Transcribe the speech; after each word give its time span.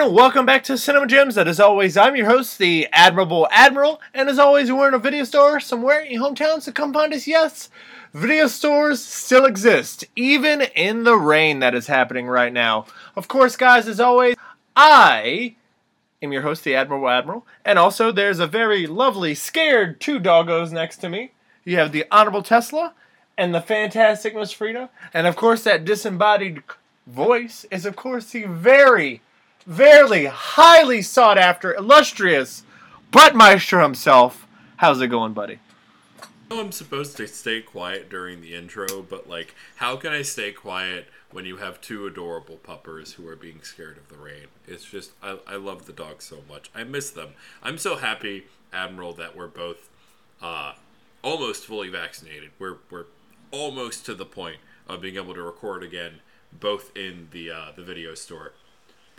Everyone, 0.00 0.16
and 0.16 0.24
welcome 0.24 0.46
back 0.46 0.64
to 0.64 0.78
Cinema 0.78 1.06
Gems. 1.06 1.36
And 1.36 1.46
as 1.46 1.60
always, 1.60 1.94
I'm 1.94 2.16
your 2.16 2.24
host, 2.24 2.56
the 2.56 2.88
Admirable 2.90 3.46
Admiral. 3.50 4.00
And 4.14 4.30
as 4.30 4.38
always, 4.38 4.72
we're 4.72 4.88
in 4.88 4.94
a 4.94 4.98
video 4.98 5.24
store 5.24 5.60
somewhere 5.60 6.00
in 6.00 6.12
your 6.12 6.22
hometown, 6.22 6.62
so 6.62 6.72
come 6.72 6.94
find 6.94 7.12
us. 7.12 7.26
Yes, 7.26 7.68
video 8.14 8.46
stores 8.46 9.04
still 9.04 9.44
exist, 9.44 10.06
even 10.16 10.62
in 10.74 11.04
the 11.04 11.16
rain 11.16 11.58
that 11.58 11.74
is 11.74 11.88
happening 11.88 12.28
right 12.28 12.50
now. 12.50 12.86
Of 13.14 13.28
course, 13.28 13.56
guys, 13.56 13.86
as 13.86 14.00
always, 14.00 14.36
I 14.74 15.56
am 16.22 16.32
your 16.32 16.42
host, 16.42 16.64
the 16.64 16.74
Admirable 16.74 17.10
Admiral. 17.10 17.46
And 17.62 17.78
also, 17.78 18.10
there's 18.10 18.38
a 18.38 18.46
very 18.46 18.86
lovely, 18.86 19.34
scared 19.34 20.00
two 20.00 20.18
doggos 20.18 20.72
next 20.72 20.96
to 20.98 21.10
me. 21.10 21.32
You 21.62 21.76
have 21.76 21.92
the 21.92 22.06
Honorable 22.10 22.42
Tesla 22.42 22.94
and 23.36 23.54
the 23.54 23.60
fantastic 23.60 24.34
Miss 24.34 24.50
Frida. 24.50 24.88
And 25.12 25.26
of 25.26 25.36
course, 25.36 25.62
that 25.64 25.84
disembodied 25.84 26.62
voice 27.06 27.66
is, 27.70 27.84
of 27.84 27.96
course, 27.96 28.30
the 28.30 28.46
very 28.46 29.20
very 29.66 30.26
highly 30.26 31.02
sought 31.02 31.38
after, 31.38 31.74
illustrious 31.74 32.62
Butt 33.10 33.34
Meister 33.34 33.80
himself. 33.80 34.46
How's 34.76 35.00
it 35.00 35.08
going, 35.08 35.32
buddy? 35.32 35.58
I'm 36.50 36.72
supposed 36.72 37.16
to 37.18 37.28
stay 37.28 37.60
quiet 37.60 38.10
during 38.10 38.40
the 38.40 38.54
intro, 38.54 39.02
but 39.02 39.28
like, 39.28 39.54
how 39.76 39.96
can 39.96 40.12
I 40.12 40.22
stay 40.22 40.50
quiet 40.50 41.06
when 41.30 41.44
you 41.44 41.58
have 41.58 41.80
two 41.80 42.06
adorable 42.06 42.56
puppers 42.56 43.12
who 43.12 43.28
are 43.28 43.36
being 43.36 43.62
scared 43.62 43.98
of 43.98 44.08
the 44.08 44.16
rain? 44.16 44.46
It's 44.66 44.84
just, 44.84 45.12
I, 45.22 45.38
I 45.46 45.56
love 45.56 45.86
the 45.86 45.92
dogs 45.92 46.24
so 46.24 46.38
much. 46.48 46.70
I 46.74 46.82
miss 46.82 47.10
them. 47.10 47.30
I'm 47.62 47.78
so 47.78 47.96
happy, 47.96 48.46
Admiral, 48.72 49.12
that 49.14 49.36
we're 49.36 49.46
both 49.46 49.88
uh, 50.42 50.72
almost 51.22 51.66
fully 51.66 51.88
vaccinated. 51.88 52.50
We're 52.58 52.78
we're 52.90 53.06
almost 53.50 54.06
to 54.06 54.14
the 54.14 54.24
point 54.24 54.56
of 54.88 55.00
being 55.00 55.16
able 55.16 55.34
to 55.34 55.42
record 55.42 55.82
again, 55.82 56.20
both 56.52 56.96
in 56.96 57.28
the 57.30 57.50
uh, 57.50 57.72
the 57.76 57.82
video 57.82 58.14
store. 58.14 58.52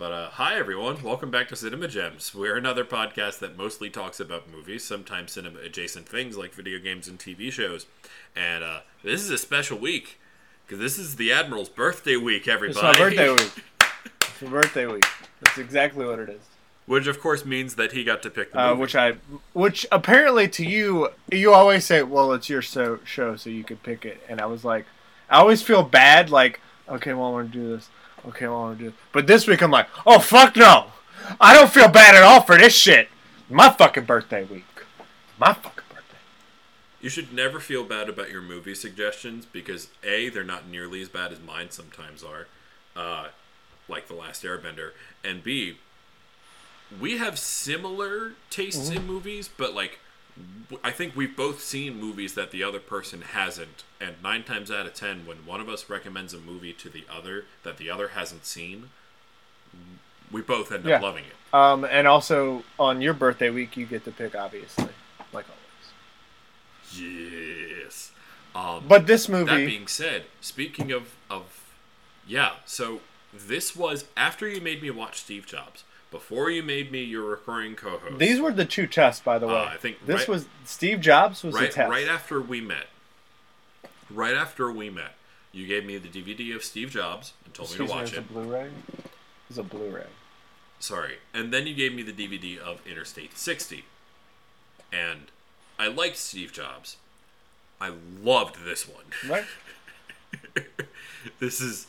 But 0.01 0.11
uh, 0.11 0.29
hi 0.31 0.55
everyone, 0.57 1.03
welcome 1.03 1.29
back 1.29 1.47
to 1.49 1.55
Cinema 1.55 1.87
Gems. 1.87 2.33
We're 2.33 2.57
another 2.57 2.83
podcast 2.83 3.37
that 3.37 3.55
mostly 3.55 3.91
talks 3.91 4.19
about 4.19 4.49
movies, 4.49 4.83
sometimes 4.83 5.33
cinema 5.33 5.59
adjacent 5.59 6.09
things 6.09 6.35
like 6.35 6.55
video 6.55 6.79
games 6.79 7.07
and 7.07 7.19
TV 7.19 7.51
shows. 7.51 7.85
And 8.35 8.63
uh, 8.63 8.79
this 9.03 9.21
is 9.21 9.29
a 9.29 9.37
special 9.37 9.77
week 9.77 10.19
because 10.65 10.79
this 10.79 10.97
is 10.97 11.17
the 11.17 11.31
Admiral's 11.31 11.69
birthday 11.69 12.15
week. 12.15 12.47
Everybody, 12.47 12.79
It's 12.87 12.99
my 12.99 13.05
birthday 13.05 13.29
week. 13.29 13.63
It's 14.23 14.41
my 14.41 14.49
birthday 14.49 14.85
week. 14.87 15.05
That's 15.43 15.59
exactly 15.59 16.03
what 16.03 16.17
it 16.17 16.29
is. 16.29 16.41
which 16.87 17.05
of 17.05 17.19
course 17.21 17.45
means 17.45 17.75
that 17.75 17.91
he 17.91 18.03
got 18.03 18.23
to 18.23 18.31
pick 18.31 18.53
the 18.53 18.59
Uh, 18.59 18.69
movie. 18.69 18.81
which 18.81 18.95
I, 18.95 19.13
which 19.53 19.85
apparently 19.91 20.47
to 20.47 20.65
you, 20.65 21.09
you 21.31 21.53
always 21.53 21.85
say, 21.85 22.01
"Well, 22.01 22.33
it's 22.33 22.49
your 22.49 22.63
so, 22.63 22.97
show, 23.05 23.35
so 23.35 23.51
you 23.51 23.63
could 23.63 23.83
pick 23.83 24.03
it." 24.03 24.19
And 24.27 24.41
I 24.41 24.47
was 24.47 24.65
like, 24.65 24.87
I 25.29 25.37
always 25.37 25.61
feel 25.61 25.83
bad, 25.83 26.31
like, 26.31 26.59
okay, 26.89 27.13
well, 27.13 27.27
I 27.27 27.31
want 27.33 27.51
to 27.51 27.55
do 27.59 27.75
this. 27.75 27.87
Okay, 28.27 28.47
well, 28.47 28.57
I 28.57 28.61
want 28.61 28.79
to 28.79 28.85
do. 28.85 28.93
But 29.11 29.27
this 29.27 29.47
week, 29.47 29.61
I'm 29.61 29.71
like, 29.71 29.87
oh 30.05 30.19
fuck 30.19 30.55
no, 30.55 30.87
I 31.39 31.53
don't 31.53 31.71
feel 31.71 31.87
bad 31.87 32.15
at 32.15 32.23
all 32.23 32.41
for 32.41 32.57
this 32.57 32.75
shit. 32.75 33.09
My 33.49 33.69
fucking 33.69 34.05
birthday 34.05 34.43
week. 34.43 34.65
My 35.39 35.53
fucking 35.53 35.83
birthday. 35.89 36.17
You 37.01 37.09
should 37.09 37.33
never 37.33 37.59
feel 37.59 37.83
bad 37.83 38.09
about 38.09 38.31
your 38.31 38.41
movie 38.41 38.75
suggestions 38.75 39.45
because 39.45 39.89
a 40.03 40.29
they're 40.29 40.43
not 40.43 40.67
nearly 40.67 41.01
as 41.01 41.09
bad 41.09 41.31
as 41.31 41.39
mine 41.39 41.71
sometimes 41.71 42.23
are, 42.23 42.47
uh, 42.95 43.29
like 43.87 44.07
the 44.07 44.13
Last 44.15 44.43
Airbender, 44.43 44.91
and 45.23 45.43
b 45.43 45.77
we 46.99 47.17
have 47.17 47.39
similar 47.39 48.33
tastes 48.49 48.89
in 48.89 49.07
movies, 49.07 49.49
but 49.55 49.73
like 49.73 49.99
I 50.83 50.91
think 50.91 51.15
we've 51.15 51.35
both 51.35 51.61
seen 51.61 51.99
movies 51.99 52.33
that 52.35 52.51
the 52.51 52.63
other 52.63 52.79
person 52.79 53.21
hasn't, 53.21 53.83
and 53.99 54.15
nine 54.23 54.43
times 54.43 54.71
out 54.71 54.85
of 54.85 54.93
ten, 54.93 55.25
when 55.25 55.45
one 55.45 55.59
of 55.59 55.67
us 55.67 55.89
recommends 55.89 56.33
a 56.33 56.39
movie 56.39 56.73
to 56.73 56.89
the 56.89 57.03
other 57.11 57.45
that 57.63 57.77
the 57.77 57.89
other 57.89 58.09
hasn't 58.09 58.45
seen, 58.45 58.89
we 60.31 60.41
both 60.41 60.71
end 60.71 60.87
up 60.87 61.01
loving 61.01 61.25
it. 61.25 61.35
Um, 61.53 61.83
and 61.83 62.07
also 62.07 62.63
on 62.79 63.01
your 63.01 63.13
birthday 63.13 63.49
week, 63.49 63.75
you 63.75 63.85
get 63.85 64.05
to 64.05 64.11
pick, 64.11 64.35
obviously, 64.35 64.87
like 65.33 65.45
always. 65.49 65.61
Yes. 66.93 68.11
Um, 68.55 68.85
But 68.87 69.07
this 69.07 69.27
movie. 69.27 69.45
That 69.45 69.65
being 69.65 69.87
said, 69.87 70.23
speaking 70.39 70.91
of 70.91 71.13
of 71.29 71.61
yeah, 72.25 72.51
so 72.65 73.01
this 73.33 73.75
was 73.75 74.05
after 74.15 74.47
you 74.47 74.61
made 74.61 74.81
me 74.81 74.89
watch 74.89 75.19
Steve 75.19 75.45
Jobs, 75.45 75.83
before 76.11 76.51
you 76.51 76.61
made 76.61 76.91
me 76.91 77.01
your 77.03 77.23
recurring 77.23 77.73
co-host. 77.75 78.19
these 78.19 78.39
were 78.39 78.51
the 78.51 78.65
two 78.65 78.85
tests, 78.85 79.21
by 79.23 79.39
the 79.39 79.47
way. 79.47 79.53
Uh, 79.55 79.63
I 79.65 79.77
think 79.77 80.05
this 80.05 80.19
right- 80.19 80.27
was 80.29 80.45
Steve 80.65 80.99
Jobs 81.01 81.41
was 81.43 81.55
right 81.55 81.69
the 81.69 81.75
test. 81.75 81.89
right 81.89 82.07
after 82.07 82.39
we 82.41 82.61
met. 82.61 82.87
Right 84.09 84.33
after 84.35 84.71
we 84.71 84.89
met, 84.89 85.13
you 85.53 85.65
gave 85.65 85.85
me 85.85 85.97
the 85.97 86.09
DVD 86.09 86.53
of 86.55 86.63
Steve 86.63 86.91
Jobs 86.91 87.33
and 87.45 87.53
told 87.53 87.69
me 87.69 87.75
Excuse 87.75 87.89
to 87.89 87.95
me, 87.95 87.99
watch 88.01 88.09
it's 88.09 88.17
a 88.17 88.19
it. 88.19 88.29
Blu-ray. 88.33 88.69
It's 89.49 89.57
a 89.57 89.63
Blu-ray. 89.63 90.07
Sorry, 90.79 91.15
and 91.33 91.53
then 91.53 91.65
you 91.65 91.73
gave 91.73 91.93
me 91.93 92.03
the 92.03 92.11
DVD 92.11 92.57
of 92.57 92.85
Interstate 92.85 93.37
60, 93.37 93.85
and 94.91 95.27
I 95.79 95.87
liked 95.87 96.17
Steve 96.17 96.51
Jobs. 96.51 96.97
I 97.79 97.93
loved 98.21 98.65
this 98.65 98.87
one. 98.87 99.05
Right? 99.27 99.45
This 101.39 101.61
is. 101.61 101.85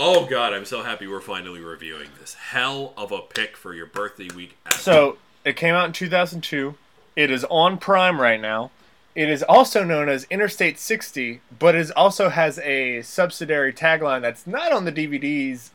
Oh 0.00 0.26
god, 0.26 0.52
I'm 0.52 0.64
so 0.64 0.84
happy 0.84 1.08
we're 1.08 1.20
finally 1.20 1.58
reviewing 1.58 2.10
this. 2.20 2.34
Hell 2.34 2.94
of 2.96 3.10
a 3.10 3.20
pick 3.20 3.56
for 3.56 3.74
your 3.74 3.86
birthday 3.86 4.28
week. 4.32 4.56
So 4.70 5.18
it 5.44 5.56
came 5.56 5.74
out 5.74 5.86
in 5.86 5.92
2002. 5.92 6.76
It 7.16 7.32
is 7.32 7.44
on 7.50 7.78
Prime 7.78 8.20
right 8.20 8.40
now. 8.40 8.70
It 9.16 9.28
is 9.28 9.42
also 9.42 9.82
known 9.82 10.08
as 10.08 10.24
Interstate 10.30 10.78
60, 10.78 11.40
but 11.58 11.74
it 11.74 11.90
also 11.96 12.28
has 12.28 12.60
a 12.60 13.02
subsidiary 13.02 13.72
tagline 13.72 14.22
that's 14.22 14.46
not 14.46 14.70
on 14.70 14.84
the 14.84 14.92
DVDs 14.92 15.70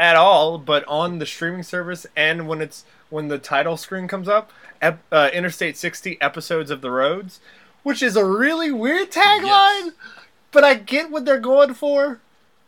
at 0.00 0.16
all, 0.16 0.56
but 0.56 0.82
on 0.88 1.18
the 1.18 1.26
streaming 1.26 1.62
service. 1.62 2.06
And 2.16 2.48
when 2.48 2.62
it's 2.62 2.86
when 3.10 3.28
the 3.28 3.36
title 3.36 3.76
screen 3.76 4.08
comes 4.08 4.28
up, 4.28 4.50
ep, 4.80 5.02
uh, 5.12 5.28
Interstate 5.34 5.76
60 5.76 6.18
episodes 6.22 6.70
of 6.70 6.80
the 6.80 6.90
roads, 6.90 7.40
which 7.82 8.02
is 8.02 8.16
a 8.16 8.24
really 8.24 8.70
weird 8.70 9.10
tagline. 9.10 9.42
Yes. 9.42 9.90
But 10.52 10.64
I 10.64 10.72
get 10.72 11.10
what 11.10 11.26
they're 11.26 11.38
going 11.38 11.74
for. 11.74 12.20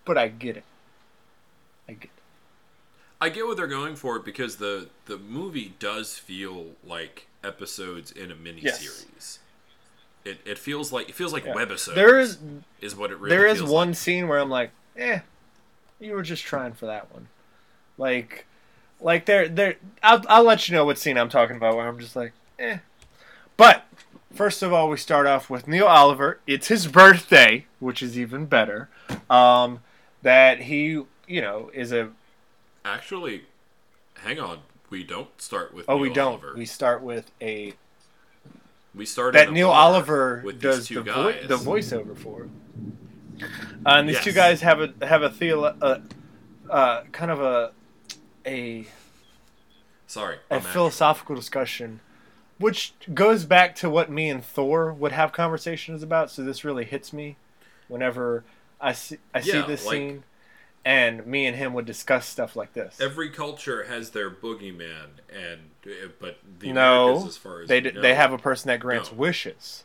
But 0.08 0.18
I 0.18 0.26
get 0.28 0.56
it. 0.56 0.64
I 1.88 1.92
get 1.92 2.04
it. 2.04 2.10
I 3.20 3.28
get 3.28 3.46
what 3.46 3.56
they're 3.56 3.66
going 3.68 3.94
for 3.94 4.18
because 4.18 4.56
the 4.56 4.88
the 5.06 5.18
movie 5.18 5.74
does 5.78 6.16
feel 6.18 6.66
like 6.84 7.26
episodes 7.44 8.10
in 8.10 8.30
a 8.32 8.34
mini 8.34 8.60
Yes. 8.62 9.38
It, 10.24 10.38
it 10.44 10.58
feels 10.58 10.92
like 10.92 11.08
it 11.08 11.14
feels 11.14 11.32
like 11.32 11.44
Yeah. 11.44 11.54
webisodes. 11.54 11.94
There 11.94 12.18
is 12.18 12.38
is 12.80 12.96
what 12.96 13.10
it 13.10 13.18
really 13.18 13.36
there 13.36 13.46
is 13.46 13.62
one 13.62 13.88
like. 13.88 13.96
scene 13.96 14.28
where 14.28 14.38
I'm 14.40 14.50
like, 14.50 14.70
eh, 14.96 15.20
you 16.00 16.12
were 16.14 16.22
just 16.22 16.42
trying 16.44 16.72
for 16.72 16.86
that 16.86 17.12
one. 17.12 17.28
Like, 17.96 18.44
like 19.00 19.26
there, 19.26 19.48
there. 19.48 19.76
I'll, 20.02 20.22
I'll 20.28 20.44
let 20.44 20.68
you 20.68 20.74
know 20.74 20.84
what 20.84 20.98
scene 20.98 21.16
I'm 21.18 21.28
talking 21.28 21.56
about. 21.56 21.76
Where 21.76 21.86
I'm 21.88 21.98
just 21.98 22.14
like, 22.16 22.32
eh. 22.58 22.78
But 23.56 23.84
first 24.32 24.62
of 24.62 24.72
all, 24.72 24.88
we 24.88 24.96
start 24.96 25.26
off 25.26 25.48
with 25.50 25.66
Neil 25.66 25.86
Oliver. 25.86 26.38
It's 26.46 26.68
his 26.68 26.86
birthday, 26.86 27.66
which 27.80 28.02
is 28.02 28.18
even 28.18 28.46
better. 28.46 28.88
Um, 29.30 29.80
that 30.28 30.60
he, 30.60 31.02
you 31.26 31.40
know, 31.40 31.70
is 31.72 31.90
a. 31.90 32.10
Actually, 32.84 33.44
hang 34.18 34.38
on. 34.38 34.58
We 34.90 35.02
don't 35.02 35.28
start 35.40 35.72
with 35.72 35.86
Oh, 35.88 35.94
Neil 35.94 36.02
we 36.02 36.08
don't. 36.10 36.26
Oliver. 36.32 36.52
We 36.54 36.66
start 36.66 37.02
with 37.02 37.30
a 37.40 37.72
We 38.94 39.06
start 39.06 39.32
that 39.32 39.50
Neil 39.52 39.70
Oliver 39.70 40.42
with 40.44 40.60
does 40.60 40.88
the 40.88 41.00
vo- 41.00 41.32
the 41.46 41.56
voiceover 41.56 42.14
for. 42.16 42.48
Uh, 43.40 43.46
and 43.86 44.08
these 44.08 44.20
two 44.20 44.32
guys 44.32 44.60
have 44.60 44.80
a 44.82 44.92
have 45.06 45.22
a 45.22 45.30
theolo- 45.30 45.76
uh, 45.80 45.98
uh, 46.70 47.02
kind 47.12 47.30
of 47.30 47.40
a 47.40 47.72
a 48.46 48.86
Sorry, 50.06 50.36
a 50.50 50.54
I'm 50.54 50.56
actually- 50.58 50.72
philosophical 50.72 51.36
discussion, 51.36 52.00
which 52.58 52.92
goes 53.14 53.44
back 53.46 53.74
to 53.76 53.88
what 53.88 54.10
me 54.10 54.28
and 54.28 54.44
Thor 54.44 54.92
would 54.92 55.12
have 55.12 55.32
conversations 55.32 56.02
about. 56.02 56.30
So 56.30 56.42
this 56.44 56.64
really 56.64 56.84
hits 56.84 57.12
me 57.14 57.36
whenever 57.88 58.44
I 58.80 58.92
see 58.92 59.18
I 59.34 59.40
see 59.40 59.60
this 59.62 59.84
like- 59.84 59.92
scene, 59.94 60.24
and 60.84 61.26
me 61.26 61.46
and 61.46 61.56
him 61.56 61.74
would 61.74 61.86
discuss 61.86 62.26
stuff 62.26 62.54
like 62.56 62.72
this. 62.74 63.00
Every 63.00 63.30
culture 63.30 63.84
has 63.84 64.10
their 64.10 64.30
boogeyman, 64.30 65.18
and 65.32 65.60
uh, 65.86 66.08
but 66.20 66.38
the 66.60 66.72
no, 66.72 67.04
Americas, 67.08 67.28
as 67.28 67.36
far 67.36 67.60
as 67.62 67.68
they 67.68 67.80
d- 67.80 67.90
know, 67.92 68.00
they 68.00 68.14
have 68.14 68.32
a 68.32 68.38
person 68.38 68.68
that 68.68 68.80
grants 68.80 69.10
No. 69.12 69.18
wishes. 69.18 69.84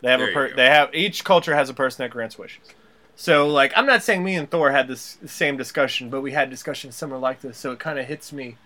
They 0.00 0.10
have 0.10 0.20
There 0.20 0.30
a 0.30 0.32
per- 0.34 0.54
they 0.54 0.66
have 0.66 0.94
each 0.94 1.24
culture 1.24 1.54
has 1.54 1.70
a 1.70 1.74
person 1.74 2.02
that 2.04 2.10
grants 2.10 2.36
wishes. 2.38 2.68
So 3.14 3.48
like 3.48 3.72
I'm 3.76 3.86
not 3.86 4.02
saying 4.02 4.22
me 4.22 4.34
and 4.34 4.50
Thor 4.50 4.72
had 4.72 4.88
this 4.88 5.16
same 5.26 5.56
discussion, 5.56 6.10
but 6.10 6.20
we 6.20 6.32
had 6.32 6.50
discussions 6.50 6.96
similar 6.96 7.18
like 7.18 7.40
this. 7.40 7.56
So 7.56 7.72
it 7.72 7.78
kind 7.78 7.98
of 7.98 8.06
hits 8.06 8.32
me 8.32 8.56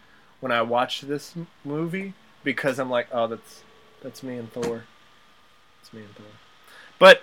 when 0.40 0.50
I 0.50 0.62
watch 0.62 1.02
this 1.02 1.34
m- 1.36 1.46
movie 1.64 2.14
because 2.42 2.78
I'm 2.80 2.90
like, 2.90 3.06
oh, 3.12 3.26
that's 3.28 3.62
that's 4.02 4.22
me 4.24 4.38
and 4.38 4.52
Thor. 4.52 4.84
It's 5.80 5.92
me 5.92 6.00
and 6.00 6.14
Thor. 6.16 6.26
But 6.98 7.22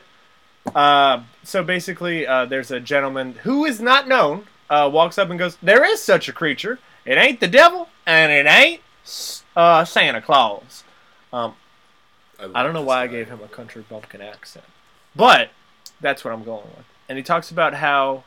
uh, 0.75 1.23
so 1.43 1.63
basically, 1.63 2.25
uh, 2.27 2.45
there's 2.45 2.71
a 2.71 2.79
gentleman 2.79 3.33
who 3.43 3.65
is 3.65 3.79
not 3.79 4.07
known 4.07 4.47
uh, 4.69 4.89
walks 4.91 5.17
up 5.17 5.29
and 5.29 5.39
goes, 5.39 5.57
"There 5.61 5.85
is 5.85 6.01
such 6.01 6.27
a 6.27 6.33
creature. 6.33 6.79
It 7.05 7.17
ain't 7.17 7.39
the 7.39 7.47
devil, 7.47 7.89
and 8.05 8.31
it 8.31 8.49
ain't 8.49 8.81
uh, 9.55 9.85
Santa 9.85 10.21
Claus." 10.21 10.83
Um, 11.31 11.55
love 12.39 12.51
I 12.53 12.63
don't 12.63 12.73
know 12.73 12.81
why 12.81 13.03
I 13.03 13.07
gave 13.07 13.27
him 13.27 13.41
a 13.43 13.47
country 13.47 13.83
bumpkin 13.87 14.21
accent, 14.21 14.65
but 15.15 15.49
that's 16.01 16.23
what 16.23 16.33
I'm 16.33 16.43
going 16.43 16.65
with. 16.75 16.85
And 17.09 17.17
he 17.17 17.23
talks 17.23 17.51
about 17.51 17.75
how 17.75 18.23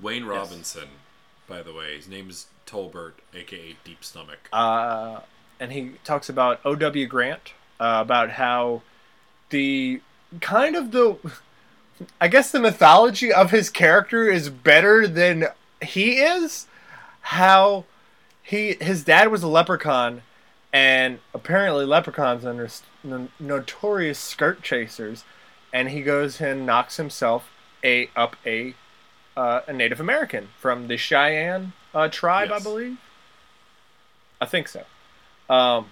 Wayne 0.00 0.24
Robinson 0.24 0.88
by 1.48 1.62
the 1.62 1.72
way. 1.72 1.96
His 1.96 2.06
name 2.06 2.30
is 2.30 2.46
Tolbert, 2.66 3.14
aka 3.34 3.76
Deep 3.82 4.04
Stomach. 4.04 4.48
uh, 4.52 5.20
and 5.58 5.72
he 5.72 5.94
talks 6.04 6.28
about 6.28 6.60
O.W. 6.64 7.06
Grant, 7.06 7.54
uh, 7.80 7.98
about 8.00 8.30
how 8.30 8.82
the 9.50 10.00
kind 10.40 10.76
of 10.76 10.92
the, 10.92 11.16
I 12.20 12.28
guess 12.28 12.50
the 12.50 12.60
mythology 12.60 13.32
of 13.32 13.50
his 13.50 13.70
character 13.70 14.30
is 14.30 14.50
better 14.50 15.06
than 15.06 15.46
he 15.82 16.18
is. 16.18 16.66
How 17.20 17.84
he 18.42 18.76
his 18.80 19.04
dad 19.04 19.28
was 19.28 19.42
a 19.42 19.48
leprechaun, 19.48 20.22
and 20.72 21.18
apparently 21.34 21.84
leprechauns 21.84 22.44
are 22.44 22.68
no- 23.04 23.28
notorious 23.38 24.18
skirt 24.18 24.62
chasers, 24.62 25.24
and 25.72 25.90
he 25.90 26.02
goes 26.02 26.40
and 26.40 26.64
knocks 26.64 26.96
himself 26.96 27.50
a 27.84 28.10
up 28.16 28.36
a 28.46 28.74
uh, 29.36 29.60
a 29.66 29.72
Native 29.72 30.00
American 30.00 30.48
from 30.58 30.88
the 30.88 30.96
Cheyenne 30.96 31.72
uh, 31.94 32.08
tribe, 32.08 32.50
I 32.50 32.58
believe. 32.58 32.98
I 34.40 34.46
think 34.46 34.68
so. 34.68 34.84
Um, 35.48 35.86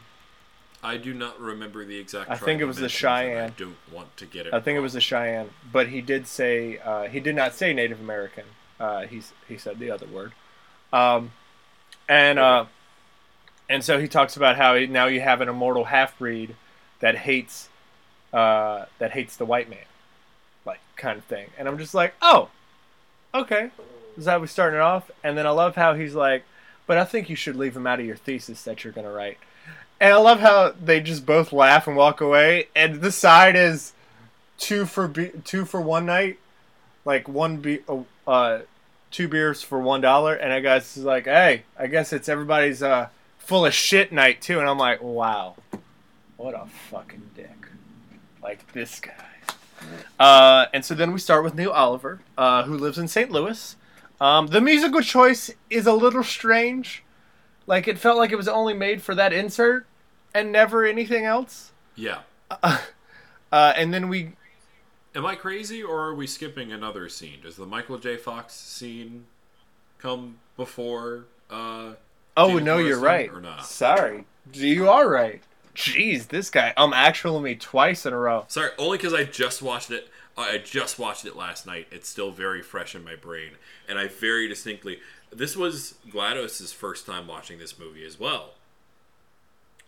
I 0.86 0.98
do 0.98 1.12
not 1.12 1.40
remember 1.40 1.84
the 1.84 1.98
exact. 1.98 2.30
I 2.30 2.36
think 2.36 2.60
it 2.60 2.64
was 2.64 2.76
the 2.76 2.88
Cheyenne. 2.88 3.50
I 3.50 3.60
don't 3.60 3.76
want 3.92 4.16
to 4.18 4.24
get 4.24 4.46
it. 4.46 4.54
I 4.54 4.60
think 4.60 4.76
it 4.76 4.80
was 4.80 4.92
the 4.92 5.00
Cheyenne, 5.00 5.50
but 5.72 5.88
he 5.88 6.00
did 6.00 6.28
say 6.28 6.78
uh, 6.78 7.08
he 7.08 7.18
did 7.18 7.34
not 7.34 7.54
say 7.54 7.72
Native 7.72 7.98
American. 7.98 8.44
Uh, 8.78 9.02
he 9.02 9.20
he 9.48 9.58
said 9.58 9.80
the 9.80 9.90
other 9.90 10.06
word, 10.06 10.30
um, 10.92 11.32
and 12.08 12.38
uh, 12.38 12.66
and 13.68 13.82
so 13.82 13.98
he 13.98 14.06
talks 14.06 14.36
about 14.36 14.54
how 14.54 14.76
he, 14.76 14.86
now 14.86 15.06
you 15.06 15.20
have 15.20 15.40
an 15.40 15.48
immortal 15.48 15.86
half 15.86 16.16
breed 16.20 16.54
that 17.00 17.16
hates 17.16 17.68
uh, 18.32 18.84
that 19.00 19.10
hates 19.10 19.34
the 19.36 19.44
white 19.44 19.68
man, 19.68 19.86
like 20.64 20.78
kind 20.94 21.18
of 21.18 21.24
thing. 21.24 21.48
And 21.58 21.66
I'm 21.66 21.78
just 21.78 21.94
like, 21.94 22.14
oh, 22.22 22.50
okay, 23.34 23.70
is 24.16 24.26
that 24.26 24.32
how 24.32 24.38
we 24.38 24.46
starting 24.46 24.78
it 24.78 24.82
off? 24.82 25.10
And 25.24 25.36
then 25.36 25.48
I 25.48 25.50
love 25.50 25.74
how 25.74 25.94
he's 25.94 26.14
like, 26.14 26.44
but 26.86 26.96
I 26.96 27.04
think 27.04 27.28
you 27.28 27.34
should 27.34 27.56
leave 27.56 27.76
him 27.76 27.88
out 27.88 27.98
of 27.98 28.06
your 28.06 28.14
thesis 28.14 28.62
that 28.62 28.84
you're 28.84 28.92
gonna 28.92 29.10
write. 29.10 29.38
And 30.00 30.12
I 30.12 30.16
love 30.16 30.40
how 30.40 30.74
they 30.82 31.00
just 31.00 31.24
both 31.24 31.52
laugh 31.52 31.86
and 31.86 31.96
walk 31.96 32.20
away. 32.20 32.68
And 32.76 33.00
the 33.00 33.12
side 33.12 33.56
is 33.56 33.92
two 34.58 34.84
for 34.86 35.08
be- 35.08 35.32
two 35.44 35.64
for 35.64 35.80
one 35.80 36.06
night, 36.06 36.38
like 37.04 37.28
one 37.28 37.58
be 37.58 37.80
uh, 38.26 38.60
two 39.10 39.28
beers 39.28 39.62
for 39.62 39.78
one 39.78 40.00
dollar. 40.00 40.34
And 40.34 40.52
I 40.52 40.60
guess 40.60 40.96
is 40.96 41.04
like, 41.04 41.24
hey, 41.24 41.62
I 41.78 41.86
guess 41.86 42.12
it's 42.12 42.28
everybody's 42.28 42.82
uh 42.82 43.08
full 43.38 43.64
of 43.64 43.72
shit 43.72 44.12
night 44.12 44.42
too. 44.42 44.60
And 44.60 44.68
I'm 44.68 44.78
like, 44.78 45.02
wow, 45.02 45.56
what 46.36 46.54
a 46.54 46.66
fucking 46.90 47.30
dick, 47.34 47.68
like 48.42 48.72
this 48.72 49.00
guy. 49.00 49.12
Uh, 50.18 50.66
and 50.74 50.84
so 50.84 50.94
then 50.94 51.12
we 51.12 51.18
start 51.18 51.44
with 51.44 51.54
Neil 51.54 51.70
Oliver, 51.70 52.20
uh, 52.36 52.64
who 52.64 52.76
lives 52.76 52.98
in 52.98 53.08
St. 53.08 53.30
Louis. 53.30 53.76
Um, 54.20 54.48
the 54.48 54.60
musical 54.60 55.00
choice 55.00 55.50
is 55.70 55.86
a 55.86 55.92
little 55.92 56.24
strange. 56.24 57.04
Like 57.66 57.88
it 57.88 57.98
felt 57.98 58.18
like 58.18 58.30
it 58.32 58.36
was 58.36 58.48
only 58.48 58.74
made 58.74 59.02
for 59.02 59.14
that 59.14 59.32
insert 59.32 59.86
and 60.34 60.52
never 60.52 60.84
anything 60.84 61.24
else. 61.24 61.72
Yeah. 61.94 62.20
Uh, 63.52 63.72
and 63.76 63.94
then 63.94 64.08
we 64.08 64.32
Am 65.14 65.24
I 65.24 65.36
crazy, 65.36 65.82
or 65.82 66.00
are 66.02 66.14
we 66.14 66.26
skipping 66.26 66.72
another 66.72 67.08
scene? 67.08 67.38
Does 67.42 67.56
the 67.56 67.64
Michael 67.64 67.96
J. 67.96 68.16
Fox 68.16 68.52
scene 68.54 69.26
come 69.98 70.38
before? 70.56 71.26
Uh, 71.48 71.92
Oh 72.36 72.48
James 72.48 72.64
no, 72.64 72.78
you're 72.78 72.98
right. 72.98 73.30
or 73.30 73.40
not? 73.40 73.64
Sorry, 73.64 74.26
you 74.52 74.90
are 74.90 75.08
right. 75.08 75.42
Jeez, 75.74 76.28
this 76.28 76.50
guy 76.50 76.74
I'm 76.76 76.92
actually 76.92 77.40
me 77.40 77.54
twice 77.54 78.04
in 78.04 78.12
a 78.12 78.18
row. 78.18 78.44
sorry, 78.48 78.70
only 78.78 78.98
because 78.98 79.14
I 79.14 79.24
just 79.24 79.62
watched 79.62 79.90
it. 79.90 80.08
I 80.36 80.58
just 80.58 80.98
watched 80.98 81.24
it 81.24 81.34
last 81.34 81.66
night. 81.66 81.86
It's 81.90 82.08
still 82.08 82.30
very 82.30 82.60
fresh 82.62 82.94
in 82.94 83.04
my 83.04 83.14
brain, 83.16 83.52
and 83.88 83.98
I 83.98 84.08
very 84.08 84.48
distinctly. 84.48 84.98
This 85.32 85.56
was 85.56 85.94
Gladys's 86.10 86.72
first 86.72 87.06
time 87.06 87.26
watching 87.26 87.58
this 87.58 87.78
movie 87.78 88.04
as 88.04 88.18
well, 88.18 88.50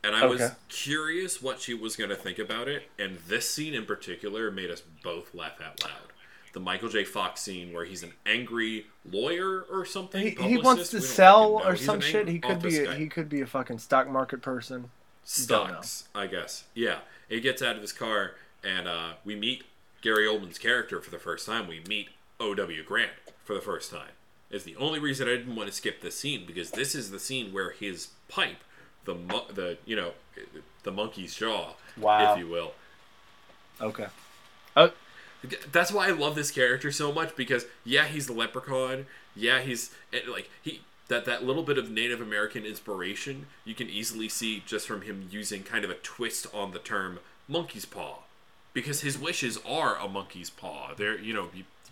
and 0.04 0.14
I 0.14 0.26
was 0.26 0.52
curious 0.68 1.42
what 1.42 1.60
she 1.60 1.74
was 1.74 1.96
going 1.96 2.10
to 2.10 2.16
think 2.16 2.38
about 2.38 2.68
it. 2.68 2.84
And 2.98 3.18
this 3.28 3.48
scene 3.48 3.74
in 3.74 3.86
particular 3.86 4.50
made 4.50 4.70
us 4.70 4.82
both 5.02 5.34
laugh 5.34 5.60
out 5.64 5.82
loud. 5.82 6.12
The 6.54 6.60
Michael 6.60 6.88
J. 6.88 7.04
Fox 7.04 7.40
scene 7.42 7.72
where 7.72 7.84
he's 7.84 8.02
an 8.02 8.12
angry 8.26 8.86
lawyer 9.10 9.64
or 9.70 9.84
something. 9.84 10.36
He, 10.36 10.48
he 10.48 10.58
wants 10.58 10.90
to 10.90 11.00
sell 11.00 11.60
or 11.64 11.74
He's 11.74 11.84
some 11.84 12.00
shit. 12.00 12.26
He 12.26 12.38
could 12.38 12.62
be 12.62 12.78
a, 12.78 12.84
guy. 12.86 12.96
he 12.96 13.06
could 13.06 13.28
be 13.28 13.40
a 13.42 13.46
fucking 13.46 13.78
stock 13.78 14.08
market 14.08 14.40
person. 14.42 14.90
Stocks, 15.24 16.08
I 16.14 16.26
guess. 16.26 16.64
Yeah, 16.74 16.98
he 17.28 17.40
gets 17.40 17.60
out 17.60 17.76
of 17.76 17.82
his 17.82 17.92
car, 17.92 18.32
and 18.64 18.88
uh, 18.88 19.12
we 19.26 19.36
meet 19.36 19.64
Gary 20.00 20.26
Oldman's 20.26 20.58
character 20.58 21.00
for 21.02 21.10
the 21.10 21.18
first 21.18 21.46
time. 21.46 21.68
We 21.68 21.80
meet 21.86 22.08
O.W. 22.40 22.82
Grant 22.82 23.12
for 23.44 23.54
the 23.54 23.60
first 23.60 23.90
time. 23.90 24.12
It's 24.50 24.64
the 24.64 24.76
only 24.76 24.98
reason 24.98 25.28
I 25.28 25.32
didn't 25.32 25.56
want 25.56 25.68
to 25.68 25.74
skip 25.74 26.00
this 26.00 26.18
scene 26.18 26.44
because 26.46 26.70
this 26.70 26.94
is 26.94 27.10
the 27.10 27.18
scene 27.20 27.52
where 27.52 27.70
his 27.70 28.08
pipe, 28.28 28.58
the 29.04 29.14
mo- 29.14 29.46
the 29.52 29.78
you 29.84 29.94
know, 29.96 30.12
the 30.84 30.90
monkey's 30.92 31.34
jaw, 31.34 31.74
Wow. 31.98 32.32
if 32.32 32.38
you 32.38 32.48
will. 32.48 32.72
Okay. 33.80 34.06
Oh, 34.76 34.92
That's 35.70 35.92
why 35.92 36.08
I 36.08 36.10
love 36.12 36.34
this 36.34 36.50
character 36.50 36.90
so 36.90 37.12
much 37.12 37.36
because 37.36 37.66
yeah, 37.84 38.06
he's 38.06 38.26
the 38.26 38.32
leprechaun. 38.32 39.06
Yeah, 39.36 39.60
he's 39.60 39.94
like 40.28 40.50
he 40.62 40.80
that 41.08 41.24
that 41.26 41.44
little 41.44 41.62
bit 41.62 41.78
of 41.78 41.90
Native 41.90 42.20
American 42.20 42.64
inspiration 42.66 43.46
you 43.64 43.74
can 43.74 43.88
easily 43.88 44.28
see 44.28 44.62
just 44.66 44.86
from 44.86 45.02
him 45.02 45.28
using 45.30 45.62
kind 45.62 45.84
of 45.84 45.90
a 45.90 45.94
twist 45.94 46.46
on 46.52 46.72
the 46.72 46.78
term 46.78 47.20
monkey's 47.46 47.84
paw, 47.84 48.18
because 48.74 49.00
his 49.02 49.16
wishes 49.18 49.58
are 49.66 49.96
a 49.96 50.08
monkey's 50.08 50.50
paw. 50.50 50.92
They're 50.96 51.18
you 51.18 51.32
know 51.32 51.48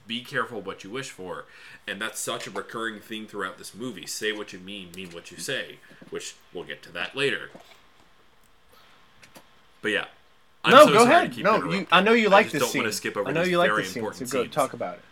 be, 0.06 0.22
careful 0.22 0.60
what 0.60 0.84
you 0.84 0.90
wish 0.90 1.10
for, 1.10 1.44
and 1.86 2.00
that's 2.00 2.20
such 2.20 2.46
a 2.46 2.50
recurring 2.50 3.00
theme 3.00 3.26
throughout 3.26 3.58
this 3.58 3.74
movie. 3.74 4.06
Say 4.06 4.32
what 4.32 4.52
you 4.52 4.58
mean, 4.58 4.90
mean 4.94 5.10
what 5.10 5.30
you 5.30 5.38
say, 5.38 5.78
which 6.10 6.34
we'll 6.52 6.64
get 6.64 6.82
to 6.84 6.92
that 6.92 7.16
later. 7.16 7.50
But 9.82 9.88
yeah. 9.92 10.04
I'm 10.64 10.72
no, 10.72 10.86
so 10.86 10.92
go 10.92 11.04
ahead. 11.04 11.36
No, 11.38 11.70
you, 11.70 11.86
I 11.92 12.00
know 12.00 12.12
you 12.12 12.28
like 12.28 12.50
this 12.50 12.60
don't 12.60 12.70
scene. 12.70 12.82
wanna 12.82 12.92
skip 12.92 13.16
over 13.16 13.28
I 13.28 13.32
know 13.32 13.42
you 13.42 13.58
like 13.58 13.70
very 13.70 13.82
this 13.82 13.92
scene, 13.92 14.02
important 14.02 14.28
so 14.28 14.42
go 14.44 14.50
talk 14.50 14.72
about 14.72 14.94
it. 14.94 15.02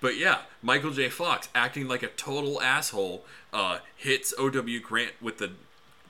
But 0.00 0.18
yeah, 0.18 0.40
Michael 0.62 0.90
J. 0.90 1.08
Fox 1.08 1.48
acting 1.54 1.88
like 1.88 2.02
a 2.02 2.08
total 2.08 2.60
asshole 2.60 3.24
uh, 3.52 3.78
hits 3.96 4.34
O.W. 4.38 4.80
Grant 4.80 5.12
with 5.20 5.38
the 5.38 5.52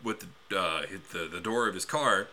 with 0.03 0.27
the, 0.49 0.59
uh, 0.59 0.87
hit 0.87 1.11
the 1.11 1.29
the 1.31 1.41
door 1.41 1.69
of 1.69 1.75
his 1.75 1.85
car 1.85 2.29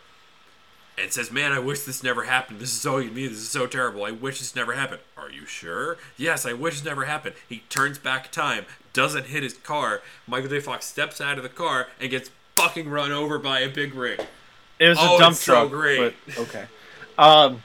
and 1.00 1.12
says, 1.12 1.30
"Man, 1.30 1.52
I 1.52 1.58
wish 1.58 1.80
this 1.80 2.02
never 2.02 2.24
happened. 2.24 2.60
This 2.60 2.72
is 2.72 2.80
so 2.80 2.98
me. 2.98 3.26
This 3.28 3.38
is 3.38 3.48
so 3.50 3.66
terrible. 3.66 4.04
I 4.04 4.10
wish 4.10 4.38
this 4.40 4.54
never 4.56 4.72
happened." 4.74 5.00
Are 5.16 5.30
you 5.30 5.46
sure? 5.46 5.96
Yes, 6.16 6.44
I 6.46 6.52
wish 6.52 6.74
this 6.74 6.84
never 6.84 7.04
happened. 7.04 7.34
He 7.48 7.62
turns 7.68 7.98
back 7.98 8.30
time, 8.32 8.64
doesn't 8.92 9.26
hit 9.26 9.42
his 9.42 9.54
car. 9.54 10.02
Michael 10.26 10.48
J. 10.50 10.60
Fox 10.60 10.86
steps 10.86 11.20
out 11.20 11.36
of 11.36 11.42
the 11.42 11.48
car 11.48 11.88
and 12.00 12.10
gets 12.10 12.30
fucking 12.56 12.88
run 12.88 13.12
over 13.12 13.38
by 13.38 13.60
a 13.60 13.68
big 13.68 13.94
rig. 13.94 14.20
It 14.78 14.88
was 14.88 14.98
Oh, 15.00 15.16
a 15.16 15.18
dump 15.18 15.32
it's 15.32 15.42
so 15.42 15.52
truck. 15.68 15.70
great. 15.70 16.14
But, 16.26 16.38
okay. 16.38 16.64
Um, 17.18 17.62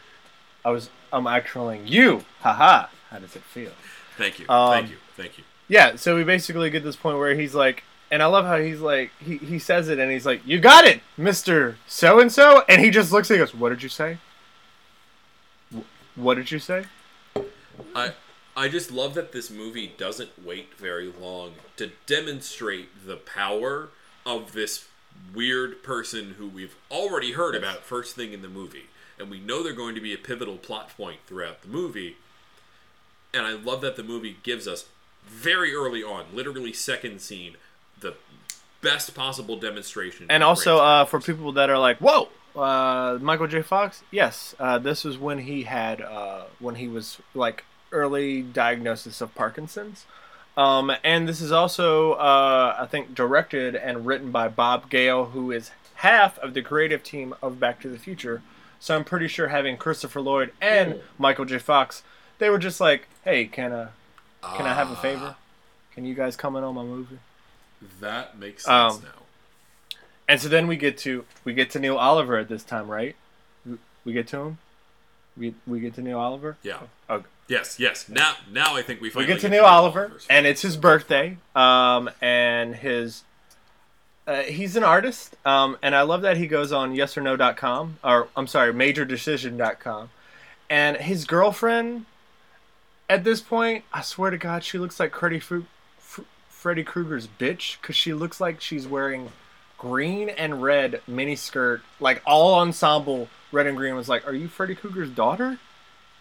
I 0.66 0.70
was 0.72 0.90
I'm 1.12 1.28
actually 1.28 1.80
you. 1.86 2.26
Haha. 2.42 2.88
How 3.10 3.20
does 3.20 3.36
it 3.36 3.44
feel? 3.44 3.72
Thank 4.18 4.40
you. 4.40 4.50
Um, 4.50 4.72
Thank 4.74 4.90
you. 4.90 4.98
Thank 5.16 5.38
you. 5.38 5.44
Yeah. 5.68 5.96
So 5.96 6.16
we 6.16 6.24
basically 6.24 6.70
get 6.72 6.84
this 6.84 6.96
point 6.96 7.18
where 7.20 7.36
he's 7.36 7.54
like, 7.54 7.84
and 8.14 8.22
I 8.22 8.28
love 8.28 8.46
how 8.46 8.60
he's 8.60 8.80
like, 8.80 9.10
he 9.20 9.38
he 9.38 9.58
says 9.58 9.90
it, 9.90 9.98
and 9.98 10.12
he's 10.12 10.24
like, 10.24 10.46
"You 10.46 10.60
got 10.60 10.86
it, 10.86 11.02
Mister 11.18 11.78
So 11.88 12.20
and 12.20 12.32
So," 12.32 12.64
and 12.70 12.80
he 12.80 12.92
just 12.92 13.12
looks 13.12 13.32
at, 13.32 13.34
he 13.34 13.40
goes, 13.40 13.56
"What 13.56 13.70
did 13.70 13.82
you 13.82 13.90
say? 13.90 14.20
What 16.14 16.36
did 16.36 16.52
you 16.52 16.60
say?" 16.60 16.86
I 17.96 18.14
I 18.56 18.68
just 18.68 18.92
love 18.92 19.16
that 19.16 19.32
this 19.32 19.50
movie 19.50 19.94
doesn't 19.98 20.46
wait 20.46 20.76
very 20.76 21.12
long 21.12 21.54
to 21.78 21.90
demonstrate 22.06 23.08
the 23.08 23.16
power 23.16 23.90
of 24.28 24.52
this 24.54 24.86
weird 25.34 25.82
person 25.82 26.36
who 26.38 26.48
we've 26.48 26.76
already 26.92 27.32
heard 27.32 27.56
about 27.56 27.80
first 27.80 28.16
thing 28.16 28.32
in 28.32 28.44
the 28.44 28.48
movie. 28.48 28.86
And 29.18 29.32
we 29.32 29.40
know 29.40 29.64
they're 29.64 29.74
going 29.74 29.96
to 29.96 30.02
be 30.02 30.14
a 30.14 30.18
pivotal 30.18 30.58
plot 30.58 30.96
point 30.96 31.22
throughout 31.26 31.64
the 31.64 31.68
movie. 31.68 32.18
And 33.34 33.44
I 33.46 33.54
love 33.54 33.82
that 33.82 33.96
the 33.96 34.04
movie 34.04 34.38
gives 34.44 34.68
us 34.68 34.86
very 35.26 35.74
early 35.74 36.04
on, 36.04 36.26
literally 36.34 36.74
second 36.74 37.22
scene, 37.22 37.56
the 38.00 38.16
best 38.82 39.14
possible 39.16 39.56
demonstration. 39.58 40.26
And 40.30 40.44
also, 40.44 40.78
uh, 40.78 41.06
for 41.06 41.20
people 41.20 41.52
that 41.54 41.70
are 41.70 41.78
like, 41.80 41.98
"Whoa, 42.00 42.30
uh, 42.56 43.18
Michael 43.22 43.48
J. 43.48 43.62
Fox," 43.62 44.04
yes, 44.12 44.56
uh, 44.60 44.78
this 44.80 45.04
was 45.04 45.18
when 45.18 45.40
he 45.40 45.64
had 45.64 46.02
uh, 46.02 46.44
when 46.60 46.76
he 46.76 46.88
was 46.88 47.20
like 47.34 47.64
early 47.92 48.42
diagnosis 48.42 49.22
of 49.22 49.34
Parkinson's. 49.36 50.06
Um, 50.56 50.92
and 51.04 51.28
this 51.28 51.42
is 51.42 51.52
also, 51.52 52.14
uh, 52.14 52.76
I 52.80 52.86
think, 52.86 53.16
directed 53.16 53.76
and 53.76 54.06
written 54.06 54.30
by 54.32 54.48
Bob 54.50 54.90
Gale, 54.90 55.26
who 55.26 55.52
is 55.52 55.72
half 55.96 56.38
of 56.40 56.54
the 56.54 56.62
creative 56.62 57.04
team 57.04 57.34
of 57.42 57.60
Back 57.60 57.82
to 57.82 57.88
the 57.90 57.98
Future. 57.98 58.44
So 58.80 58.96
I'm 58.96 59.04
pretty 59.04 59.28
sure 59.28 59.48
having 59.48 59.78
Christopher 59.78 60.22
Lloyd 60.22 60.52
and 60.62 60.96
Ooh. 60.96 61.02
Michael 61.18 61.46
J. 61.46 61.58
Fox, 61.58 62.04
they 62.38 62.50
were 62.50 62.60
just 62.60 62.80
like, 62.82 63.08
"Hey, 63.24 63.46
can 63.46 63.72
I 63.74 63.88
can 64.58 64.66
I 64.68 64.74
have 64.74 64.90
a 64.90 64.94
Ah, 64.94 65.02
favor? 65.02 65.36
Can 65.96 66.06
you 66.06 66.14
guys 66.14 66.36
come 66.36 66.56
in 66.56 66.64
on 66.64 66.76
my 66.76 66.84
movie?" 66.84 67.18
That 68.00 68.38
makes 68.38 68.64
sense 68.66 68.96
Um, 68.96 69.02
now. 69.04 69.10
And 70.28 70.40
so 70.42 70.48
then 70.48 70.68
we 70.68 70.78
get 70.78 70.98
to 71.00 71.26
we 71.44 71.54
get 71.54 71.70
to 71.72 71.80
Neil 71.80 71.98
Oliver 71.98 72.38
at 72.38 72.48
this 72.50 72.64
time, 72.64 72.88
right? 72.90 73.16
We- 73.66 73.78
We 74.06 74.14
get 74.14 74.28
to 74.30 74.38
him. 74.40 74.58
We 75.38 75.56
we 75.68 75.80
get 75.80 75.96
to 75.96 76.02
Neil 76.02 76.20
Oliver. 76.20 76.58
Yeah. 76.64 76.80
Okay. 77.10 77.26
Yes, 77.48 77.78
yes. 77.80 78.08
Now, 78.08 78.36
now 78.50 78.76
I 78.76 78.82
think 78.82 79.02
we 79.02 79.08
we 79.08 79.12
finally 79.12 79.34
get 79.34 79.42
to 79.42 79.50
Neil 79.50 79.64
know 79.64 79.68
Oliver, 79.70 80.02
Oliver's 80.06 80.26
and 80.30 80.46
it's 80.46 80.62
his 80.62 80.78
birthday. 80.78 81.38
Um, 81.56 82.10
and 82.22 82.76
his 82.76 83.24
uh, 84.26 84.44
he's 84.44 84.76
an 84.78 84.84
artist. 84.84 85.36
Um, 85.46 85.78
and 85.82 85.94
I 85.94 86.04
love 86.04 86.22
that 86.22 86.38
he 86.38 86.48
goes 86.48 86.72
on 86.72 86.96
yesorno.com 86.96 88.00
or 88.04 88.30
I'm 88.38 88.48
sorry, 88.48 88.72
majordecision.com. 88.74 90.10
And 90.70 90.98
his 90.98 91.26
girlfriend 91.26 92.06
at 93.10 93.26
this 93.26 93.42
point, 93.42 93.84
I 93.92 94.02
swear 94.02 94.32
to 94.32 94.38
God, 94.38 94.64
she 94.64 94.78
looks 94.78 95.00
like 95.00 95.14
Freddy, 95.16 95.40
Fru- 95.40 95.66
Fr- 95.66 95.68
Freddy 96.64 96.86
Krueger's 96.86 97.28
bitch 97.28 97.76
because 97.82 97.94
she 97.94 98.14
looks 98.14 98.40
like 98.40 98.62
she's 98.62 98.88
wearing 98.88 99.34
green 99.78 100.30
and 100.30 100.64
red 100.64 101.02
mini 101.06 101.36
skirt, 101.36 101.82
like 102.00 102.22
all 102.26 102.56
ensemble 102.56 103.28
red 103.52 103.68
and 103.68 103.76
green. 103.76 103.96
Was 103.96 104.08
like, 104.08 104.26
are 104.26 104.34
you 104.34 104.48
Freddy 104.48 104.74
Krueger's 104.74 105.10
daughter? 105.10 105.60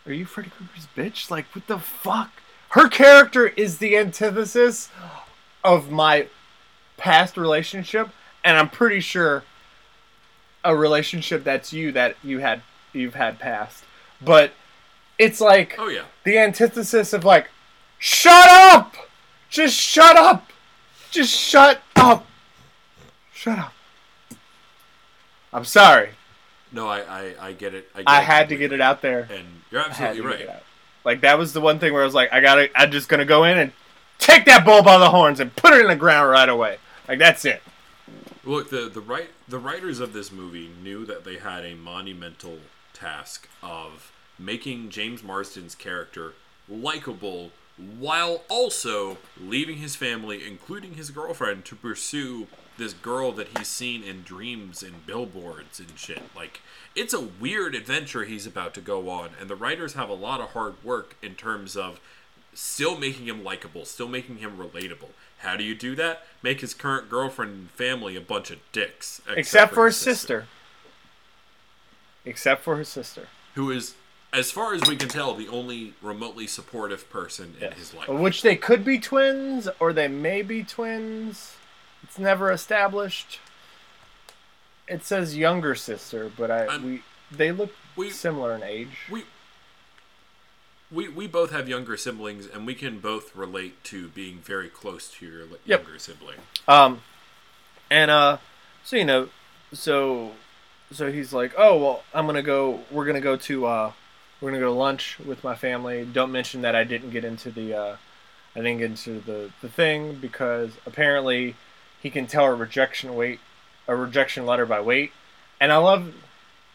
Are 0.04 0.12
you 0.12 0.24
Freddy 0.24 0.50
Krueger's 0.50 0.88
bitch? 0.96 1.30
Like, 1.30 1.46
what 1.54 1.68
the 1.68 1.78
fuck? 1.78 2.42
Her 2.70 2.88
character 2.88 3.46
is 3.46 3.78
the 3.78 3.96
antithesis 3.96 4.90
of 5.62 5.92
my 5.92 6.26
past 6.96 7.36
relationship, 7.36 8.08
and 8.42 8.58
I'm 8.58 8.68
pretty 8.68 8.98
sure 8.98 9.44
a 10.64 10.74
relationship 10.74 11.44
that's 11.44 11.72
you 11.72 11.92
that 11.92 12.16
you 12.24 12.40
had 12.40 12.62
you've 12.92 13.14
had 13.14 13.38
past. 13.38 13.84
But 14.20 14.50
it's 15.20 15.40
like 15.40 15.76
Oh 15.78 15.86
yeah. 15.86 16.02
the 16.24 16.36
antithesis 16.36 17.12
of 17.12 17.24
like, 17.24 17.48
shut 18.00 18.48
up! 18.48 18.96
Just 19.52 19.78
shut 19.78 20.16
up! 20.16 20.50
Just 21.10 21.30
shut 21.38 21.82
up! 21.94 22.26
Shut 23.34 23.58
up. 23.58 23.74
I'm 25.52 25.66
sorry. 25.66 26.08
No, 26.72 26.88
I, 26.88 27.00
I, 27.00 27.34
I 27.38 27.52
get 27.52 27.74
it. 27.74 27.86
I, 27.94 27.98
get 27.98 28.08
I 28.08 28.22
it 28.22 28.24
had 28.24 28.48
to 28.48 28.56
get 28.56 28.72
it 28.72 28.80
out 28.80 29.02
there. 29.02 29.28
And 29.30 29.46
you're 29.70 29.82
absolutely 29.82 30.22
right. 30.22 30.38
get 30.38 30.48
it 30.48 30.48
out. 30.48 30.62
Like 31.04 31.20
that 31.20 31.36
was 31.38 31.52
the 31.52 31.60
one 31.60 31.78
thing 31.78 31.92
where 31.92 32.00
I 32.00 32.06
was 32.06 32.14
like, 32.14 32.32
I 32.32 32.40
gotta, 32.40 32.70
I'm 32.74 32.90
just 32.90 33.10
gonna 33.10 33.26
go 33.26 33.44
in 33.44 33.58
and 33.58 33.72
take 34.18 34.46
that 34.46 34.64
bull 34.64 34.82
by 34.82 34.96
the 34.96 35.10
horns 35.10 35.38
and 35.38 35.54
put 35.54 35.74
it 35.74 35.82
in 35.82 35.88
the 35.88 35.96
ground 35.96 36.30
right 36.30 36.48
away. 36.48 36.78
Like 37.06 37.18
that's 37.18 37.44
it. 37.44 37.60
Look, 38.44 38.70
the 38.70 38.88
the 38.88 39.02
right 39.02 39.28
the 39.48 39.58
writers 39.58 40.00
of 40.00 40.14
this 40.14 40.32
movie 40.32 40.70
knew 40.82 41.04
that 41.04 41.24
they 41.24 41.36
had 41.36 41.66
a 41.66 41.74
monumental 41.74 42.56
task 42.94 43.50
of 43.62 44.12
making 44.38 44.88
James 44.88 45.22
Marsden's 45.22 45.74
character 45.74 46.32
likable 46.70 47.50
while 47.76 48.42
also 48.48 49.18
leaving 49.40 49.78
his 49.78 49.96
family, 49.96 50.46
including 50.46 50.94
his 50.94 51.10
girlfriend, 51.10 51.64
to 51.66 51.76
pursue 51.76 52.46
this 52.78 52.92
girl 52.92 53.32
that 53.32 53.56
he's 53.56 53.68
seen 53.68 54.02
in 54.02 54.22
dreams 54.22 54.82
and 54.82 55.06
billboards 55.06 55.78
and 55.78 55.98
shit. 55.98 56.22
Like 56.34 56.60
it's 56.94 57.14
a 57.14 57.20
weird 57.20 57.74
adventure 57.74 58.24
he's 58.24 58.46
about 58.46 58.74
to 58.74 58.80
go 58.80 59.08
on, 59.10 59.30
and 59.40 59.48
the 59.48 59.56
writers 59.56 59.94
have 59.94 60.08
a 60.08 60.14
lot 60.14 60.40
of 60.40 60.50
hard 60.50 60.82
work 60.84 61.16
in 61.22 61.34
terms 61.34 61.76
of 61.76 62.00
still 62.54 62.98
making 62.98 63.26
him 63.26 63.42
likable, 63.42 63.84
still 63.84 64.08
making 64.08 64.38
him 64.38 64.56
relatable. 64.56 65.10
How 65.38 65.56
do 65.56 65.64
you 65.64 65.74
do 65.74 65.96
that? 65.96 66.24
Make 66.42 66.60
his 66.60 66.74
current 66.74 67.10
girlfriend 67.10 67.52
and 67.52 67.70
family 67.70 68.14
a 68.16 68.20
bunch 68.20 68.50
of 68.50 68.58
dicks. 68.70 69.20
Except, 69.28 69.74
for 69.74 69.86
his 69.86 69.96
sister. 69.96 70.46
Except 72.24 72.62
for 72.62 72.76
his 72.76 72.88
sister. 72.88 73.28
Who 73.54 73.70
is, 73.70 73.94
as 74.32 74.50
far 74.50 74.74
as 74.74 74.80
we 74.88 74.96
can 74.96 75.08
tell, 75.08 75.34
the 75.34 75.48
only 75.48 75.94
remotely 76.00 76.46
supportive 76.46 77.08
person 77.10 77.54
in 77.60 77.72
his 77.72 77.92
life. 77.94 78.08
Which 78.08 78.42
they 78.42 78.56
could 78.56 78.84
be 78.84 78.98
twins, 78.98 79.68
or 79.78 79.92
they 79.92 80.08
may 80.08 80.42
be 80.42 80.62
twins. 80.64 81.54
It's 82.02 82.18
never 82.18 82.50
established. 82.50 83.38
It 84.88 85.04
says 85.04 85.36
younger 85.36 85.74
sister, 85.74 86.30
but 86.36 86.50
I 86.50 86.64
I'm- 86.66 86.84
we 86.84 87.02
they 87.30 87.52
look 87.52 87.72
we- 87.96 88.10
similar 88.10 88.54
in 88.54 88.62
age. 88.62 88.96
We, 89.10 89.24
we, 90.90 91.08
we 91.08 91.26
both 91.26 91.50
have 91.52 91.68
younger 91.68 91.96
siblings, 91.96 92.46
and 92.46 92.66
we 92.66 92.74
can 92.74 92.98
both 93.00 93.34
relate 93.34 93.82
to 93.84 94.08
being 94.08 94.38
very 94.38 94.68
close 94.68 95.08
to 95.14 95.26
your 95.26 95.44
li- 95.44 95.56
Yep. 95.64 95.84
younger 95.84 95.98
sibling. 95.98 96.38
Um, 96.68 97.00
and 97.90 98.10
uh, 98.10 98.38
so 98.84 98.96
you 98.96 99.04
know, 99.04 99.28
so 99.72 100.32
so 100.90 101.10
he's 101.12 101.32
like, 101.32 101.52
oh 101.56 101.78
well, 101.78 102.02
I'm 102.12 102.26
gonna 102.26 102.42
go. 102.42 102.80
We're 102.90 103.06
gonna 103.06 103.20
go 103.22 103.36
to 103.36 103.66
uh, 103.66 103.92
we're 104.42 104.50
gonna 104.50 104.60
go 104.60 104.66
to 104.66 104.70
lunch 104.72 105.18
with 105.24 105.42
my 105.44 105.54
family. 105.54 106.04
Don't 106.04 106.30
mention 106.32 106.60
that 106.62 106.74
I 106.74 106.84
didn't 106.84 107.10
get 107.10 107.24
into 107.24 107.50
the 107.50 107.72
uh, 107.74 107.96
I 108.54 108.58
didn't 108.58 108.78
get 108.78 108.90
into 108.90 109.20
the 109.20 109.50
the 109.62 109.68
thing 109.70 110.16
because 110.16 110.72
apparently 110.84 111.54
he 112.02 112.10
can 112.10 112.26
tell 112.26 112.44
a 112.46 112.54
rejection 112.54 113.14
weight, 113.14 113.40
a 113.88 113.96
rejection 113.96 114.44
letter 114.44 114.66
by 114.66 114.80
weight. 114.80 115.12
And 115.60 115.72
I 115.72 115.76
love 115.76 116.12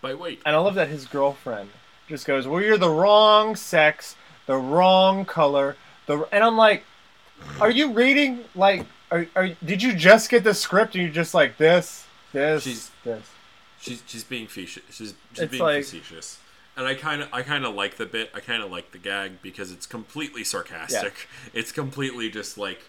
By 0.01 0.13
weight. 0.13 0.41
and 0.45 0.55
I 0.55 0.59
love 0.59 0.75
that 0.75 0.88
his 0.88 1.05
girlfriend 1.05 1.69
just 2.07 2.25
goes, 2.25 2.47
"Well, 2.47 2.62
you're 2.62 2.77
the 2.77 2.89
wrong 2.89 3.55
sex, 3.57 4.15
the 4.45 4.55
wrong 4.57 5.25
color." 5.25 5.75
The 6.05 6.25
and 6.31 6.43
I'm 6.43 6.55
like, 6.55 6.86
"Are 7.59 7.69
you 7.69 7.91
reading? 7.91 8.45
Like, 8.55 8.86
are, 9.12 9.27
are 9.36 9.50
did 9.63 9.83
you 9.83 9.93
just 9.93 10.29
get 10.29 10.45
the 10.45 10.53
script 10.53 10.95
and 10.95 11.03
you're 11.03 11.12
just 11.13 11.33
like 11.33 11.57
this, 11.57 12.05
this, 12.31 12.63
She's- 12.63 12.91
this?" 13.03 13.29
she's 13.81 14.01
she's 14.07 14.24
being 14.24 14.47
facetious. 14.47 14.83
She's, 14.95 15.13
she's 15.33 15.50
being 15.50 15.62
like- 15.63 15.83
facetious. 15.83 16.39
And 16.77 16.86
I 16.88 16.93
kind 16.93 17.24
of 17.24 17.29
I 17.34 17.41
kind 17.41 17.65
of 17.65 17.74
like 17.74 17.98
the 17.98 18.05
bit. 18.05 18.29
I 18.36 18.39
kind 18.39 18.62
of 18.62 18.72
like 18.72 18.91
the 18.91 19.00
gag 19.00 19.41
because 19.41 19.72
it's 19.72 19.88
completely 19.88 20.43
sarcastic. 20.43 21.27
It's 21.51 21.72
completely 21.72 22.29
just 22.29 22.55
like, 22.57 22.81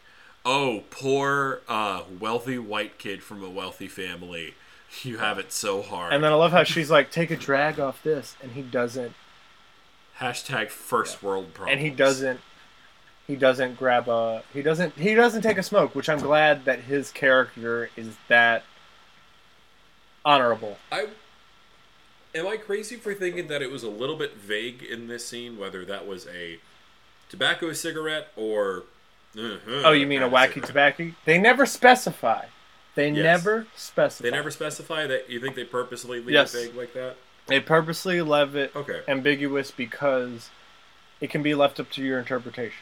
"Oh, 0.45 0.85
poor 0.91 1.63
uh, 1.67 2.03
wealthy 2.21 2.59
white 2.59 2.99
kid 2.99 3.23
from 3.23 3.43
a 3.43 3.49
wealthy 3.49 3.89
family. 3.89 4.55
You 5.03 5.19
have 5.19 5.39
it 5.39 5.53
so 5.53 5.81
hard." 5.83 6.13
And 6.13 6.23
then 6.23 6.33
I 6.33 6.35
love 6.35 6.53
how 6.53 6.65
she's 6.65 6.91
like, 6.91 7.11
"Take 7.11 7.31
a 7.31 7.37
drag 7.37 7.81
off 7.81 8.03
this," 8.03 8.37
and 8.43 8.53
he 8.53 8.61
doesn't, 8.63 9.15
Hashtag 10.21 10.69
first 10.69 11.23
world 11.23 11.55
problems. 11.55 11.73
and 11.73 11.81
he 11.81 11.91
doesn't. 11.91 12.41
He 13.27 13.37
doesn't 13.37 13.79
grab 13.79 14.09
a. 14.09 14.43
He 14.53 14.61
doesn't. 14.63 14.95
He 14.99 15.15
doesn't 15.15 15.43
take 15.43 15.57
a 15.59 15.63
smoke, 15.63 15.95
which 15.95 16.09
I'm 16.11 16.19
glad 16.21 16.67
that 16.67 16.81
his 16.81 17.11
character 17.11 17.89
is 17.97 18.17
that 18.29 18.65
honorable. 20.25 20.77
I 20.93 21.09
am 22.39 22.47
I 22.47 22.57
crazy 22.57 22.97
for 22.97 23.15
thinking 23.15 23.49
that 23.49 23.61
it 23.63 23.71
was 23.71 23.83
a 23.83 23.89
little 23.91 24.17
bit 24.17 24.37
vague 24.37 24.83
in 24.83 25.09
this 25.09 25.27
scene 25.27 25.59
whether 25.59 25.85
that 25.85 26.07
was 26.07 26.27
a 26.29 26.59
tobacco 27.29 27.73
cigarette 27.73 28.29
or 28.37 28.85
uh-huh, 29.39 29.83
Oh, 29.85 29.93
you 29.93 30.07
mean 30.07 30.23
a 30.23 30.29
wacky 30.29 30.55
cigarette. 30.55 30.67
tobacco? 30.97 31.11
They 31.27 31.39
never 31.39 31.67
specify. 31.67 32.47
They 32.95 33.11
Yes. 33.11 33.23
never 33.23 33.67
specify. 33.77 34.23
They 34.31 34.35
never 34.35 34.51
specify 34.51 35.07
that. 35.07 35.29
You 35.31 35.39
think 35.41 35.55
they 35.55 35.65
purposely 35.65 36.19
leave 36.21 36.31
Yes. 36.31 36.55
it 36.55 36.69
vague 36.69 36.75
like 36.75 36.95
that? 36.95 37.17
They 37.47 37.61
purposely 37.61 38.21
leave 38.23 38.57
it 38.57 38.75
Okay. 38.75 39.03
ambiguous 39.07 39.71
because 39.71 40.51
it 41.21 41.31
can 41.31 41.43
be 41.43 41.55
left 41.55 41.79
up 41.79 41.91
to 41.93 42.03
your 42.03 42.19
interpretation. 42.19 42.79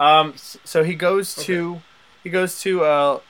Um, 0.00 0.34
so 0.36 0.82
he 0.84 0.94
goes 0.94 1.34
to 1.44 1.82
he 2.24 2.30
goes 2.30 2.60
to 2.62 2.84
uh, 2.84 3.20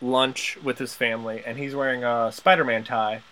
lunch 0.00 0.56
with 0.62 0.78
his 0.78 0.94
family, 0.94 1.42
and 1.44 1.58
he's 1.58 1.74
wearing 1.74 2.04
a 2.04 2.32
Spider-Man 2.32 2.84
tie. 2.84 3.22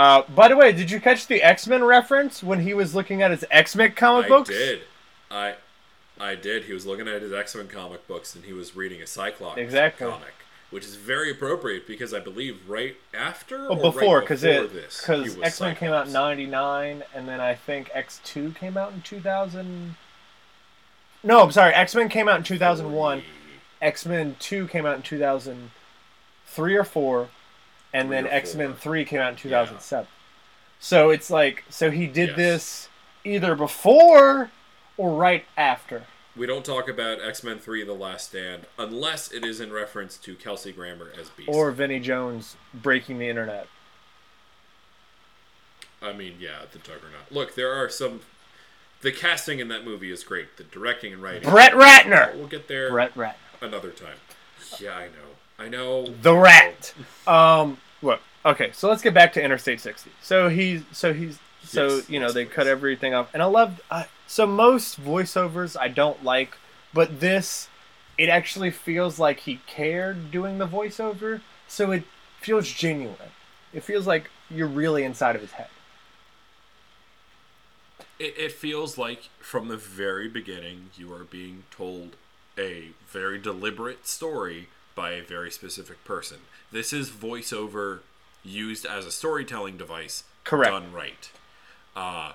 Uh, 0.00 0.22
by 0.34 0.48
the 0.48 0.56
way, 0.56 0.72
did 0.72 0.90
you 0.90 0.98
catch 0.98 1.26
the 1.26 1.42
X-Men 1.42 1.84
reference 1.84 2.42
when 2.42 2.60
he 2.60 2.72
was 2.72 2.94
looking 2.94 3.20
at 3.20 3.30
his 3.30 3.44
X-Men 3.50 3.92
comic 3.92 4.24
I 4.24 4.28
books? 4.28 4.48
I 4.48 4.52
did. 4.54 4.80
I 5.30 5.54
I 6.18 6.34
did. 6.36 6.64
He 6.64 6.72
was 6.72 6.86
looking 6.86 7.06
at 7.06 7.20
his 7.20 7.34
X 7.34 7.54
Men 7.54 7.68
comic 7.68 8.08
books 8.08 8.34
and 8.34 8.44
he 8.46 8.54
was 8.54 8.74
reading 8.74 9.02
a 9.02 9.06
Cyclops 9.06 9.58
Exactly. 9.58 10.06
comic, 10.06 10.32
which 10.70 10.84
is 10.86 10.96
very 10.96 11.30
appropriate 11.30 11.86
because 11.86 12.14
I 12.14 12.20
believe 12.20 12.66
right 12.66 12.96
after 13.12 13.66
or 13.66 13.76
before 13.76 14.22
because 14.22 14.42
it 14.42 14.72
this, 14.72 15.00
because 15.00 15.38
X-Men 15.38 15.76
came 15.76 15.92
out 15.92 16.06
in 16.06 16.14
'99, 16.14 17.02
and 17.14 17.28
then 17.28 17.40
I 17.40 17.54
think 17.54 17.90
X2 17.90 18.56
came 18.56 18.78
out 18.78 18.92
in 18.92 19.02
2000. 19.02 19.96
No, 21.22 21.42
I'm 21.42 21.52
sorry. 21.52 21.74
X-Men 21.74 22.08
came 22.08 22.26
out 22.26 22.38
in 22.38 22.44
2001. 22.44 23.22
X 23.82 24.06
Men 24.06 24.36
Two 24.38 24.66
came 24.68 24.86
out 24.86 24.96
in 24.96 25.02
two 25.02 25.18
thousand 25.18 25.72
three 26.46 26.74
or 26.76 26.84
four, 26.84 27.28
and 27.92 28.08
Three 28.08 28.16
then 28.16 28.26
X 28.26 28.54
Men. 28.54 28.74
Three 28.74 29.04
came 29.04 29.20
out 29.20 29.30
in 29.32 29.36
two 29.36 29.50
thousand 29.50 29.80
seven. 29.80 30.06
So 30.78 31.10
it's 31.10 31.30
like 31.30 31.64
so 31.68 31.90
he 31.90 32.06
did 32.06 32.30
Yes. 32.30 32.36
this 32.36 32.88
either 33.24 33.54
before 33.54 34.50
or 34.96 35.14
right 35.16 35.44
after. 35.56 36.04
We 36.36 36.46
don't 36.46 36.64
talk 36.64 36.88
about 36.88 37.20
X 37.20 37.42
Men 37.42 37.58
Three: 37.58 37.84
The 37.84 37.92
Last 37.92 38.28
Stand 38.28 38.66
unless 38.78 39.30
it 39.32 39.44
is 39.44 39.60
in 39.60 39.72
reference 39.72 40.16
to 40.18 40.34
Kelsey 40.36 40.72
Grammer 40.72 41.10
as 41.20 41.28
Beast. 41.30 41.48
Or 41.50 41.70
Vinnie 41.72 42.00
Jones 42.00 42.56
breaking 42.72 43.18
the 43.18 43.28
internet. 43.28 43.66
I 46.02 46.12
mean, 46.12 46.36
yeah, 46.40 46.60
the 46.72 46.78
Juggernaut. 46.78 47.30
Look, 47.30 47.54
there 47.54 47.72
are 47.72 47.88
some. 47.88 48.20
The 49.02 49.12
casting 49.12 49.60
in 49.60 49.68
that 49.68 49.84
movie 49.84 50.10
is 50.12 50.22
great. 50.24 50.56
The 50.56 50.64
directing 50.64 51.12
and 51.14 51.22
writing. 51.22 51.48
Brett 51.48 51.72
Ratner. 51.72 52.34
We'll 52.36 52.46
get 52.46 52.68
there 52.68 52.90
Brett 52.90 53.14
Ratner. 53.14 53.34
another 53.60 53.90
time. 53.90 54.16
Yeah, 54.78 54.94
I 54.96 55.06
know. 55.06 55.36
I 55.60 55.68
know. 55.68 56.16
The 56.22 56.34
Rat. 56.36 56.94
Um. 57.26 57.78
What? 58.00 58.22
Okay. 58.46 58.72
So 58.72 58.88
let's 58.88 59.02
get 59.02 59.14
back 59.14 59.32
to 59.34 59.42
Interstate 59.42 59.80
60. 59.80 60.10
So 60.22 60.48
he's 60.48 60.82
so 60.92 61.12
he's 61.12 61.38
so 61.62 61.98
Yes, 61.98 62.08
you 62.08 62.20
know 62.20 62.28
yes, 62.28 62.34
they 62.34 62.46
please. 62.46 62.54
cut 62.54 62.66
everything 62.66 63.14
off, 63.14 63.30
and 63.34 63.42
I 63.42 63.46
love. 63.46 63.80
Uh, 63.90 64.04
so 64.26 64.46
most 64.46 65.00
voiceovers 65.02 65.76
I 65.78 65.88
don't 65.88 66.24
like, 66.24 66.58
but 66.94 67.20
this 67.20 67.68
it 68.18 68.28
actually 68.28 68.70
feels 68.70 69.18
like 69.18 69.40
he 69.40 69.62
cared 69.66 70.30
doing 70.30 70.58
the 70.58 70.66
voiceover, 70.68 71.42
so 71.68 71.90
it 71.92 72.04
feels 72.40 72.68
genuine. 72.70 73.32
It 73.72 73.84
feels 73.84 74.06
like 74.06 74.30
you're 74.50 74.68
really 74.68 75.04
inside 75.04 75.36
of 75.36 75.42
his 75.42 75.52
head. 75.52 75.68
it, 78.18 78.34
it 78.38 78.52
feels 78.52 78.98
like 78.98 79.30
from 79.40 79.68
the 79.68 79.76
very 79.76 80.28
beginning 80.28 80.90
you 80.96 81.12
are 81.12 81.24
being 81.24 81.64
told 81.70 82.16
a 82.58 82.90
very 83.06 83.38
deliberate 83.38 84.06
story 84.06 84.68
by 85.00 85.12
a 85.12 85.22
very 85.22 85.50
specific 85.50 86.04
person. 86.04 86.36
This 86.70 86.92
is 86.92 87.08
voiceover 87.08 88.00
used 88.44 88.84
as 88.84 89.06
a 89.06 89.10
storytelling 89.10 89.78
device, 89.78 90.24
Correct. 90.44 90.70
done 90.70 90.92
right. 90.92 91.30
Uh, 91.96 92.32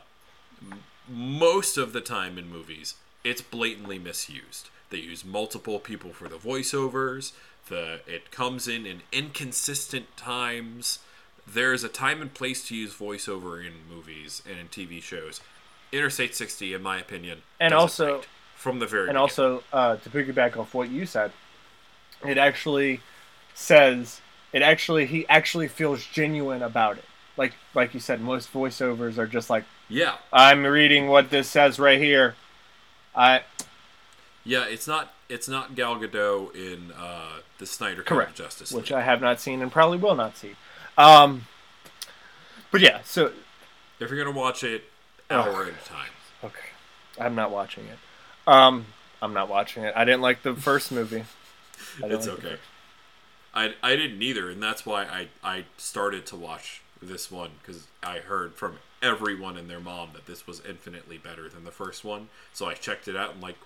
m- 0.72 0.80
most 1.08 1.78
of 1.78 1.94
the 1.94 2.02
time 2.02 2.40
in 2.40 2.50
movies, 2.50 2.96
it's 3.24 3.42
blatantly 3.44 4.00
misused. 4.00 4.70
They 4.90 4.98
use 4.98 5.24
multiple 5.24 5.78
people 5.80 6.10
for 6.12 6.28
the 6.28 6.38
voiceovers. 6.38 7.34
The 7.70 8.00
it 8.08 8.32
comes 8.32 8.68
in 8.68 8.88
in 8.88 9.02
inconsistent 9.12 10.18
times. 10.18 10.98
There's 11.48 11.84
a 11.84 11.90
time 11.90 12.20
and 12.20 12.34
place 12.34 12.68
to 12.70 12.76
use 12.76 12.96
voiceover 12.96 13.64
in 13.64 13.74
movies 13.96 14.42
and 14.50 14.58
in 14.60 14.68
TV 14.70 15.04
shows. 15.04 15.40
Interstate 15.92 16.34
60, 16.36 16.74
in 16.74 16.82
my 16.82 16.98
opinion, 17.00 17.44
And 17.60 17.76
also- 17.76 18.16
right 18.16 18.28
from 18.56 18.80
the 18.80 18.88
very 18.88 19.02
and 19.10 19.10
beginning. 19.10 19.22
also 19.22 19.64
uh, 19.72 19.98
to 19.98 20.10
piggyback 20.10 20.58
off 20.58 20.74
what 20.74 20.90
you 20.90 21.06
said, 21.06 21.32
it 22.28 22.38
actually 22.38 23.02
says 23.54 24.22
it 24.54 24.62
actually 24.62 25.06
he 25.06 25.28
actually 25.28 25.68
feels 25.68 26.06
genuine 26.06 26.62
about 26.62 26.98
it. 26.98 27.06
Like 27.38 27.54
like 27.74 27.94
you 27.94 28.00
said, 28.00 28.22
most 28.22 28.52
voiceovers 28.54 29.18
are 29.18 29.28
just 29.28 29.50
like 29.50 29.66
yeah, 29.90 30.16
I'm 30.34 30.66
reading 30.66 31.08
what 31.08 31.30
this 31.30 31.48
says 31.50 31.80
right 31.80 32.00
here. 32.00 32.36
I 33.16 33.42
yeah, 34.44 34.66
it's 34.66 34.88
not 34.88 35.14
it's 35.28 35.50
not 35.50 35.76
Gal 35.76 35.96
Gadot 35.98 36.56
in 36.56 36.92
uh, 36.92 37.40
the 37.58 37.66
Snyder 37.66 38.04
Cut 38.04 38.16
Correct. 38.16 38.32
of 38.32 38.36
Justice 38.46 38.72
which 38.72 38.92
League. 38.92 38.98
I 38.98 39.02
have 39.02 39.22
not 39.22 39.40
seen 39.40 39.62
and 39.62 39.72
probably 39.72 39.98
will 39.98 40.16
not 40.16 40.38
see. 40.38 40.56
Um, 40.98 41.48
but 42.72 42.82
yeah, 42.82 43.02
so 43.04 43.32
if 44.00 44.10
you're 44.10 44.24
gonna 44.24 44.38
watch 44.38 44.64
it, 44.64 44.86
hour 45.30 45.64
at 45.64 45.70
a 45.70 45.86
time. 45.88 46.10
okay, 46.44 46.70
I'm 47.20 47.36
not 47.36 47.52
watching 47.52 47.86
it. 47.86 47.98
Um, 48.48 48.86
I'm 49.22 49.34
not 49.34 49.50
watching 49.50 49.84
it. 49.84 49.94
I 49.96 50.06
didn't 50.06 50.22
like 50.22 50.44
the 50.44 50.56
first 50.56 50.92
movie. 50.92 51.26
It's 52.04 52.28
okay. 52.28 52.58
I, 53.54 53.74
I 53.82 53.96
didn't 53.96 54.22
either, 54.22 54.50
and 54.50 54.62
that's 54.62 54.86
why 54.86 55.04
I, 55.04 55.28
I 55.44 55.64
started 55.78 56.26
to 56.28 56.36
watch 56.36 56.82
this 57.02 57.32
one 57.32 57.52
because 57.62 57.88
I 58.04 58.18
heard 58.20 58.56
from 58.56 58.80
everyone 59.02 59.58
and 59.58 59.70
their 59.70 59.80
mom 59.80 60.10
that 60.14 60.26
this 60.26 60.46
was 60.46 60.62
infinitely 60.68 61.18
better 61.18 61.48
than 61.48 61.64
the 61.64 61.72
first 61.72 62.04
one. 62.04 62.30
So 62.54 62.66
I 62.68 62.74
checked 62.74 63.08
it 63.08 63.16
out 63.16 63.34
and 63.34 63.42
like, 63.42 63.58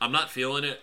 I'm 0.00 0.12
not 0.12 0.30
feeling 0.30 0.64
it. 0.64 0.82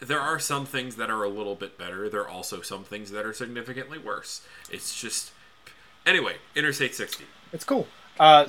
There 0.00 0.20
are 0.20 0.40
some 0.40 0.66
things 0.66 0.96
that 0.96 1.10
are 1.10 1.22
a 1.22 1.28
little 1.28 1.54
bit 1.54 1.78
better. 1.78 2.08
There 2.08 2.22
are 2.22 2.28
also 2.28 2.60
some 2.60 2.82
things 2.82 3.12
that 3.12 3.24
are 3.24 3.32
significantly 3.32 3.98
worse. 3.98 4.42
It's 4.68 5.00
just 5.00 5.30
anyway. 6.04 6.36
Interstate 6.56 6.96
60. 6.96 7.24
It's 7.52 7.64
cool. 7.64 7.86
Uh, 8.18 8.48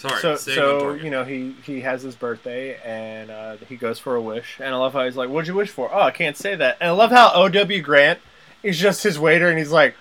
Sorry, 0.00 0.20
so 0.20 0.36
so 0.36 0.94
you 0.94 1.10
know 1.10 1.24
he 1.24 1.54
he 1.64 1.80
has 1.82 2.00
his 2.02 2.14
birthday 2.16 2.78
and 2.82 3.30
uh, 3.30 3.56
he 3.68 3.76
goes 3.76 3.98
for 3.98 4.14
a 4.14 4.22
wish 4.22 4.56
and 4.58 4.74
I 4.74 4.78
love 4.78 4.94
how 4.94 5.04
he's 5.04 5.16
like, 5.16 5.28
"What'd 5.28 5.46
you 5.46 5.54
wish 5.54 5.68
for?" 5.68 5.90
Oh, 5.92 6.00
I 6.00 6.10
can't 6.10 6.36
say 6.38 6.54
that. 6.54 6.78
And 6.80 6.88
I 6.88 6.92
love 6.92 7.10
how 7.10 7.30
O.W. 7.34 7.82
Grant 7.82 8.18
is 8.62 8.78
just 8.78 9.02
his 9.02 9.18
waiter 9.18 9.48
and 9.50 9.58
he's 9.58 9.70
like, 9.72 9.94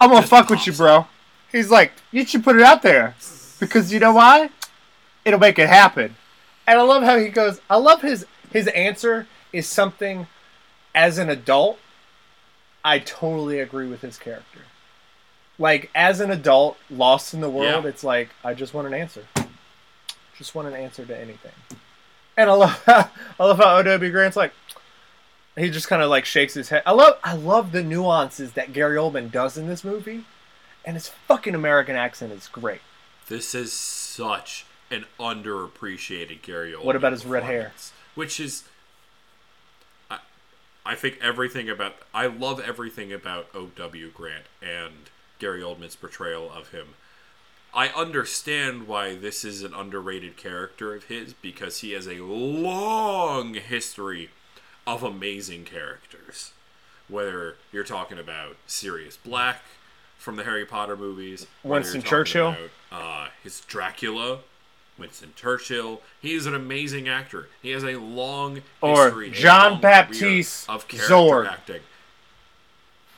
"I'm 0.00 0.08
gonna 0.08 0.22
Just 0.22 0.30
fuck 0.30 0.50
with 0.50 0.66
you, 0.66 0.72
bro." 0.72 1.06
He's 1.52 1.70
like, 1.70 1.92
"You 2.10 2.26
should 2.26 2.42
put 2.42 2.56
it 2.56 2.62
out 2.62 2.82
there 2.82 3.14
because 3.60 3.92
you 3.92 4.00
know 4.00 4.12
why? 4.12 4.50
It'll 5.24 5.38
make 5.38 5.58
it 5.60 5.68
happen." 5.68 6.16
And 6.66 6.78
I 6.78 6.82
love 6.82 7.04
how 7.04 7.16
he 7.18 7.28
goes. 7.28 7.60
I 7.70 7.76
love 7.76 8.02
his 8.02 8.26
his 8.52 8.66
answer 8.68 9.26
is 9.52 9.68
something 9.68 10.26
as 10.96 11.18
an 11.18 11.30
adult. 11.30 11.78
I 12.84 12.98
totally 12.98 13.60
agree 13.60 13.86
with 13.86 14.00
his 14.00 14.18
character. 14.18 14.60
Like 15.58 15.90
as 15.94 16.18
an 16.18 16.32
adult, 16.32 16.76
lost 16.90 17.32
in 17.34 17.40
the 17.40 17.48
world, 17.48 17.84
Yeah. 17.84 17.88
it's 17.88 18.02
like 18.02 18.30
I 18.42 18.54
just 18.54 18.74
want 18.74 18.88
an 18.88 18.94
answer. 18.94 19.22
Just 20.36 20.54
want 20.54 20.68
an 20.68 20.74
answer 20.74 21.04
to 21.04 21.16
anything. 21.16 21.52
And 22.36 22.50
I 22.50 22.54
love 22.54 22.82
how, 22.86 23.10
I 23.38 23.44
love 23.44 23.58
how 23.58 23.78
O.W. 23.78 24.10
Grant's 24.10 24.36
like 24.36 24.52
he 25.56 25.70
just 25.70 25.88
kind 25.88 26.02
of 26.02 26.10
like 26.10 26.24
shakes 26.24 26.54
his 26.54 26.68
head. 26.68 26.82
I 26.84 26.92
love 26.92 27.18
I 27.22 27.34
love 27.34 27.72
the 27.72 27.82
nuances 27.82 28.52
that 28.52 28.72
Gary 28.72 28.96
Oldman 28.96 29.30
does 29.30 29.56
in 29.56 29.68
this 29.68 29.84
movie, 29.84 30.24
and 30.84 30.94
his 30.96 31.08
fucking 31.08 31.54
American 31.54 31.96
accent 31.96 32.32
is 32.32 32.48
great. 32.48 32.80
This 33.28 33.54
is 33.54 33.72
such 33.72 34.66
an 34.90 35.06
underappreciated 35.18 36.42
Gary 36.42 36.72
Oldman. 36.72 36.84
What 36.84 36.96
about 36.96 37.12
his 37.12 37.24
red 37.24 37.44
hair? 37.44 37.72
Which 38.14 38.38
is, 38.38 38.64
I, 40.10 40.18
I 40.84 40.94
think 40.94 41.18
everything 41.20 41.68
about. 41.68 41.94
I 42.12 42.26
love 42.26 42.60
everything 42.60 43.12
about 43.12 43.46
O.W. 43.54 44.10
Grant 44.10 44.44
and 44.60 45.10
Gary 45.38 45.62
Oldman's 45.62 45.96
portrayal 45.96 46.50
of 46.50 46.70
him. 46.70 46.94
I 47.74 47.88
understand 47.88 48.86
why 48.86 49.16
this 49.16 49.44
is 49.44 49.62
an 49.62 49.74
underrated 49.74 50.36
character 50.36 50.94
of 50.94 51.04
his 51.04 51.32
because 51.34 51.80
he 51.80 51.92
has 51.92 52.06
a 52.06 52.22
long 52.22 53.54
history 53.54 54.30
of 54.86 55.02
amazing 55.02 55.64
characters. 55.64 56.52
Whether 57.08 57.56
you're 57.72 57.84
talking 57.84 58.18
about 58.18 58.56
Sirius 58.66 59.16
Black 59.16 59.62
from 60.18 60.36
the 60.36 60.44
Harry 60.44 60.64
Potter 60.64 60.96
movies, 60.96 61.46
Winston 61.64 62.02
Churchill. 62.02 62.50
about, 62.50 62.70
uh, 62.92 63.28
his 63.42 63.60
Dracula, 63.62 64.38
Winston 64.96 65.32
Churchill. 65.34 66.00
He 66.22 66.34
is 66.34 66.46
an 66.46 66.54
amazing 66.54 67.08
actor. 67.08 67.48
He 67.60 67.70
has 67.70 67.82
a 67.82 67.96
long 67.96 68.62
Or 68.80 69.06
history, 69.06 69.30
John 69.32 69.72
long 69.72 69.80
Baptiste 69.80 70.70
of 70.70 70.86
character 70.86 71.12
Zorg. 71.14 71.48
acting. 71.50 71.80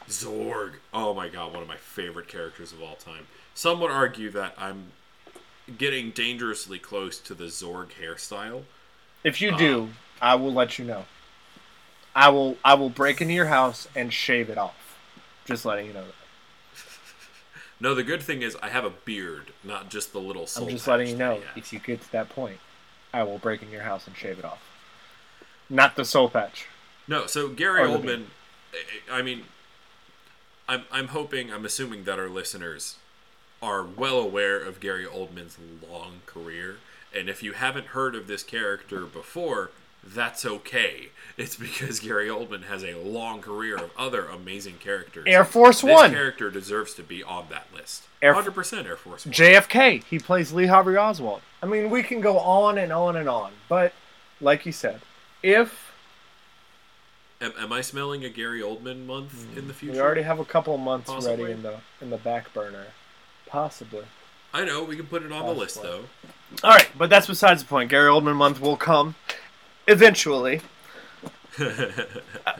Zorg. 0.08 0.74
Oh 0.94 1.12
my 1.14 1.28
god, 1.28 1.52
one 1.52 1.62
of 1.62 1.68
my 1.68 1.76
favorite 1.76 2.28
characters 2.28 2.72
of 2.72 2.82
all 2.82 2.94
time. 2.96 3.26
Some 3.56 3.80
would 3.80 3.90
argue 3.90 4.30
that 4.32 4.54
I'm 4.58 4.92
getting 5.78 6.10
dangerously 6.10 6.78
close 6.78 7.18
to 7.20 7.32
the 7.32 7.44
Zorg 7.44 7.88
hairstyle. 7.98 8.64
If 9.24 9.40
you 9.40 9.52
Uh, 9.52 9.56
do, 9.56 9.88
I 10.20 10.34
will 10.34 10.52
let 10.52 10.78
you 10.78 10.84
know. 10.84 11.06
I 12.14 12.28
will 12.28 12.58
I 12.62 12.74
will 12.74 12.90
break 12.90 13.22
into 13.22 13.32
your 13.32 13.46
house 13.46 13.88
and 13.96 14.12
shave 14.12 14.50
it 14.50 14.58
off. 14.58 14.98
Just 15.46 15.64
letting 15.64 15.86
you 15.86 15.94
know. 15.94 16.04
That. 16.04 16.14
No, 17.80 17.94
the 17.94 18.02
good 18.02 18.22
thing 18.22 18.42
is 18.42 18.56
I 18.62 18.68
have 18.68 18.84
a 18.84 18.90
beard, 18.90 19.52
not 19.64 19.88
just 19.88 20.12
the 20.12 20.20
little 20.20 20.46
soul 20.46 20.64
I'm 20.64 20.70
just 20.70 20.86
letting 20.86 21.08
you 21.08 21.16
know. 21.16 21.40
If 21.56 21.72
you 21.72 21.78
get 21.78 22.02
to 22.02 22.12
that 22.12 22.28
point, 22.28 22.58
I 23.14 23.22
will 23.22 23.38
break 23.38 23.62
in 23.62 23.70
your 23.70 23.82
house 23.82 24.06
and 24.06 24.14
shave 24.14 24.38
it 24.38 24.44
off. 24.44 24.62
Not 25.70 25.96
the 25.96 26.04
soul 26.04 26.28
patch. 26.28 26.66
No, 27.08 27.26
so 27.26 27.48
Gary 27.48 27.80
Oldman. 27.88 28.26
I 29.10 29.18
I 29.18 29.22
mean, 29.22 29.44
I'm 30.68 30.84
I'm 30.92 31.08
hoping, 31.08 31.50
I'm 31.50 31.64
assuming 31.64 32.04
that 32.04 32.18
our 32.18 32.28
listeners 32.28 32.96
are 33.62 33.82
well 33.82 34.18
aware 34.18 34.60
of 34.60 34.80
Gary 34.80 35.06
Oldman's 35.06 35.56
long 35.88 36.20
career, 36.26 36.76
and 37.14 37.28
if 37.28 37.42
you 37.42 37.52
haven't 37.52 37.88
heard 37.88 38.14
of 38.14 38.26
this 38.26 38.42
character 38.42 39.00
before, 39.06 39.70
that's 40.04 40.44
okay. 40.44 41.08
It's 41.36 41.56
because 41.56 42.00
Gary 42.00 42.28
Oldman 42.28 42.64
has 42.64 42.82
a 42.82 42.94
long 42.94 43.40
career 43.42 43.76
of 43.76 43.90
other 43.98 44.26
amazing 44.26 44.78
characters. 44.78 45.24
Air 45.26 45.44
Force 45.44 45.82
this 45.82 45.92
One. 45.92 46.10
character 46.10 46.50
deserves 46.50 46.94
to 46.94 47.02
be 47.02 47.22
on 47.22 47.46
that 47.50 47.66
list. 47.74 48.04
Hundred 48.22 48.54
percent 48.54 48.86
Air 48.86 48.96
Force 48.96 49.26
One. 49.26 49.32
JFK. 49.32 50.04
He 50.04 50.18
plays 50.18 50.52
Lee 50.52 50.66
Harvey 50.66 50.96
Oswald. 50.96 51.42
I 51.62 51.66
mean, 51.66 51.90
we 51.90 52.02
can 52.02 52.20
go 52.20 52.38
on 52.38 52.78
and 52.78 52.92
on 52.92 53.16
and 53.16 53.28
on, 53.28 53.52
but 53.68 53.92
like 54.40 54.66
you 54.66 54.72
said, 54.72 55.00
if 55.42 55.92
am, 57.40 57.52
am 57.58 57.72
I 57.72 57.80
smelling 57.80 58.24
a 58.24 58.30
Gary 58.30 58.60
Oldman 58.60 59.06
month 59.06 59.46
in 59.56 59.66
the 59.68 59.72
mm, 59.72 59.76
future? 59.76 59.94
we 59.94 60.00
already 60.00 60.22
have 60.22 60.38
a 60.38 60.44
couple 60.44 60.74
of 60.74 60.80
months 60.80 61.10
Possibly. 61.10 61.44
ready 61.44 61.52
in 61.54 61.62
the 61.62 61.80
in 62.00 62.10
the 62.10 62.18
back 62.18 62.52
burner, 62.52 62.86
possibly. 63.56 64.04
I 64.52 64.66
know 64.66 64.84
we 64.84 64.96
can 64.96 65.06
put 65.06 65.22
it 65.22 65.32
on 65.32 65.46
the 65.46 65.54
list 65.54 65.82
though. 65.82 66.04
All 66.62 66.72
right, 66.72 66.90
but 66.94 67.08
that's 67.08 67.26
besides 67.26 67.62
the 67.62 67.66
point. 67.66 67.88
Gary 67.88 68.10
Oldman 68.10 68.36
month 68.36 68.60
will 68.60 68.76
come 68.76 69.14
eventually. 69.86 70.60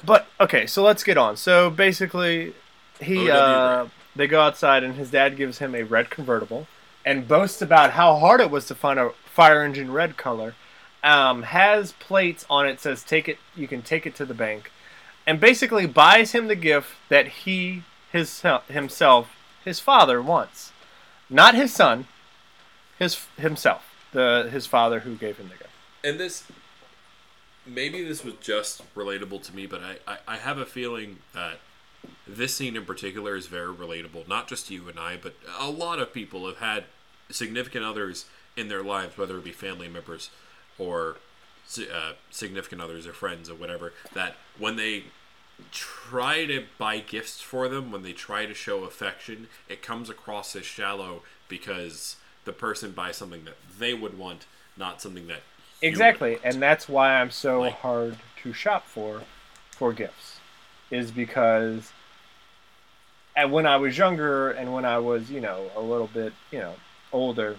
But 0.05 0.27
okay, 0.41 0.67
so 0.67 0.83
let's 0.83 1.05
get 1.05 1.19
on. 1.19 1.37
So 1.37 1.69
basically, 1.69 2.55
he 2.99 3.31
uh, 3.31 3.89
they 4.15 4.27
go 4.27 4.41
outside 4.41 4.85
and 4.85 4.95
his 4.95 5.11
dad 5.11 5.37
gives 5.37 5.59
him 5.59 5.75
a 5.75 5.83
red 5.83 6.09
convertible 6.09 6.67
and 7.05 7.29
boasts 7.29 7.61
about 7.61 7.91
how 7.91 8.17
hard 8.17 8.41
it 8.41 8.51
was 8.51 8.65
to 8.69 8.75
find 8.75 8.99
a 8.99 9.11
fire 9.27 9.63
engine 9.63 9.93
red 9.93 10.17
color. 10.17 10.55
Um, 11.05 11.43
has 11.43 11.93
plates 11.93 12.47
on 12.49 12.67
it 12.67 12.81
says 12.81 13.03
take 13.03 13.29
it 13.29 13.39
you 13.55 13.69
can 13.69 13.83
take 13.83 14.07
it 14.07 14.15
to 14.15 14.25
the 14.25 14.33
bank, 14.33 14.73
and 15.27 15.39
basically 15.41 15.87
buys 15.87 16.33
him 16.33 16.49
the 16.49 16.57
gift 16.57 16.95
that 17.11 17.27
he 17.45 17.83
his 18.11 18.43
himself 18.69 19.37
his 19.67 19.81
father 19.81 20.23
wants, 20.23 20.73
not 21.29 21.55
his 21.55 21.73
son, 21.73 22.07
his 22.99 23.27
himself 23.37 23.83
the 24.13 24.49
his 24.51 24.67
father 24.67 25.01
who 25.01 25.15
gave 25.15 25.37
him 25.37 25.49
the 25.49 25.57
gift. 25.57 25.71
and 26.03 26.19
this 26.19 26.45
maybe 27.67 28.03
this 28.05 28.25
was 28.25 28.35
just 28.41 28.83
relatable 28.95 29.43
to 29.43 29.55
me 29.55 29.67
but 29.67 29.81
I, 29.83 29.97
I, 30.11 30.19
I 30.29 30.37
have 30.37 30.59
a 30.59 30.65
feeling 30.65 31.19
that 31.35 31.59
this 32.27 32.55
scene 32.55 32.77
in 32.77 32.85
particular 32.85 33.37
is 33.37 33.47
very 33.47 33.75
relatable 33.75 34.29
not 34.29 34.47
just 34.49 34.71
you 34.71 34.89
and 34.89 34.99
i 34.99 35.19
but 35.21 35.35
a 35.59 35.69
lot 35.69 35.99
of 35.99 36.13
people 36.15 36.47
have 36.47 36.59
had 36.59 36.85
significant 37.29 37.85
others 37.85 38.27
in 38.57 38.69
their 38.69 38.83
lives 38.83 39.19
whether 39.19 39.37
it 39.37 39.45
be 39.45 39.53
family 39.53 39.89
members 39.89 40.31
or 40.79 41.17
uh, 41.79 42.13
significant 42.31 42.81
others 42.81 43.07
or 43.07 43.13
friends 43.13 43.51
or 43.51 43.57
whatever 43.57 43.93
that 44.15 44.37
when 44.59 44.77
they 44.77 45.05
try 45.73 46.45
to 46.47 46.65
buy 46.79 46.99
gifts 46.99 47.41
for 47.41 47.69
them 47.69 47.91
when 47.91 48.03
they 48.03 48.13
try 48.13 48.47
to 48.47 48.55
show 48.55 48.85
affection 48.85 49.49
it 49.69 49.83
comes 49.83 50.11
across 50.11 50.55
as 50.55 50.65
shallow 50.67 51.23
because 51.49 52.17
the 52.45 52.53
person 52.53 52.93
buys 52.93 53.17
something 53.17 53.45
that 53.45 53.57
they 53.79 53.93
would 53.95 54.17
want, 54.19 54.47
not 54.77 55.01
something 55.03 55.27
that 55.27 55.41
Exactly, 55.83 56.39
and 56.43 56.61
that's 56.63 56.89
why 56.89 57.21
I'm 57.21 57.31
so 57.31 57.61
Like- 57.61 57.81
hard 57.81 58.17
to 58.43 58.53
shop 58.53 58.87
for 58.87 59.23
for 59.71 59.93
gifts, 59.93 60.41
is 60.91 61.11
because 61.11 61.93
and 63.35 63.53
when 63.53 63.67
I 63.67 63.77
was 63.77 63.99
younger 63.99 64.51
and 64.51 64.73
when 64.73 64.85
I 64.87 64.99
was 64.99 65.31
you 65.31 65.41
know 65.41 65.71
a 65.77 65.81
little 65.81 66.07
bit 66.07 66.33
you 66.51 66.59
know 66.61 66.77
older, 67.13 67.57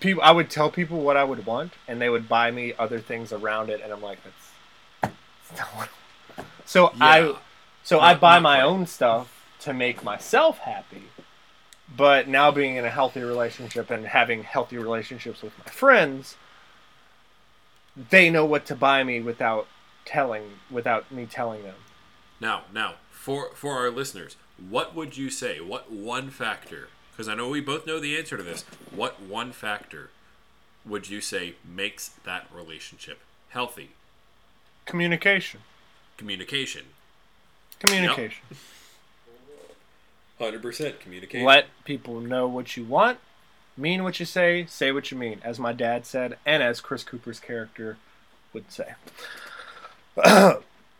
people 0.00 0.22
I 0.22 0.30
would 0.30 0.48
tell 0.50 0.70
people 0.70 1.00
what 1.00 1.16
I 1.16 1.24
would 1.24 1.44
want, 1.46 1.72
and 1.88 2.00
they 2.00 2.08
would 2.08 2.28
buy 2.28 2.50
me 2.50 2.72
other 2.78 3.00
things 3.00 3.32
around 3.32 3.70
it, 3.70 3.80
and 3.82 3.92
I'm 3.92 4.02
like 4.02 4.18
that's, 4.22 5.12
that's 5.48 5.60
not 5.60 5.68
what. 5.76 5.88
I 5.88 6.03
want." 6.64 6.70
So 6.70 6.92
I 7.00 7.18
Yeah. 7.20 7.36
so 7.82 8.00
I 8.00 8.14
buy 8.14 8.38
my 8.38 8.56
quite. 8.58 8.64
own 8.64 8.86
stuff 8.86 9.44
to 9.60 9.72
make 9.72 10.02
myself 10.02 10.58
happy. 10.58 11.04
But 11.94 12.26
now 12.28 12.50
being 12.50 12.76
in 12.76 12.84
a 12.84 12.90
healthy 12.90 13.20
relationship 13.22 13.90
and 13.90 14.06
having 14.06 14.42
healthy 14.42 14.78
relationships 14.78 15.42
with 15.42 15.56
my 15.58 15.70
friends, 15.70 16.36
they 17.96 18.30
know 18.30 18.44
what 18.44 18.66
to 18.66 18.74
buy 18.74 19.04
me 19.04 19.20
without 19.20 19.66
telling 20.04 20.58
without 20.70 21.10
me 21.10 21.26
telling 21.26 21.62
them. 21.62 21.76
Now, 22.40 22.62
now, 22.72 22.94
for 23.10 23.50
for 23.54 23.74
our 23.74 23.90
listeners, 23.90 24.36
what 24.58 24.94
would 24.94 25.16
you 25.16 25.30
say? 25.30 25.60
What 25.60 25.90
one 25.90 26.30
factor? 26.30 26.88
Because 27.12 27.28
I 27.28 27.34
know 27.34 27.48
we 27.48 27.60
both 27.60 27.86
know 27.86 28.00
the 28.00 28.16
answer 28.18 28.36
to 28.36 28.42
this. 28.42 28.64
What 28.90 29.20
one 29.20 29.52
factor 29.52 30.10
would 30.84 31.08
you 31.08 31.20
say 31.20 31.54
makes 31.64 32.08
that 32.24 32.46
relationship 32.52 33.20
healthy? 33.50 33.90
Communication. 34.84 35.60
Communication. 36.16 36.82
Communication. 37.80 38.42
Hundred 40.38 40.62
percent 40.62 41.00
communication. 41.00 41.46
Let 41.46 41.66
people 41.84 42.20
know 42.20 42.46
what 42.48 42.76
you 42.76 42.84
want, 42.84 43.18
mean 43.76 44.02
what 44.02 44.18
you 44.18 44.26
say, 44.26 44.66
say 44.66 44.90
what 44.92 45.10
you 45.10 45.16
mean, 45.16 45.40
as 45.44 45.58
my 45.60 45.72
dad 45.72 46.06
said, 46.06 46.38
and 46.44 46.62
as 46.62 46.80
Chris 46.80 47.04
Cooper's 47.04 47.38
character 47.38 47.98
would 48.52 48.70
say. 48.72 48.94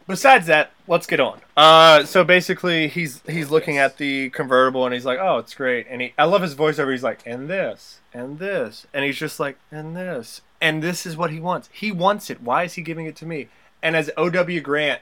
Besides 0.06 0.46
that, 0.48 0.70
let's 0.86 1.06
get 1.06 1.18
on. 1.18 1.40
Uh, 1.56 2.04
so 2.04 2.24
basically, 2.24 2.88
he's 2.88 3.22
he's 3.26 3.50
looking 3.50 3.76
Yes. 3.76 3.92
at 3.92 3.98
the 3.98 4.28
convertible 4.30 4.84
and 4.84 4.92
he's 4.92 5.06
like, 5.06 5.18
"Oh, 5.18 5.38
it's 5.38 5.54
great." 5.54 5.86
And 5.88 6.02
he, 6.02 6.12
I 6.18 6.24
love 6.24 6.42
his 6.42 6.54
voiceover. 6.54 6.92
He's 6.92 7.02
like, 7.02 7.20
"And 7.24 7.48
this, 7.48 8.00
and 8.12 8.38
this," 8.38 8.86
and 8.92 9.02
he's 9.04 9.16
just 9.16 9.40
like, 9.40 9.56
"And 9.72 9.96
this, 9.96 10.42
and 10.60 10.82
this 10.82 11.06
is 11.06 11.16
what 11.16 11.30
he 11.30 11.40
wants. 11.40 11.70
He 11.72 11.90
wants 11.90 12.28
it. 12.28 12.42
Why 12.42 12.64
is 12.64 12.74
he 12.74 12.82
giving 12.82 13.06
it 13.06 13.16
to 13.16 13.26
me?" 13.26 13.48
And 13.84 13.94
as 13.94 14.10
O.W. 14.16 14.60
Grant 14.60 15.00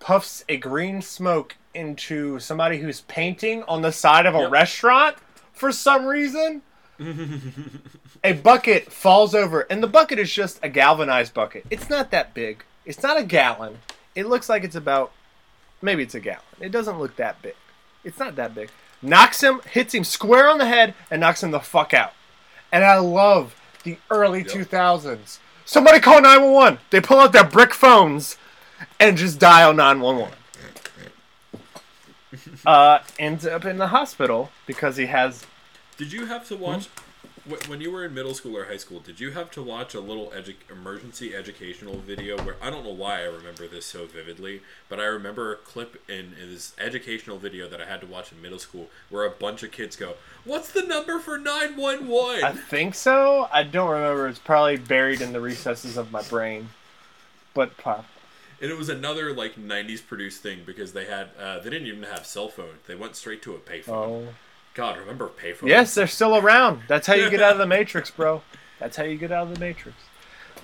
puffs 0.00 0.44
a 0.48 0.56
green 0.58 1.00
smoke 1.00 1.56
into 1.72 2.38
somebody 2.40 2.78
who's 2.78 3.02
painting 3.02 3.62
on 3.68 3.80
the 3.82 3.92
side 3.92 4.26
of 4.26 4.34
a 4.34 4.40
Yep. 4.40 4.50
restaurant 4.50 5.16
for 5.52 5.70
some 5.72 6.04
reason. 6.06 6.60
a 8.24 8.32
bucket 8.32 8.92
falls 8.92 9.34
over, 9.34 9.62
and 9.62 9.82
the 9.82 9.86
bucket 9.86 10.18
is 10.18 10.30
just 10.32 10.58
a 10.62 10.68
galvanized 10.68 11.32
bucket. 11.32 11.64
It's 11.70 11.88
not 11.88 12.10
that 12.10 12.34
big. 12.34 12.64
It's 12.84 13.02
not 13.02 13.16
a 13.18 13.22
gallon. 13.22 13.78
It 14.14 14.26
looks 14.26 14.48
like 14.48 14.64
it's 14.64 14.74
about 14.76 15.12
maybe 15.80 16.02
it's 16.02 16.14
a 16.14 16.20
gallon. 16.20 16.42
It 16.60 16.72
doesn't 16.72 16.98
look 16.98 17.16
that 17.16 17.40
big. 17.40 17.54
It's 18.04 18.18
not 18.18 18.36
that 18.36 18.54
big. 18.54 18.70
Knocks 19.02 19.40
him, 19.42 19.60
hits 19.70 19.94
him 19.94 20.04
square 20.04 20.50
on 20.50 20.58
the 20.58 20.66
head, 20.66 20.94
and 21.10 21.20
knocks 21.20 21.42
him 21.42 21.52
the 21.52 21.60
fuck 21.60 21.94
out. 21.94 22.12
And 22.72 22.84
I 22.84 22.98
love 22.98 23.54
the 23.84 23.96
early 24.10 24.40
Yep. 24.40 24.48
2000s. 24.48 25.38
Somebody 25.70 26.00
call 26.00 26.20
911. 26.20 26.80
They 26.90 27.00
pull 27.00 27.20
out 27.20 27.32
their 27.32 27.44
brick 27.44 27.72
phones 27.72 28.36
and 28.98 29.16
just 29.16 29.38
dial 29.38 29.72
911. 29.72 30.34
uh, 32.66 32.98
ends 33.20 33.46
up 33.46 33.64
in 33.64 33.78
the 33.78 33.86
hospital 33.86 34.50
because 34.66 34.96
he 34.96 35.06
has 35.06 35.46
Did 35.96 36.12
you 36.12 36.26
have 36.26 36.44
to 36.48 36.56
watch 36.56 36.86
wh- 36.86 37.00
when 37.68 37.80
you 37.80 37.90
were 37.90 38.04
in 38.04 38.14
middle 38.14 38.34
school 38.34 38.56
or 38.56 38.66
high 38.66 38.76
school? 38.76 39.00
Did 39.00 39.20
you 39.20 39.32
have 39.32 39.50
to 39.52 39.62
watch 39.62 39.94
a 39.94 40.00
little 40.00 40.28
edu- 40.28 40.54
emergency 40.70 41.34
educational 41.34 41.98
video 41.98 42.36
where 42.42 42.56
I 42.60 42.70
don't 42.70 42.84
know 42.84 42.92
why 42.92 43.20
I 43.20 43.24
remember 43.24 43.66
this 43.66 43.86
so 43.86 44.06
vividly, 44.06 44.62
but 44.88 45.00
I 45.00 45.04
remember 45.04 45.52
a 45.52 45.56
clip 45.56 46.02
in, 46.08 46.34
in 46.40 46.52
this 46.52 46.74
educational 46.78 47.38
video 47.38 47.68
that 47.68 47.80
I 47.80 47.86
had 47.86 48.00
to 48.00 48.06
watch 48.06 48.32
in 48.32 48.40
middle 48.40 48.58
school 48.58 48.88
where 49.08 49.24
a 49.24 49.30
bunch 49.30 49.62
of 49.62 49.70
kids 49.70 49.96
go, 49.96 50.14
"What's 50.44 50.70
the 50.70 50.82
number 50.82 51.18
for 51.18 51.38
nine 51.38 51.76
one 51.76 52.10
I 52.10 52.52
think 52.52 52.94
so. 52.94 53.48
I 53.52 53.62
don't 53.62 53.90
remember. 53.90 54.28
It's 54.28 54.38
probably 54.38 54.76
buried 54.76 55.20
in 55.20 55.32
the 55.32 55.40
recesses 55.40 55.96
of 55.96 56.10
my 56.10 56.22
brain. 56.22 56.70
But 57.54 57.76
pop. 57.76 58.06
And 58.62 58.70
it 58.70 58.76
was 58.76 58.88
another 58.88 59.32
like 59.32 59.56
'90s 59.56 60.06
produced 60.06 60.42
thing 60.42 60.60
because 60.64 60.92
they 60.92 61.06
had 61.06 61.30
uh, 61.38 61.60
they 61.60 61.70
didn't 61.70 61.88
even 61.88 62.02
have 62.04 62.26
cell 62.26 62.48
phones; 62.48 62.80
they 62.86 62.94
went 62.94 63.16
straight 63.16 63.42
to 63.42 63.54
a 63.54 63.58
payphone. 63.58 63.88
Oh. 63.88 64.28
God, 64.74 64.98
remember 64.98 65.28
payphones? 65.28 65.68
Yes, 65.68 65.94
they're 65.94 66.06
still 66.06 66.36
around. 66.36 66.82
That's 66.88 67.06
how 67.06 67.14
you 67.14 67.28
get 67.30 67.42
out 67.42 67.52
of 67.52 67.58
the 67.58 67.66
matrix, 67.78 68.10
bro. 68.10 68.42
That's 68.78 68.96
how 68.96 69.04
you 69.04 69.16
get 69.16 69.32
out 69.32 69.48
of 69.48 69.54
the 69.54 69.60
matrix. 69.60 69.96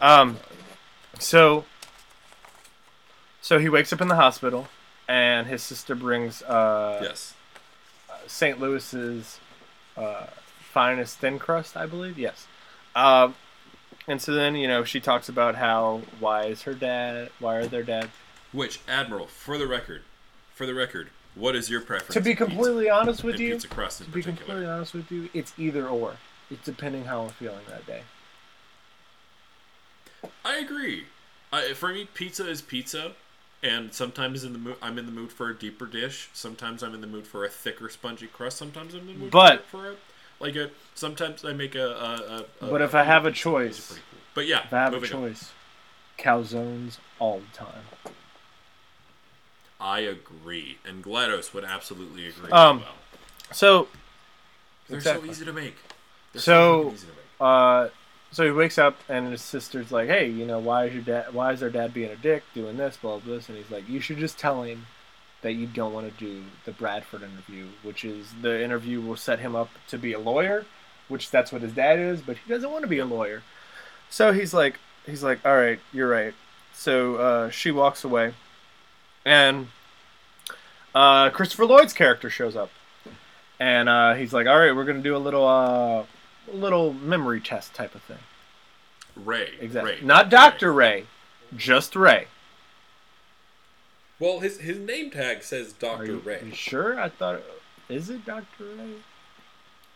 Um, 0.00 0.38
so, 1.18 1.64
so 3.40 3.58
he 3.58 3.68
wakes 3.68 3.92
up 3.92 4.00
in 4.00 4.08
the 4.08 4.16
hospital, 4.16 4.68
and 5.08 5.46
his 5.46 5.62
sister 5.62 5.94
brings 5.94 6.42
uh, 6.42 7.00
Yes. 7.02 7.34
St. 8.26 8.60
Louis's 8.60 9.38
uh, 9.96 10.26
finest 10.60 11.18
thin 11.18 11.38
crust, 11.38 11.76
I 11.76 11.86
believe. 11.86 12.18
Yes. 12.18 12.46
Um, 12.94 13.34
and 14.08 14.20
so 14.22 14.32
then 14.32 14.54
you 14.56 14.68
know 14.68 14.84
she 14.84 15.00
talks 15.00 15.28
about 15.28 15.56
how 15.56 16.02
why 16.20 16.44
is 16.46 16.62
her 16.62 16.74
dad? 16.74 17.30
Why 17.40 17.56
are 17.56 17.66
their 17.66 17.82
dads? 17.82 18.10
Which 18.52 18.80
Admiral, 18.88 19.26
for 19.26 19.58
the 19.58 19.66
record, 19.66 20.02
for 20.54 20.64
the 20.66 20.74
record, 20.74 21.10
what 21.36 21.54
is 21.54 21.70
your 21.70 21.80
preference? 21.80 22.14
To 22.14 22.20
be 22.20 22.32
in 22.32 22.36
pizza? 22.36 22.50
completely 22.50 22.90
honest 22.90 23.22
with 23.22 23.38
you, 23.38 23.52
pizza 23.52 23.68
crust 23.68 24.00
in 24.00 24.06
to 24.06 24.12
be 24.12 24.22
completely 24.22 24.66
honest 24.66 24.94
with 24.94 25.10
you, 25.12 25.28
it's 25.32 25.52
either 25.56 25.86
or. 25.86 26.16
It's 26.50 26.64
depending 26.64 27.04
how 27.04 27.22
I'm 27.22 27.30
feeling 27.30 27.60
that 27.68 27.86
day. 27.86 28.02
I 30.44 30.56
agree. 30.56 31.04
I, 31.52 31.72
for 31.74 31.90
me, 31.92 32.08
pizza 32.12 32.48
is 32.48 32.62
pizza, 32.62 33.12
and 33.62 33.92
sometimes 33.92 34.44
in 34.44 34.52
the 34.52 34.58
mood, 34.58 34.76
I'm 34.82 34.98
in 34.98 35.06
the 35.06 35.12
mood 35.12 35.32
for 35.32 35.50
a 35.50 35.54
deeper 35.54 35.86
dish. 35.86 36.28
Sometimes 36.32 36.82
I'm 36.82 36.94
in 36.94 37.00
the 37.00 37.06
mood 37.06 37.26
for 37.26 37.44
a 37.44 37.48
thicker, 37.48 37.88
spongy 37.88 38.26
crust. 38.26 38.56
Sometimes 38.56 38.94
I'm 38.94 39.00
in 39.00 39.06
the 39.06 39.12
mood 39.14 39.30
But- 39.30 39.64
for, 39.64 39.90
a 39.90 39.94
like 40.38 40.56
a. 40.56 40.70
Sometimes 40.94 41.44
I 41.44 41.52
make 41.52 41.74
a. 41.74 42.44
a, 42.60 42.66
a, 42.66 42.70
But 42.70 42.82
if 42.82 42.94
I 42.94 43.04
have 43.04 43.26
a 43.26 43.32
choice, 43.32 43.88
cool. 43.88 43.98
But 44.34 44.46
yeah, 44.46 44.64
if 44.64 44.72
I 44.72 44.78
have 44.84 44.92
a 44.92 45.00
moving 45.00 45.16
on. 45.16 45.22
choice, 45.28 45.52
calzones 46.18 46.98
all 47.18 47.40
the 47.40 47.56
time. 47.56 48.12
I 49.80 50.00
agree, 50.00 50.78
and 50.86 51.02
Gladys 51.02 51.52
would 51.52 51.64
absolutely 51.64 52.26
agree 52.28 52.50
Um, 52.50 52.78
as 52.78 52.84
well. 52.84 52.94
So, 53.52 53.88
They're 54.88 54.96
exactly. 54.98 55.28
so 55.28 55.32
easy 55.32 55.44
to 55.44 55.52
make. 55.52 55.76
They're 56.32 56.42
So- 56.42 56.92
easy 56.92 57.06
to 57.06 57.12
make. 57.12 57.24
uh, 57.40 57.88
so 58.32 58.44
he 58.44 58.50
wakes 58.50 58.78
up 58.78 58.98
and 59.08 59.30
his 59.30 59.42
sister's 59.42 59.92
like, 59.92 60.08
"Hey, 60.08 60.28
you 60.28 60.44
know, 60.46 60.58
why 60.58 60.86
is 60.86 60.94
your 60.94 61.02
dad? 61.02 61.32
Why 61.32 61.52
is 61.52 61.62
our 61.62 61.70
dad 61.70 61.92
being 61.94 62.10
a 62.10 62.16
dick, 62.16 62.42
doing 62.54 62.76
this, 62.76 62.96
blah 62.96 63.18
blah?" 63.18 63.34
And 63.34 63.56
he's 63.56 63.70
like, 63.70 63.88
"You 63.88 64.00
should 64.00 64.18
just 64.18 64.38
tell 64.38 64.62
him 64.62 64.86
that 65.42 65.52
you 65.52 65.66
don't 65.66 65.92
want 65.92 66.10
to 66.10 66.24
do 66.24 66.44
the 66.64 66.72
Bradford 66.72 67.22
interview, 67.22 67.66
which 67.82 68.04
is 68.04 68.34
the 68.42 68.62
interview 68.62 69.00
will 69.00 69.16
set 69.16 69.38
him 69.38 69.54
up 69.54 69.68
to 69.88 69.98
be 69.98 70.12
a 70.12 70.18
lawyer, 70.18 70.66
which 71.08 71.30
that's 71.30 71.52
what 71.52 71.62
his 71.62 71.72
dad 71.72 71.98
is, 71.98 72.20
but 72.22 72.36
he 72.38 72.48
doesn't 72.48 72.70
want 72.70 72.82
to 72.82 72.88
be 72.88 72.98
a 72.98 73.04
lawyer." 73.06 73.42
So 74.10 74.32
he's 74.32 74.52
like, 74.54 74.78
he's 75.04 75.22
like, 75.22 75.44
"All 75.46 75.56
right, 75.56 75.80
you're 75.92 76.08
right." 76.08 76.34
So 76.72 77.16
uh, 77.16 77.50
she 77.50 77.70
walks 77.70 78.02
away, 78.04 78.34
and 79.26 79.68
uh, 80.94 81.28
Christopher 81.28 81.66
Lloyd's 81.66 81.92
character 81.92 82.30
shows 82.30 82.56
up, 82.56 82.70
and 83.60 83.90
uh, 83.90 84.14
he's 84.14 84.32
like, 84.32 84.46
"All 84.46 84.58
right, 84.58 84.74
we're 84.74 84.86
gonna 84.86 85.02
do 85.02 85.14
a 85.14 85.18
little." 85.18 85.46
Uh, 85.46 86.04
little 86.52 86.92
memory 86.92 87.40
test 87.40 87.74
type 87.74 87.94
of 87.94 88.02
thing. 88.02 88.18
Ray. 89.16 89.50
Exactly. 89.60 89.92
Ray. 89.94 90.00
Not 90.02 90.30
Dr. 90.30 90.72
Ray, 90.72 91.06
just 91.56 91.96
Ray. 91.96 92.26
Well, 94.18 94.40
his 94.40 94.60
his 94.60 94.78
name 94.78 95.10
tag 95.10 95.42
says 95.42 95.72
Doctor 95.72 96.16
Ray. 96.16 96.42
you 96.44 96.54
sure? 96.54 96.98
I 96.98 97.08
thought 97.08 97.42
is 97.88 98.08
it 98.08 98.24
Dr. 98.24 98.64
Ray? 98.64 98.94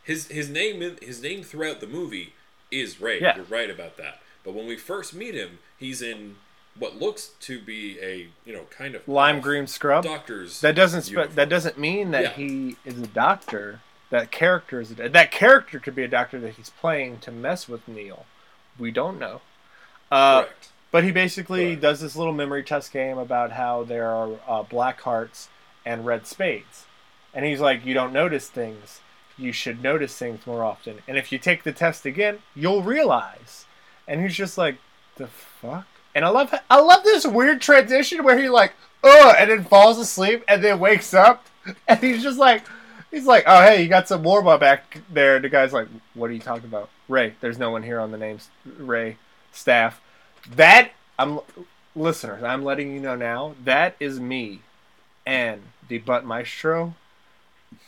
His 0.02 0.28
his 0.28 0.50
name 0.50 0.96
his 1.00 1.22
name 1.22 1.42
throughout 1.42 1.80
the 1.80 1.86
movie 1.86 2.34
is 2.70 3.00
Ray. 3.00 3.20
Yeah. 3.20 3.36
You're 3.36 3.44
right 3.46 3.70
about 3.70 3.96
that. 3.96 4.20
But 4.44 4.54
when 4.54 4.66
we 4.66 4.76
first 4.76 5.14
meet 5.14 5.34
him, 5.34 5.58
he's 5.78 6.02
in 6.02 6.36
what 6.80 6.96
looks 6.98 7.28
to 7.40 7.60
be 7.60 7.98
a 8.02 8.26
you 8.44 8.52
know 8.52 8.64
kind 8.70 8.96
of 8.96 9.06
Lime 9.06 9.40
green 9.40 9.68
scrub. 9.68 10.02
doctor's. 10.02 10.60
That 10.62 10.74
doesn't 10.74 11.02
spe- 11.02 11.34
that 11.36 11.48
doesn't 11.48 11.78
mean 11.78 12.10
that 12.10 12.22
Yeah. 12.22 12.32
he 12.32 12.76
is 12.84 12.98
a 12.98 13.06
doctor. 13.06 13.80
That 14.10 14.32
character 14.32 14.80
is 14.80 14.90
a, 14.90 15.08
that 15.08 15.30
character 15.30 15.78
could 15.78 15.94
be 15.94 16.02
a 16.02 16.08
doctor 16.08 16.40
that 16.40 16.54
he's 16.54 16.70
playing 16.70 17.18
to 17.20 17.30
mess 17.30 17.68
with 17.68 17.86
Neil. 17.86 18.26
We 18.76 18.90
don't 18.90 19.20
know. 19.20 19.40
Uh, 20.10 20.42
Correct. 20.42 20.68
But 20.90 21.04
he 21.04 21.12
basically 21.12 21.66
Correct. 21.66 21.82
does 21.82 22.00
this 22.00 22.16
little 22.16 22.32
memory 22.32 22.64
test 22.64 22.92
game 22.92 23.16
about 23.18 23.52
how 23.52 23.84
there 23.84 24.08
are 24.08 24.30
uh, 24.48 24.62
black 24.64 25.00
hearts 25.02 25.48
and 25.86 26.04
red 26.04 26.26
spades. 26.26 26.86
And 27.32 27.44
he's 27.44 27.60
like, 27.60 27.86
You 27.86 27.94
don't 27.94 28.12
notice 28.12 28.48
things. 28.48 29.00
You 29.38 29.52
should 29.52 29.80
notice 29.82 30.16
things 30.18 30.44
more 30.46 30.64
often. 30.64 30.98
And 31.06 31.16
if 31.16 31.30
you 31.30 31.38
take 31.38 31.62
the 31.62 31.70
test 31.72 32.04
again, 32.04 32.40
you'll 32.56 32.82
realize. 32.82 33.66
And 34.08 34.20
he's 34.20 34.34
just 34.34 34.58
like, 34.58 34.78
The 35.14 35.28
fuck? 35.28 35.86
And 36.14 36.24
I 36.24 36.28
love 36.28 36.54
I 36.68 36.80
love 36.80 37.04
this 37.04 37.26
weird 37.26 37.60
transition 37.60 38.24
where 38.24 38.38
he 38.38 38.48
like, 38.48 38.72
ugh, 39.04 39.36
and 39.38 39.50
then 39.50 39.64
falls 39.64 39.98
asleep 39.98 40.44
and 40.48 40.62
then 40.62 40.80
wakes 40.80 41.14
up. 41.14 41.46
And 41.86 42.00
he's 42.00 42.22
just 42.22 42.38
like, 42.38 42.62
He's 43.10 43.26
like, 43.26 43.44
"Oh, 43.46 43.62
hey, 43.62 43.82
you 43.82 43.88
got 43.88 44.08
some 44.08 44.22
warm 44.22 44.44
back 44.60 45.00
there." 45.10 45.40
The 45.40 45.48
guy's 45.48 45.72
like, 45.72 45.88
"What 46.14 46.30
are 46.30 46.32
you 46.32 46.40
talking 46.40 46.66
about, 46.66 46.90
Ray? 47.08 47.34
There's 47.40 47.58
no 47.58 47.70
one 47.70 47.82
here 47.82 47.98
on 47.98 48.12
the 48.12 48.18
names 48.18 48.48
Ray 48.64 49.16
staff." 49.52 50.00
That 50.48 50.92
I'm 51.18 51.40
listeners. 51.96 52.42
I'm 52.42 52.64
letting 52.64 52.94
you 52.94 53.00
know 53.00 53.16
now. 53.16 53.54
That 53.64 53.96
is 53.98 54.20
me 54.20 54.60
and 55.26 55.62
the 55.88 55.98
butt 55.98 56.24
maestro. 56.24 56.94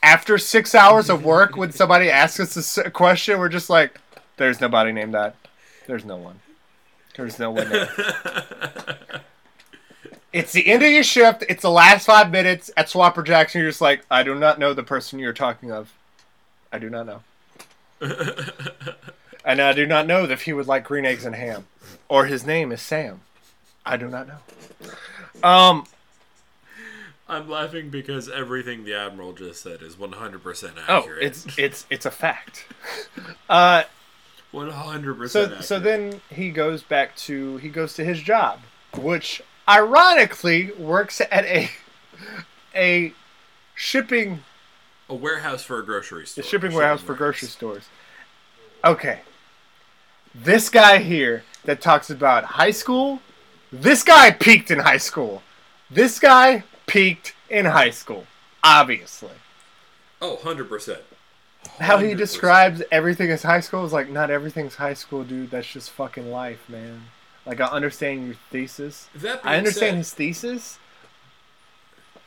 After 0.03 0.39
six 0.39 0.75
hours 0.75 1.09
of 1.09 1.25
work, 1.25 1.57
when 1.57 1.73
somebody 1.73 2.11
asks 2.11 2.57
us 2.57 2.79
a 2.79 2.91
question, 2.91 3.39
we're 3.39 3.49
just 3.49 3.71
like, 3.71 4.01
"There's 4.39 4.61
nobody 4.61 4.91
named 4.91 5.15
that. 5.15 5.37
There's 5.87 6.05
no 6.05 6.17
one. 6.17 6.41
There's 7.17 7.39
no 7.39 7.55
there." 7.55 7.89
It's 10.33 10.53
the 10.53 10.67
end 10.67 10.83
of 10.83 10.91
your 10.91 11.03
shift. 11.03 11.45
It's 11.49 11.63
the 11.63 11.71
last 11.71 12.07
five 12.07 12.31
minutes 12.31 12.71
at 12.77 12.87
Swapper 12.87 13.25
Jackson. 13.25 13.61
You're 13.61 13.71
just 13.71 13.83
like, 13.83 14.05
I 14.11 14.23
do 14.23 14.35
not 14.35 14.59
know 14.59 14.73
the 14.73 14.83
person 14.83 15.19
you're 15.19 15.35
talking 15.35 15.71
of. 15.71 15.93
I 16.73 16.79
do 16.79 16.89
not 16.89 17.07
know. 17.07 17.21
and 19.45 19.61
I 19.61 19.75
do 19.75 19.85
not 19.85 20.07
know 20.07 20.25
if 20.25 20.43
he 20.43 20.55
would 20.55 20.67
like 20.67 20.85
green 20.85 21.05
eggs 21.05 21.27
and 21.27 21.35
ham. 21.35 21.67
Or 22.09 22.27
his 22.27 22.47
name 22.47 22.73
is 22.73 22.81
Sam. 22.81 23.21
I 23.85 23.99
do 23.99 24.09
not 24.09 24.27
know. 24.27 24.39
Um, 25.47 25.87
I'm 27.29 27.49
laughing 27.49 27.91
because 27.91 28.29
everything 28.29 28.85
the 28.85 28.95
admiral 28.95 29.35
just 29.35 29.63
said 29.63 29.83
is 29.83 29.97
100% 29.97 30.73
oh, 30.89 30.99
accurate. 30.99 31.23
it's 31.23 31.59
it's 31.59 31.87
it's 31.91 32.07
a 32.07 32.11
fact. 32.11 32.67
Uh, 33.49 33.83
100% 34.53 35.29
so 35.29 35.45
accurate. 35.45 35.65
so 35.65 35.79
then 35.79 36.21
he 36.31 36.51
goes 36.51 36.83
back 36.83 37.17
to 37.17 37.57
he 37.59 37.69
goes 37.69 37.95
to 37.95 38.05
his 38.05 38.21
job, 38.21 38.61
which 38.97 39.43
ironically 39.69 40.71
works 40.73 41.21
at 41.21 41.45
a 41.45 41.71
a 42.75 43.13
shipping 43.75 44.45
a 45.09 45.15
warehouse 45.15 45.63
for 45.63 45.79
a 45.79 45.85
grocery 45.85 46.27
store. 46.27 46.43
a 46.43 46.47
shipping 46.47 46.73
warehouse 46.73 47.01
for 47.01 47.15
grocery 47.15 47.49
stores. 47.49 47.85
Okay. 48.85 49.21
This 50.35 50.69
guy 50.71 50.99
here 50.99 51.45
that 51.65 51.81
talks 51.81 52.09
about 52.11 52.45
high 52.45 52.71
school, 52.71 53.21
this 53.71 54.03
guy 54.03 54.31
peaked 54.31 54.71
in 54.71 54.79
high 54.79 54.97
school. 54.97 55.43
This 55.91 56.19
guy 56.19 56.65
peaked 56.87 57.35
in 57.51 57.67
high 57.67 57.91
school, 57.91 58.27
obviously. 58.65 59.31
Oh, 60.23 60.39
100%. 60.43 60.99
How 61.83 61.99
he 61.99 62.15
describes 62.15 62.83
everything 62.91 63.31
as 63.31 63.43
high 63.43 63.61
school 63.61 63.85
is 63.85 63.93
like, 63.93 64.09
not 64.09 64.31
everything's 64.31 64.77
high 64.77 64.95
school, 64.95 65.25
dude. 65.25 65.51
That's 65.51 65.71
just 65.71 65.91
fucking 65.91 66.31
life, 66.31 66.69
man. 66.69 67.05
Like, 67.45 67.61
I 67.61 67.67
understand 67.67 68.27
your 68.27 68.37
thesis. 68.51 69.09
I 69.45 69.57
understand 69.57 69.75
said, 69.75 69.95
his 69.97 70.15
thesis. 70.15 70.79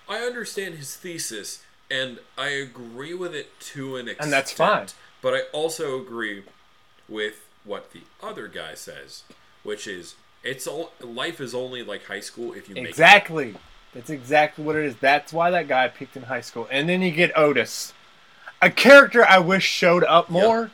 I 0.07 0.17
understand 0.19 0.75
his 0.75 0.95
thesis, 0.95 1.63
and 1.89 2.19
I 2.37 2.49
agree 2.49 3.13
with 3.13 3.33
it 3.33 3.59
to 3.59 3.95
an 3.95 4.09
extent. 4.09 4.25
And 4.25 4.33
that's 4.33 4.51
fine. 4.51 4.87
But 5.21 5.33
I 5.33 5.41
also 5.53 5.99
agree 5.99 6.43
with 7.09 7.47
what 7.63 7.91
the 7.93 8.01
other 8.21 8.47
guy 8.47 8.75
says, 8.75 9.23
which 9.63 9.87
is 9.87 10.15
it's 10.43 10.67
all 10.67 10.91
life 11.01 11.41
is 11.41 11.55
only 11.55 11.81
like 11.81 12.05
high 12.05 12.19
school 12.19 12.53
if 12.53 12.69
you 12.69 12.75
make 12.75 12.85
it. 12.85 12.89
Exactly. 12.89 13.55
That's 13.93 14.09
exactly 14.09 14.63
what 14.63 14.75
it 14.75 14.85
is. 14.85 14.95
That's 14.97 15.33
why 15.33 15.49
that 15.51 15.67
guy 15.67 15.87
peaked 15.87 16.17
in 16.17 16.23
high 16.23 16.41
school. 16.41 16.67
And 16.69 16.87
then 16.87 17.01
you 17.01 17.11
get 17.11 17.31
Otis, 17.35 17.93
a 18.61 18.69
character 18.69 19.25
I 19.25 19.39
wish 19.39 19.63
showed 19.63 20.03
up 20.03 20.29
more. 20.29 20.71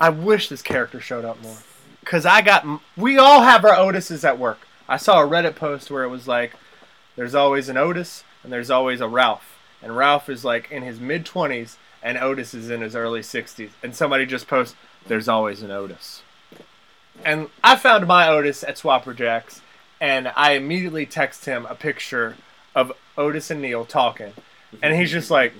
I 0.00 0.08
wish 0.10 0.48
this 0.48 0.62
character 0.62 1.00
showed 1.00 1.24
up 1.24 1.40
more. 1.42 1.56
Cause 2.04 2.26
I 2.26 2.42
got, 2.42 2.66
we 2.96 3.16
all 3.18 3.42
have 3.42 3.64
our 3.64 3.76
Otises 3.76 4.24
at 4.24 4.38
work. 4.38 4.58
I 4.88 4.96
saw 4.96 5.22
a 5.22 5.28
Reddit 5.28 5.54
post 5.54 5.90
where 5.90 6.02
it 6.02 6.08
was 6.08 6.26
like, 6.26 6.54
there's 7.14 7.34
always 7.34 7.68
an 7.68 7.76
Otis 7.76 8.24
and 8.42 8.52
there's 8.52 8.70
always 8.70 9.00
a 9.00 9.08
Ralph, 9.08 9.58
and 9.80 9.96
Ralph 9.96 10.28
is 10.28 10.44
like 10.44 10.70
in 10.70 10.82
his 10.82 10.98
mid 10.98 11.24
twenties 11.24 11.76
and 12.02 12.18
Otis 12.18 12.54
is 12.54 12.70
in 12.70 12.80
his 12.80 12.96
early 12.96 13.22
sixties. 13.22 13.70
And 13.82 13.94
somebody 13.94 14.26
just 14.26 14.48
posts, 14.48 14.74
there's 15.06 15.28
always 15.28 15.62
an 15.62 15.70
Otis. 15.70 16.22
And 17.24 17.50
I 17.62 17.76
found 17.76 18.08
my 18.08 18.26
Otis 18.26 18.64
at 18.64 18.76
Swapper 18.76 19.14
Jacks, 19.14 19.60
and 20.00 20.32
I 20.34 20.52
immediately 20.52 21.06
text 21.06 21.44
him 21.44 21.66
a 21.66 21.76
picture 21.76 22.36
of 22.74 22.90
Otis 23.16 23.50
and 23.50 23.62
Neil 23.62 23.84
talking, 23.84 24.32
and 24.82 24.96
he's 24.96 25.12
just 25.12 25.30
like, 25.30 25.52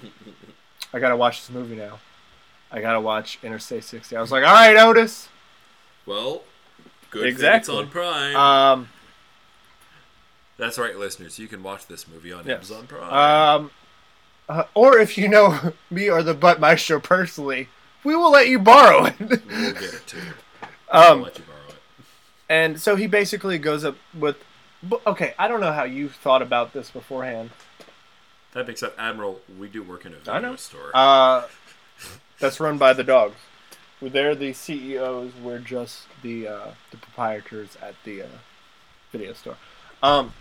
"I 0.93 0.99
gotta 0.99 1.17
watch 1.17 1.41
this 1.41 1.51
movie 1.55 1.77
now. 1.77 1.99
I 2.71 2.81
gotta 2.81 3.01
watch 3.01 3.39
Interstate 3.43 3.85
60." 3.85 4.17
I 4.17 4.21
was 4.21 4.33
like, 4.33 4.45
"All 4.45 4.53
right, 4.53 4.77
Otis." 4.77 5.29
Well, 6.07 6.43
good 7.11 7.27
Exactly. 7.27 7.75
thing 7.75 7.85
it's 7.85 7.87
on 7.87 7.91
Prime. 7.93 8.37
Um, 8.37 8.89
That's 10.59 10.79
right, 10.79 10.97
listeners. 10.97 11.39
You 11.39 11.49
can 11.49 11.63
watch 11.63 11.87
this 11.87 12.07
movie 12.09 12.33
on 12.33 12.47
yes. 12.47 12.57
Amazon 12.71 12.87
Prime. 12.87 13.13
Um, 13.63 13.71
uh, 14.49 14.65
or 14.75 14.99
if 14.99 15.17
you 15.17 15.29
know 15.29 15.73
me 15.91 16.09
or 16.11 16.23
the 16.23 16.35
Butt 16.35 16.61
Maestro 16.61 17.01
personally, 17.01 17.69
we 18.05 18.15
will 18.17 18.31
let 18.31 18.49
you 18.49 18.59
borrow 18.59 19.07
it. 19.07 19.15
we'll 19.19 19.29
get 19.73 19.83
it 19.95 20.07
to 20.09 20.17
you. 20.17 20.23
I'll 20.91 21.13
um, 21.13 21.23
let 21.23 21.39
you 21.39 21.45
borrow 21.45 21.69
it. 21.71 22.05
and 22.49 22.81
so 22.81 22.97
he 22.97 23.07
basically 23.07 23.59
goes 23.59 23.85
up 23.85 23.97
with. 24.19 24.37
Okay, 25.07 25.33
I 25.39 25.47
don't 25.47 25.61
know 25.61 25.73
how 25.73 25.85
you 25.85 26.09
thought 26.09 26.43
about 26.43 26.73
this 26.73 26.91
beforehand. 26.91 27.51
That 28.53 28.67
being 28.67 28.77
said, 28.77 28.93
Admiral, 28.99 29.41
we 29.59 29.69
do 29.69 29.83
work 29.83 30.05
in 30.05 30.13
a 30.13 30.17
video 30.17 30.57
store. 30.57 30.91
Uh, 30.95 31.47
that's 32.39 32.61
run 32.61 32.77
by 32.79 32.93
the 32.93 33.05
dogs. 33.05 33.37
They're 34.01 34.35
the 34.35 34.53
CEOs. 34.53 35.33
We're 35.43 35.59
just 35.61 36.03
the 36.23 36.49
uh, 36.49 36.67
the 36.91 36.97
proprietors 36.97 37.77
at 37.81 37.95
the 38.05 38.23
uh, 38.23 38.27
video 39.13 39.33
store. 39.33 39.57
Um, 40.03 40.33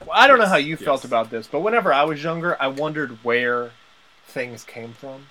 well, 0.00 0.10
I 0.12 0.26
don't 0.28 0.38
know 0.38 0.46
how 0.46 0.56
you 0.56 0.76
felt 0.76 1.04
about 1.04 1.30
this, 1.30 1.46
but 1.46 1.60
whenever 1.60 1.92
I 1.92 2.04
was 2.04 2.22
younger, 2.22 2.60
I 2.60 2.68
wondered 2.68 3.24
where 3.24 3.70
things 4.26 4.62
came 4.62 4.92
from 4.92 5.26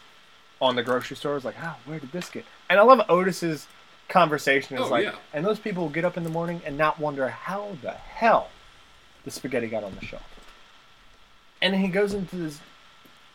on 0.60 0.76
the 0.76 0.82
grocery 0.84 1.16
stores. 1.16 1.46
Like, 1.46 1.56
ah, 1.62 1.78
where 1.86 2.00
did 2.00 2.12
this 2.12 2.30
get? 2.32 2.46
And 2.70 2.80
I 2.80 2.84
love 2.84 3.00
Otis's 3.10 3.68
conversation. 4.10 4.76
Is 4.78 4.84
Oh, 4.86 4.88
like, 4.90 5.04
yeah. 5.06 5.16
and 5.34 5.46
those 5.46 5.60
people 5.60 5.84
will 5.84 5.92
get 5.92 6.04
up 6.04 6.18
in 6.18 6.24
the 6.24 6.30
morning 6.32 6.62
and 6.66 6.78
not 6.78 7.00
wonder 7.00 7.28
how 7.30 7.78
the 7.84 7.92
hell 7.92 8.50
the 9.24 9.30
spaghetti 9.32 9.68
got 9.68 9.84
on 9.84 9.96
the 10.00 10.06
shelf. 10.06 10.24
And 11.62 11.76
he 11.76 11.88
goes 11.88 12.14
into 12.14 12.36
this 12.36 12.60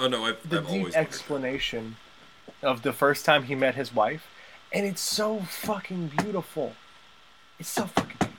oh 0.03 0.09
no, 0.09 0.25
I've, 0.25 0.49
the 0.49 0.59
I've 0.59 0.69
deep 0.69 0.97
explanation 0.97 1.97
of 2.63 2.83
the 2.83 2.93
first 2.93 3.25
time 3.25 3.45
he 3.45 3.55
met 3.55 3.75
his 3.75 3.95
wife, 3.95 4.27
and 4.73 4.87
it's 4.87 5.01
so 5.01 5.41
fucking 5.41 6.13
beautiful. 6.19 6.75
It's 7.59 7.69
so 7.69 7.87
fucking. 7.87 8.17
Beautiful. 8.19 8.37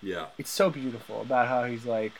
Yeah. 0.00 0.26
It's 0.38 0.50
so 0.50 0.70
beautiful 0.70 1.20
about 1.20 1.48
how 1.48 1.64
he's 1.64 1.84
like, 1.84 2.12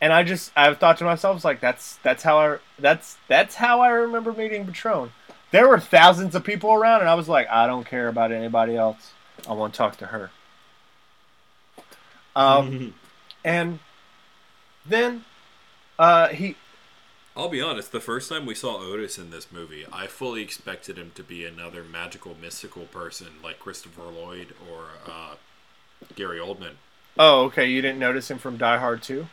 and 0.00 0.12
I 0.12 0.22
just 0.22 0.52
I've 0.56 0.78
thought 0.78 0.98
to 0.98 1.04
myself 1.04 1.44
like 1.44 1.60
that's 1.60 1.96
that's 2.02 2.22
how 2.22 2.38
I 2.38 2.58
that's 2.78 3.16
that's 3.28 3.56
how 3.56 3.80
I 3.80 3.88
remember 3.88 4.32
meeting 4.32 4.66
Patron. 4.66 5.12
There 5.52 5.68
were 5.68 5.78
thousands 5.78 6.34
of 6.34 6.42
people 6.42 6.72
around, 6.72 7.00
and 7.00 7.08
I 7.08 7.14
was 7.14 7.28
like, 7.28 7.48
I 7.48 7.68
don't 7.68 7.86
care 7.86 8.08
about 8.08 8.32
anybody 8.32 8.76
else. 8.76 9.12
I 9.48 9.52
want 9.52 9.72
to 9.72 9.78
talk 9.78 9.96
to 9.98 10.06
her. 10.06 10.30
Um, 12.34 12.94
and 13.44 13.78
then 14.84 15.24
uh, 15.98 16.28
he 16.28 16.56
I'll 17.36 17.48
be 17.48 17.60
honest, 17.60 17.90
the 17.90 18.00
first 18.00 18.28
time 18.28 18.46
we 18.46 18.54
saw 18.54 18.78
Otis 18.78 19.18
in 19.18 19.30
this 19.30 19.50
movie, 19.50 19.84
I 19.92 20.06
fully 20.06 20.40
expected 20.40 20.96
him 20.96 21.10
to 21.16 21.22
be 21.24 21.44
another 21.44 21.82
magical, 21.82 22.36
mystical 22.40 22.84
person 22.84 23.26
like 23.42 23.58
Christopher 23.58 24.04
Lloyd 24.04 24.54
or 24.70 24.84
uh, 25.10 25.34
Gary 26.14 26.38
Oldman. 26.38 26.74
Oh, 27.18 27.44
okay. 27.46 27.66
You 27.66 27.82
didn't 27.82 27.98
notice 27.98 28.30
him 28.30 28.38
from 28.38 28.56
Die 28.56 28.78
Hard 28.78 29.02
2? 29.02 29.26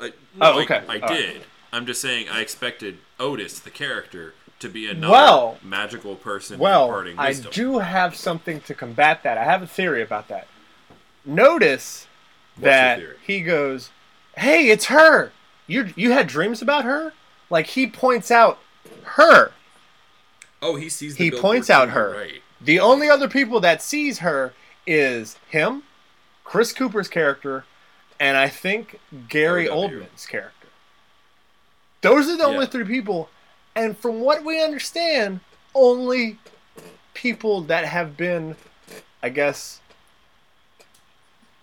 I, 0.00 0.04
Oh, 0.06 0.10
no, 0.36 0.58
I- 0.58 0.62
okay. 0.64 0.82
I, 0.88 0.98
right. 0.98 1.08
did. 1.08 1.42
I'm 1.72 1.86
just 1.86 2.00
saying 2.00 2.28
I 2.30 2.40
expected 2.40 2.98
Otis, 3.18 3.58
the 3.60 3.70
character, 3.70 4.34
to 4.60 4.68
be 4.68 4.86
another 4.88 5.12
Well- 5.12 5.58
magical 5.62 6.14
person 6.16 6.58
Well, 6.58 6.90
I 7.16 7.32
do 7.32 7.78
have 7.78 8.16
something 8.16 8.60
to 8.62 8.74
combat 8.74 9.22
that. 9.22 9.38
I 9.38 9.44
have 9.44 9.62
a 9.62 9.66
theory 9.66 10.02
about 10.02 10.28
that. 10.28 10.46
Notice 11.24 12.06
that 12.60 13.02
he 13.24 13.40
goes, 13.40 13.90
"Hey, 14.36 14.68
it's 14.70 14.86
her. 14.86 15.32
You 15.66 15.92
you 15.96 16.12
had 16.12 16.26
dreams 16.26 16.62
about 16.62 16.84
her?" 16.84 17.12
Like 17.50 17.66
he 17.66 17.86
points 17.86 18.30
out 18.30 18.58
her. 19.02 19.52
Oh, 20.60 20.76
he 20.76 20.88
sees. 20.88 21.16
The 21.16 21.24
He 21.24 21.30
points 21.30 21.70
out 21.70 21.90
her. 21.90 22.12
Right. 22.12 22.42
The 22.60 22.80
only 22.80 23.08
other 23.08 23.28
people 23.28 23.60
that 23.60 23.82
sees 23.82 24.18
her 24.18 24.52
is 24.86 25.36
him, 25.48 25.84
Chris 26.44 26.72
Cooper's 26.72 27.08
character, 27.08 27.64
and 28.18 28.36
I 28.36 28.48
think 28.48 28.98
Gary. 29.28 29.66
Oldman's 29.66 30.26
character. 30.26 30.68
Those 32.00 32.28
are 32.28 32.36
the 32.36 32.44
only 32.44 32.66
three 32.66 32.84
people, 32.84 33.28
and 33.74 33.96
from 33.96 34.20
what 34.20 34.44
we 34.44 34.62
understand, 34.62 35.40
only 35.74 36.38
people 37.14 37.60
that 37.62 37.84
have 37.84 38.16
been, 38.16 38.56
I 39.22 39.28
guess, 39.28 39.80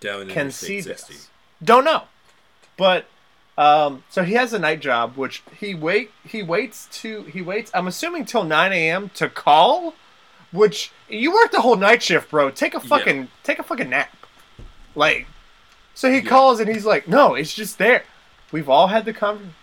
Down 0.00 0.22
in 0.22 0.28
can 0.28 0.50
see 0.50 0.80
60. 0.80 1.12
this. 1.12 1.28
Don't 1.62 1.84
know, 1.84 2.02
but 2.76 3.06
um, 3.56 4.04
so 4.10 4.22
he 4.22 4.34
has 4.34 4.52
a 4.52 4.58
night 4.58 4.80
job, 4.80 5.16
which 5.16 5.42
he 5.58 5.74
wait 5.74 6.10
he 6.24 6.42
waits 6.42 6.86
to 7.00 7.22
he 7.24 7.40
waits. 7.42 7.70
I'm 7.74 7.86
assuming 7.86 8.24
till 8.26 8.44
9 8.44 8.72
a.m. 8.72 9.10
to 9.14 9.28
call, 9.28 9.94
which 10.52 10.92
you 11.08 11.32
work 11.32 11.50
the 11.52 11.62
whole 11.62 11.76
night 11.76 12.02
shift, 12.02 12.30
bro. 12.30 12.50
Take 12.50 12.74
a 12.74 12.80
fucking 12.80 13.28
take 13.42 13.58
a 13.58 13.62
fucking 13.62 13.88
nap, 13.90 14.14
like. 14.94 15.26
So 15.94 16.10
he 16.10 16.16
Yeah. 16.18 16.28
calls 16.28 16.60
and 16.60 16.68
he's 16.68 16.84
like, 16.84 17.08
"No, 17.08 17.34
it's 17.34 17.54
just 17.54 17.78
there." 17.78 18.02
We've 18.52 18.68
all 18.68 18.88
had 18.88 19.06
the 19.06 19.14
conversation. 19.14 19.54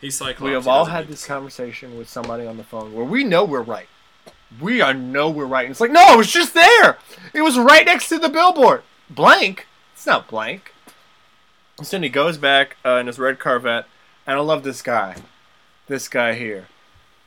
He's 0.00 0.16
Cyclops. 0.16 0.40
we 0.40 0.52
have 0.52 0.66
all 0.68 0.86
had 0.86 1.08
this 1.08 1.26
conversation 1.26 1.98
with 1.98 2.08
somebody 2.08 2.46
on 2.46 2.56
the 2.56 2.64
phone 2.64 2.94
where 2.94 3.04
we 3.04 3.22
know 3.24 3.44
we're 3.44 3.60
right. 3.60 3.88
We 4.60 4.80
are 4.80 4.94
know 4.94 5.28
we're 5.28 5.44
right. 5.44 5.64
And 5.66 5.72
it's 5.72 5.80
like, 5.80 5.90
no, 5.90 6.14
it 6.14 6.16
was 6.16 6.32
just 6.32 6.54
there. 6.54 6.96
It 7.34 7.42
was 7.42 7.58
right 7.58 7.84
next 7.84 8.08
to 8.08 8.18
the 8.18 8.30
billboard. 8.30 8.82
Blank. 9.10 9.66
It's 10.00 10.06
not 10.06 10.28
blank. 10.28 10.72
So 11.82 11.90
then 11.98 12.02
he 12.02 12.08
goes 12.08 12.38
back 12.38 12.78
uh, 12.86 12.94
in 12.96 13.06
his 13.06 13.18
red 13.18 13.38
Corvette, 13.38 13.84
and 14.26 14.38
I 14.38 14.40
love 14.40 14.62
this 14.62 14.80
guy. 14.80 15.16
This 15.88 16.08
guy 16.08 16.32
here. 16.32 16.68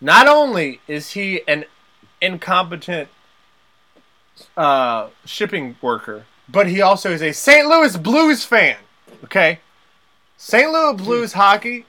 Not 0.01 0.27
only 0.27 0.81
is 0.87 1.11
he 1.11 1.47
an 1.47 1.65
incompetent 2.19 3.09
uh, 4.57 5.09
shipping 5.23 5.75
worker, 5.83 6.25
but 6.49 6.65
he 6.65 6.81
also 6.81 7.11
is 7.11 7.21
a 7.21 7.31
St. 7.31 7.67
Louis 7.67 7.95
Blues 7.95 8.43
fan. 8.43 8.77
Okay? 9.23 9.59
St. 10.35 10.71
Louis 10.71 10.95
Blues 10.95 11.33
hockey, 11.33 11.85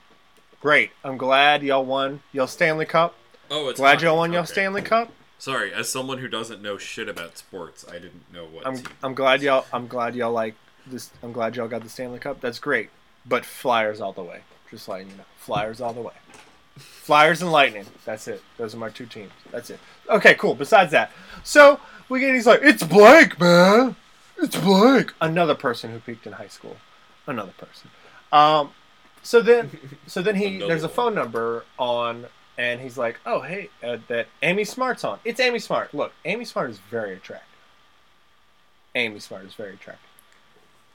great. 0.61 0.91
I'm 1.03 1.17
glad 1.17 1.63
y'all 1.63 1.87
won 1.87 2.21
y'all 2.31 2.47
Stanley 2.47 2.85
Cup. 2.85 3.15
Oh, 3.51 3.71
it's 3.71 3.81
Glad 3.81 3.95
hockey. 3.95 4.05
y'all 4.05 4.19
won 4.19 4.35
y'all 4.35 4.43
Okay. 4.43 4.53
Stanley 4.53 4.83
Cup. 4.83 5.11
Sorry, 5.39 5.73
as 5.73 5.89
someone 5.89 6.19
who 6.19 6.29
doesn't 6.29 6.61
know 6.61 6.77
shit 6.77 7.09
about 7.09 7.39
sports, 7.39 7.87
I 7.89 7.95
didn't 7.95 8.31
know 8.31 8.45
what. 8.45 8.67
I'm 8.67 8.83
I'm 9.03 9.15
glad 9.15 9.41
y'all 9.41 9.65
I'm 9.73 9.87
glad 9.87 10.15
y'all 10.15 10.31
like 10.31 10.55
this. 10.87 11.11
I'm 11.23 11.33
glad 11.33 11.57
y'all 11.57 11.69
got 11.69 11.83
the 11.83 11.89
Stanley 11.89 12.19
Cup. 12.19 12.41
That's 12.41 12.59
great. 12.59 12.91
But 13.27 13.45
Flyers 13.45 14.01
all 14.01 14.13
the 14.13 14.23
way. 14.23 14.41
Just 14.71 14.89
letting 14.89 15.11
you 15.11 15.17
know, 15.17 15.25
Flyers 15.37 15.81
all 15.81 15.93
the 15.93 16.01
way. 16.01 16.13
Flyers 16.77 17.43
and 17.43 17.53
Lightning. 17.53 17.87
That's 18.05 18.27
it. 18.29 18.43
Those 18.57 18.75
are 18.75 18.79
my 18.79 18.91
two 18.91 19.07
teams. 19.07 19.33
That's 19.51 19.71
it. 19.71 19.79
Okay, 20.09 20.35
cool. 20.35 20.55
Besides 20.55 20.91
that, 20.93 21.13
so 21.43 21.79
we 22.09 22.21
get 22.21 22.35
he's 22.35 22.47
like, 22.47 22.61
it's 22.63 22.83
blank, 22.83 23.39
man. 23.39 23.97
It's 24.39 24.57
blank. 24.57 25.15
Another 25.21 25.55
person 25.55 25.93
who 25.93 26.01
peaked 26.01 26.27
in 26.27 26.33
high 26.33 26.49
school. 26.49 26.77
Another 27.27 27.53
person. 27.57 27.91
Um, 28.33 28.73
so 29.23 29.41
then, 29.41 29.71
so 30.07 30.23
then 30.23 30.35
he 30.35 30.57
Another 30.57 30.67
there's 30.67 30.83
a 30.83 30.89
phone 30.89 31.15
number 31.15 31.65
on, 31.79 32.27
and 32.59 32.81
he's 32.81 32.99
like, 32.99 33.21
oh 33.25 33.41
hey, 33.41 33.71
uh, 33.83 33.99
that 34.09 34.27
Amy 34.43 34.65
Smart's 34.65 35.05
on. 35.05 35.21
It's 35.25 35.41
Amy 35.41 35.61
Smart. 35.61 35.95
Look, 35.95 36.13
Amy 36.25 36.45
Smart 36.45 36.71
is 36.71 36.79
very 36.91 37.15
attractive. 37.15 37.49
Amy 38.95 39.21
Smart 39.21 39.45
is 39.45 39.55
very 39.55 39.75
attractive. 39.75 40.09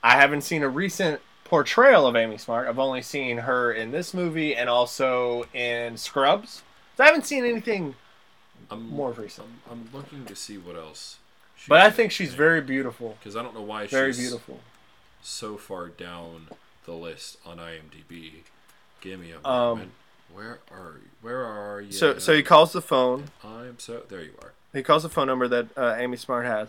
I 0.03 0.11
haven't 0.17 0.41
seen 0.41 0.63
a 0.63 0.69
recent 0.69 1.21
portrayal 1.43 2.05
of 2.07 2.15
Amy 2.15 2.37
Smart. 2.37 2.67
I've 2.67 2.79
only 2.79 3.01
seen 3.01 3.39
her 3.39 3.71
in 3.71 3.91
this 3.91 4.13
movie 4.13 4.55
and 4.55 4.69
also 4.69 5.45
in 5.53 5.97
Scrubs. 5.97 6.61
So 6.95 7.03
I 7.03 7.07
haven't 7.07 7.25
seen 7.25 7.43
anything 7.45 7.95
I'm 8.71 8.87
more 8.89 9.11
recent. 9.11 9.47
I'm, 9.69 9.79
I'm 9.79 9.89
looking 9.97 10.25
to 10.25 10.35
see 10.35 10.57
what 10.57 10.75
else. 10.75 11.17
But 11.67 11.81
I 11.81 11.89
think 11.89 12.11
she's 12.11 12.33
very 12.33 12.61
beautiful. 12.61 13.17
because 13.19 13.35
I 13.35 13.41
don't 13.43 13.53
know 13.53 13.61
why 13.61 13.87
Very 13.87 14.13
she's 14.13 14.21
beautiful. 14.29 14.59
so 15.21 15.57
far 15.57 15.87
down 15.87 16.47
the 16.85 16.93
list 16.93 17.37
on 17.45 17.57
IMDb. 17.57 18.43
Give 19.01 19.19
me 19.19 19.31
a 19.31 19.37
Um, 19.47 19.69
moment. 19.79 19.91
Where 20.33 20.59
are 20.71 20.93
you? 21.01 21.09
Where 21.21 21.43
are 21.43 21.81
you? 21.81 21.91
So 21.91 22.19
so 22.19 22.33
he 22.35 22.43
calls 22.43 22.71
the 22.71 22.81
phone. 22.81 23.25
I'm 23.43 23.79
so 23.79 24.03
there. 24.07 24.21
You 24.21 24.33
are. 24.41 24.53
He 24.71 24.83
calls 24.83 25.01
the 25.03 25.09
phone 25.09 25.25
number 25.27 25.47
that 25.47 25.67
uh, 25.75 25.95
Amy 25.97 26.17
Smart 26.17 26.45
has, 26.45 26.67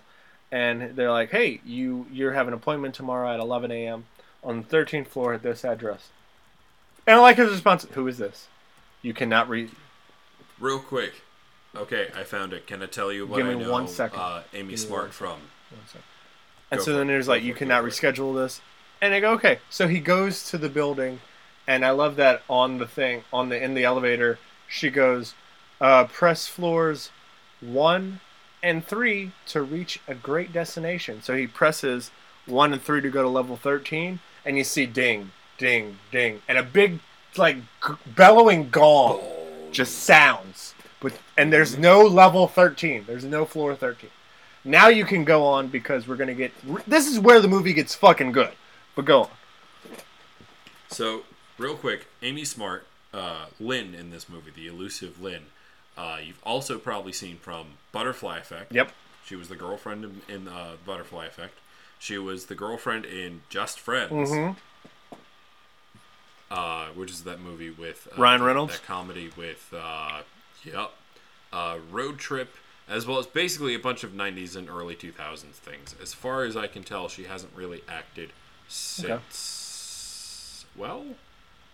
and 0.53 0.97
they're 0.97 1.11
like, 1.11 1.31
"Hey, 1.31 1.61
you 1.65 2.07
you 2.11 2.31
have 2.31 2.49
an 2.49 2.55
appointment 2.55 2.95
tomorrow 2.95 3.33
at 3.33 3.41
11 3.41 3.71
a.m. 3.71 4.07
on 4.43 4.63
the 4.63 4.67
13th 4.77 5.07
floor 5.09 5.35
at 5.35 5.43
this 5.43 5.65
address." 5.65 6.09
And 7.07 7.17
I 7.17 7.21
like 7.21 7.37
his 7.37 7.51
response. 7.51 7.87
Who 7.93 8.07
is 8.07 8.19
this? 8.19 8.49
You 9.03 9.15
cannot 9.15 9.49
read. 9.49 9.71
Real 10.59 10.79
quick. 10.79 11.15
Okay, 11.75 12.09
I 12.17 12.25
found 12.25 12.53
it. 12.53 12.67
Can 12.67 12.83
I 12.83 12.87
tell 12.87 13.13
you 13.13 13.27
what 13.27 13.39
Give 13.39 13.47
I 13.47 13.55
me 13.55 13.65
know? 13.65 13.71
one 13.73 13.87
second. 13.89 14.19
Uh, 14.19 14.43
Amy 14.53 14.71
me 14.71 14.77
Smart 14.77 15.13
from. 15.13 15.39
And 16.71 16.79
Go 16.79 16.85
so 16.85 16.93
then 16.95 17.03
it. 17.09 17.13
there's 17.13 17.29
like, 17.29 17.43
you 17.43 17.55
cannot 17.55 17.85
reschedule 17.85 18.35
this. 18.35 18.61
And 19.01 19.15
I 19.15 19.21
go, 19.21 19.33
okay. 19.35 19.61
So 19.71 19.89
he 19.89 20.01
goes 20.01 20.49
to 20.51 20.59
the 20.59 20.69
building, 20.69 21.21
and 21.67 21.85
I 21.85 21.91
love 21.91 22.17
that 22.17 22.43
on 22.51 22.79
the 22.79 22.87
thing, 22.87 23.25
on 23.33 23.49
the 23.49 23.63
in 23.63 23.75
the 23.75 23.85
elevator, 23.85 24.39
she 24.69 24.91
goes, 24.91 25.35
uh, 25.81 26.05
press 26.05 26.47
floors 26.47 27.11
one 27.61 28.21
and 28.63 28.85
three 28.85 29.33
to 29.47 29.63
reach 29.63 30.01
a 30.07 30.15
great 30.15 30.53
destination. 30.53 31.23
So 31.23 31.37
he 31.37 31.47
presses 31.47 32.11
one 32.47 32.73
and 32.73 32.83
three 32.83 33.01
to 33.01 33.11
go 33.11 33.23
to 33.23 33.29
level 33.29 33.57
13, 33.57 34.21
and 34.45 34.59
you 34.59 34.65
see 34.65 34.87
ding, 34.87 35.33
ding, 35.59 35.99
ding, 36.11 36.43
and 36.49 36.59
a 36.59 36.63
big, 36.63 37.01
like, 37.37 37.57
g- 37.57 37.95
bellowing 38.07 38.71
gong 38.71 39.21
just 39.73 39.99
sounds. 40.01 40.75
But, 41.01 41.19
and 41.37 41.53
there's 41.53 41.79
no 41.79 42.03
level 42.03 42.47
13, 42.47 43.05
there's 43.07 43.25
no 43.25 43.45
floor 43.45 43.75
13. 43.75 44.11
Now 44.65 44.89
you 44.89 45.05
can 45.05 45.25
go 45.25 45.45
on 45.45 45.69
because 45.69 46.07
we're 46.07 46.17
gonna 46.17 46.35
get. 46.35 46.53
This 46.87 47.07
is 47.07 47.19
where 47.19 47.41
the 47.41 47.49
movie 47.49 47.73
gets 47.73 47.95
fucking 47.95 48.33
good. 48.33 48.53
But 48.95 49.07
go 49.07 49.23
on. 49.23 49.31
So, 50.89 51.23
real 51.57 51.77
quick, 51.77 52.09
Amy 52.21 52.45
Smart, 52.45 52.87
uh, 53.15 53.47
Lynn 53.59 53.95
in 53.95 54.11
this 54.11 54.29
movie, 54.29 54.51
the 54.55 54.67
elusive 54.67 55.23
Lynn, 55.23 55.47
uh, 55.97 56.19
you've 56.25 56.41
also 56.43 56.79
probably 56.79 57.13
seen 57.13 57.37
from 57.37 57.67
Butterfly 57.93 58.39
Effect. 58.39 58.73
Yep. 58.73 58.93
She 59.25 59.37
was 59.37 59.49
the 59.49 59.57
girlfriend 59.57 60.05
in, 60.05 60.35
in 60.35 60.49
uh, 60.49 60.73
Butterfly 60.85 61.27
Effect. 61.27 61.55
She 61.99 62.17
was 62.19 62.47
the 62.47 62.55
girlfriend 62.55 63.05
in 63.05 63.43
Just 63.51 63.79
Friends, 63.79 64.31
Mm-hmm. 64.31 64.53
uh, 66.51 66.87
which 66.95 67.11
is 67.11 67.23
that 67.25 67.41
movie 67.41 67.71
with 67.71 68.09
uh, 68.13 68.21
Ryan 68.21 68.43
Reynolds? 68.43 68.73
That 68.81 68.87
comedy 68.87 69.31
with, 69.37 69.73
uh, 69.77 70.23
yep, 70.65 70.91
uh, 71.53 71.79
Road 71.91 72.19
Trip, 72.19 72.55
as 72.89 73.07
well 73.07 73.19
as 73.19 73.27
basically 73.27 73.75
a 73.75 73.79
bunch 73.79 74.03
of 74.03 74.13
'90s 74.13 74.57
and 74.57 74.69
early 74.69 74.97
2000s 74.97 75.43
things. 75.53 75.95
As 76.03 76.13
far 76.15 76.45
as 76.45 76.57
I 76.57 76.67
can 76.67 76.83
tell, 76.83 77.09
she 77.09 77.25
hasn't 77.25 77.53
really 77.55 77.83
acted 77.89 78.31
since. 78.67 80.65
Well, 80.77 81.05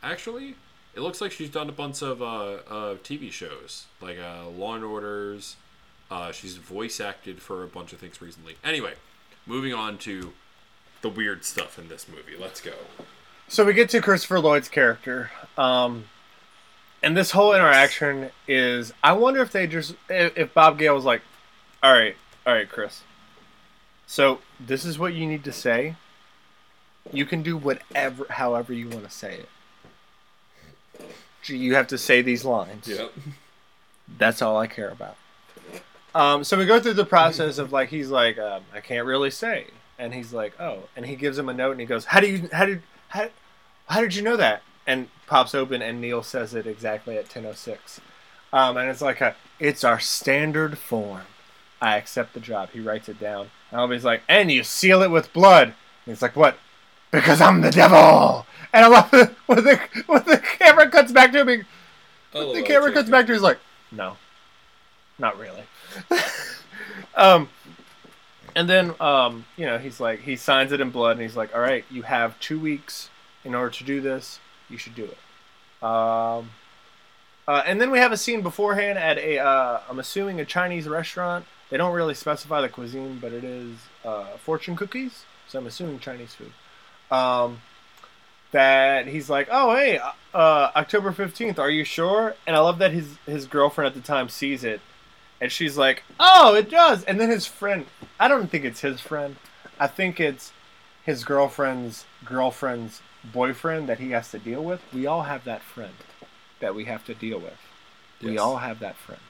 actually, 0.03 0.57
it 0.97 1.01
looks 1.01 1.21
like 1.21 1.31
she's 1.31 1.51
done 1.51 1.69
a 1.69 1.73
bunch 1.73 2.03
of 2.03 2.23
uh, 2.23 2.25
uh, 2.25 2.95
TV 2.97 3.31
shows 3.31 3.85
like 4.01 4.19
uh, 4.19 4.49
Law 4.49 4.75
and 4.75 4.85
Orders. 4.85 5.57
Uh, 6.11 6.33
she's 6.33 6.57
voice 6.57 7.01
acted 7.01 7.43
for 7.43 7.63
a 7.63 7.67
bunch 7.67 7.93
of 7.93 7.99
things 7.99 8.23
recently. 8.23 8.57
Anyway, 8.65 8.95
moving 9.45 9.75
on 9.75 9.99
to 9.99 10.33
the 11.03 11.09
weird 11.09 11.45
stuff 11.45 11.79
in 11.79 11.89
this 11.89 12.07
movie. 12.09 12.37
Let's 12.41 12.61
go. 12.61 12.73
So 13.49 13.65
we 13.65 13.75
get 13.75 13.91
to 13.91 14.01
Christopher 14.01 14.41
Lloyd's 14.41 14.69
character, 14.69 15.31
um, 15.59 16.07
and 17.03 17.17
this 17.17 17.33
whole 17.33 17.53
interaction 17.53 18.31
is. 18.49 18.93
I 19.05 19.13
wonder 19.13 19.43
if 19.43 19.53
they 19.53 19.67
just 19.67 19.95
if, 20.09 20.37
if 20.37 20.55
Bob 20.55 20.79
Gale 20.79 20.95
was 20.95 21.05
like, 21.05 21.23
"All 21.83 21.93
right, 21.93 22.17
all 22.47 22.55
right, 22.55 22.69
Chris. 22.69 23.03
So 24.07 24.41
this 24.59 24.85
is 24.85 24.99
what 24.99 25.15
you 25.15 25.27
need 25.27 25.45
to 25.45 25.53
say. 25.53 25.97
You 27.13 27.27
can 27.27 27.43
do 27.43 27.57
whatever, 27.57 28.27
however 28.31 28.73
you 28.73 28.89
want 28.89 29.05
to 29.05 29.11
say 29.11 29.35
it. 29.35 29.49
You 31.49 31.75
have 31.75 31.87
to 31.89 31.99
say 31.99 32.23
these 32.23 32.45
lines. 32.45 32.89
Yep. 32.89 33.13
That's 34.19 34.43
all 34.43 34.57
I 34.57 34.67
care 34.67 34.91
about. 34.91 35.17
Um, 36.15 36.45
so 36.45 36.57
we 36.57 36.65
go 36.65 36.81
through 36.81 36.95
the 36.95 37.05
process 37.05 37.59
of 37.59 37.73
like 37.73 37.91
he's 37.91 38.11
like 38.11 38.39
um, 38.39 38.63
I 38.73 38.81
can't 38.81 39.07
really 39.07 39.31
say, 39.31 39.67
and 39.99 40.15
he's 40.15 40.33
like 40.33 40.59
oh, 40.59 40.85
and 40.97 41.05
he 41.05 41.15
gives 41.15 41.39
him 41.39 41.49
a 41.49 41.55
note 41.55 41.73
and 41.73 41.81
he 41.81 41.87
goes 41.87 42.07
how 42.07 42.21
do 42.21 42.27
you 42.27 42.49
how 42.53 42.65
did 42.65 42.83
how 43.09 43.29
how 43.87 44.01
did 44.01 44.15
you 44.15 44.23
know 44.23 44.37
that? 44.37 44.63
And 44.87 45.09
pops 45.27 45.55
open 45.55 45.83
and 45.83 46.01
Neil 46.01 46.23
says 46.23 46.55
it 46.55 46.67
exactly 46.67 47.19
at 47.19 47.29
ten 47.29 47.45
oh 47.45 47.53
six, 47.53 48.01
um, 48.53 48.77
and 48.79 48.89
it's 48.89 49.03
like 49.03 49.21
a 49.21 49.37
it's 49.59 49.85
our 49.85 50.01
standard 50.01 50.79
form. 50.79 51.23
I 51.83 51.97
accept 51.99 52.33
the 52.33 52.41
job. 52.41 52.71
He 52.71 52.81
writes 52.81 53.09
it 53.11 53.21
down. 53.21 53.51
And 53.71 53.79
Albie's 53.81 54.05
like 54.05 54.23
and 54.29 54.51
you 54.51 54.63
seal 54.63 55.03
it 55.03 55.11
with 55.11 55.33
blood. 55.35 55.69
And 55.69 55.75
he's 56.15 56.23
like 56.23 56.37
what? 56.37 56.57
Because 57.17 57.41
I'm 57.41 57.63
the 57.63 57.71
devil. 57.71 58.47
And 58.75 58.85
I 58.85 58.89
love 58.89 59.15
it 59.15 59.35
when 59.47 59.65
the 59.65 59.81
when 60.07 60.23
the 60.25 60.37
camera 60.37 60.91
cuts 60.91 61.11
back 61.13 61.33
to 61.33 61.47
him. 61.47 61.67
Oh, 62.35 62.53
The 62.53 62.63
camera 62.63 62.93
cuts 62.93 63.09
back 63.09 63.27
to 63.27 63.33
he's 63.33 63.41
like, 63.41 63.59
no, 63.91 64.19
not 65.19 65.39
really. 65.39 65.63
um, 67.15 67.49
and 68.55 68.69
then 68.69 68.95
um, 69.01 69.47
you 69.57 69.65
know 69.65 69.79
he's 69.79 69.99
like 69.99 70.21
he 70.21 70.37
signs 70.37 70.73
it 70.73 70.81
in 70.83 70.91
blood 70.91 71.13
and 71.13 71.23
he's 71.23 71.37
like, 71.37 71.55
all 71.55 71.61
right, 71.63 71.87
you 71.91 72.03
have 72.03 72.39
two 72.39 72.61
weeks 72.61 73.09
in 73.45 73.55
order 73.55 73.71
to 73.71 73.85
do 73.85 74.03
this. 74.03 74.39
You 74.69 74.77
should 74.77 74.95
do 74.95 75.05
it. 75.05 75.19
Um, 75.83 76.51
uh, 77.49 77.63
and 77.65 77.81
then 77.81 77.91
we 77.91 77.99
have 77.99 78.13
a 78.13 78.17
scene 78.19 78.43
beforehand 78.43 78.99
at 78.99 79.17
a 79.17 79.39
uh, 79.39 79.81
I'm 79.89 79.99
assuming 79.99 80.39
a 80.39 80.45
Chinese 80.45 80.87
restaurant. 80.87 81.47
They 81.71 81.79
don't 81.79 81.95
really 81.95 82.15
specify 82.15 82.61
the 82.61 82.69
cuisine, 82.69 83.19
but 83.21 83.33
it 83.33 83.43
is 83.43 83.79
uh, 84.05 84.37
fortune 84.37 84.77
cookies. 84.77 85.25
So 85.49 85.59
I'm 85.59 85.67
assuming 85.67 85.99
Chinese 85.99 86.35
food. 86.35 86.53
Um, 87.11 87.61
that 88.53 89.07
he's 89.07 89.29
like, 89.29 89.49
oh 89.51 89.75
hey, 89.75 89.99
uh, 90.35 90.71
October 90.77 91.13
fifteenth. 91.13 91.59
Are 91.59 91.71
you 91.71 91.85
sure? 91.85 92.35
And 92.47 92.57
I 92.57 92.61
love 92.61 92.79
that 92.79 92.93
his 92.93 93.17
his 93.27 93.47
girlfriend 93.47 93.87
at 93.89 93.95
the 93.95 94.07
time 94.07 94.29
sees 94.29 94.65
it, 94.65 94.81
and 95.41 95.51
she's 95.53 95.77
like, 95.77 96.03
oh, 96.21 96.55
it 96.55 96.71
does. 96.71 97.05
And 97.05 97.21
then 97.21 97.31
his 97.31 97.47
friend, 97.47 97.87
I 98.19 98.29
don't 98.29 98.51
think 98.51 98.65
it's 98.65 98.81
his 98.81 99.01
friend. 99.01 99.37
I 99.79 99.87
think 99.89 100.21
it's 100.21 100.53
his 101.05 101.25
girlfriend's 101.25 102.05
girlfriend's 102.25 103.03
boyfriend 103.33 103.89
that 103.89 103.99
he 103.99 104.13
has 104.13 104.31
to 104.31 104.39
deal 104.39 104.65
with. 104.65 104.81
We 104.93 105.07
all 105.07 105.23
have 105.23 105.45
that 105.45 105.63
friend 105.63 105.93
that 106.61 106.75
we 106.75 106.85
have 106.87 107.05
to 107.07 107.15
deal 107.15 107.39
with. 107.39 107.59
We 108.23 108.39
all 108.39 108.57
have 108.57 108.79
that 108.81 108.97
friend. 108.97 109.21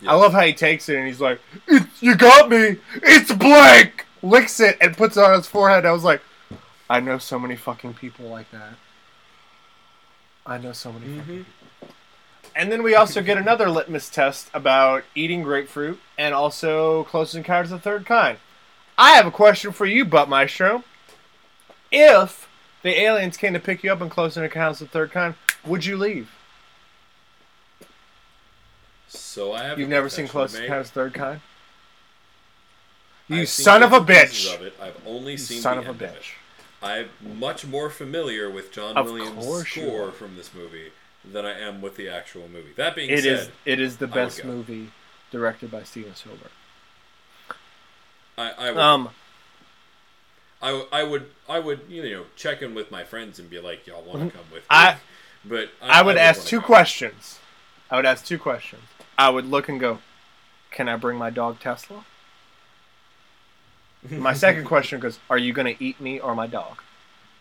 Yes. 0.00 0.10
I 0.10 0.14
love 0.14 0.32
how 0.32 0.42
he 0.42 0.52
takes 0.54 0.88
it 0.88 0.96
and 0.96 1.06
he's 1.06 1.20
like, 1.20 1.40
"It's- 1.66 1.88
"You 2.02 2.14
got 2.14 2.48
me. 2.48 2.76
It's 3.02 3.32
blank." 3.32 4.06
Licks 4.22 4.60
it 4.60 4.76
and 4.80 4.96
puts 4.96 5.16
it 5.16 5.22
on 5.24 5.34
his 5.34 5.46
forehead. 5.46 5.84
I 5.84 5.92
was 5.92 6.02
like, 6.04 6.20
"I 6.88 7.00
know 7.00 7.18
so 7.18 7.38
many 7.38 7.56
fucking 7.56 7.94
people 7.94 8.26
like 8.28 8.50
that. 8.52 8.74
I 10.44 10.58
know 10.58 10.72
so 10.72 10.92
many. 10.92 11.06
Mhm. 11.06 11.26
people. 11.26 11.44
and 12.54 12.70
then 12.72 12.82
we 12.82 12.94
also 12.94 13.20
get 13.20 13.36
another 13.36 13.68
litmus 13.68 14.08
test 14.08 14.48
about 14.54 15.04
eating 15.14 15.42
grapefruit 15.42 16.00
and 16.16 16.34
also 16.34 17.04
Close 17.04 17.34
Encounters 17.34 17.70
of 17.72 17.80
the 17.82 17.90
Third 17.90 18.06
Kind. 18.06 18.38
I 18.96 19.10
have 19.12 19.26
a 19.26 19.30
question 19.30 19.72
for 19.72 19.84
you, 19.84 20.04
Butt 20.06 20.28
Maestro. 20.28 20.82
If 21.92 22.48
the 22.82 22.98
aliens 22.98 23.36
came 23.36 23.52
to 23.52 23.60
pick 23.60 23.82
you 23.84 23.92
up 23.92 24.00
in 24.00 24.08
Close 24.08 24.36
Encounters 24.38 24.80
of 24.80 24.88
the 24.88 24.92
Third 24.92 25.12
Kind, 25.12 25.34
would 25.64 25.84
you 25.84 25.96
leave? 25.98 26.30
So 29.08 29.52
I 29.52 29.64
have. 29.64 29.78
You've 29.78 29.88
never 29.88 30.08
seen 30.08 30.26
Close. 30.28 30.54
Encounters 30.54 30.88
of 30.88 30.94
the 30.94 31.00
Third 31.00 31.14
Kind? 31.14 31.40
You 33.28 33.42
I've 33.42 33.48
son 33.48 33.82
of 33.82 33.92
a 33.92 34.00
bits 34.00 34.20
and 34.20 34.30
pieces 34.30 34.50
bitch! 34.50 34.54
Of 34.54 34.62
it. 34.62 34.74
I've 34.80 35.06
only 35.06 35.32
You 35.32 35.38
seen 35.38 35.60
son 35.60 35.78
of 35.78 35.84
a 35.86 35.88
end 35.90 36.02
of 36.02 36.08
it. 36.10 36.20
bitch. 36.20 36.30
I'm 36.82 37.08
much 37.38 37.66
more 37.66 37.90
familiar 37.90 38.50
with 38.50 38.70
John 38.72 38.96
Of 38.96 39.06
Williams' 39.06 39.68
score 39.68 40.12
from 40.12 40.36
this 40.36 40.52
movie 40.54 40.92
than 41.24 41.44
I 41.46 41.58
am 41.58 41.80
with 41.80 41.96
the 41.96 42.08
actual 42.08 42.48
movie. 42.48 42.72
That 42.76 42.94
being 42.94 43.10
It 43.10 43.22
said, 43.22 43.32
is. 43.32 43.50
It 43.64 43.80
is 43.80 43.96
the 43.96 44.06
best 44.06 44.44
movie 44.44 44.90
directed 45.30 45.70
by 45.70 45.82
Steven 45.82 46.14
Spielberg. 46.14 46.50
I, 48.38 48.50
I 48.50 48.70
would, 48.70 48.78
Um, 48.80 49.08
I, 50.62 50.86
I 50.92 51.02
would, 51.02 51.30
I 51.48 51.58
would, 51.58 51.80
you 51.88 52.02
know, 52.10 52.24
check 52.36 52.62
in 52.62 52.74
with 52.74 52.90
my 52.90 53.04
friends 53.04 53.38
and 53.38 53.48
be 53.48 53.58
like, 53.60 53.86
"Y'all 53.86 54.02
want 54.02 54.30
to 54.30 54.36
come 54.36 54.46
with 54.52 54.62
me?" 54.62 54.66
I- 54.70 54.98
but 55.44 55.70
I 55.80 56.02
would 56.02 56.16
ask 56.16 56.40
wanna 56.40 56.48
two 56.50 56.60
go. 56.60 56.66
questions. 56.66 57.38
I 57.90 57.96
would 57.96 58.06
ask 58.06 58.24
two 58.24 58.38
questions. 58.38 58.82
I 59.16 59.28
would 59.30 59.46
look 59.46 59.68
and 59.68 59.78
go, 59.80 60.00
"Can 60.70 60.88
I 60.88 60.96
bring 60.96 61.16
my 61.16 61.30
dog 61.30 61.60
Tesla?" 61.60 62.04
My 64.10 64.32
second 64.34 64.64
question 64.72 65.00
goes, 65.00 65.18
"Are 65.30 65.38
you 65.38 65.52
going 65.52 65.74
to 65.74 65.84
eat 65.84 66.00
me 66.00 66.18
or 66.20 66.34
my 66.34 66.46
dog?" 66.46 66.82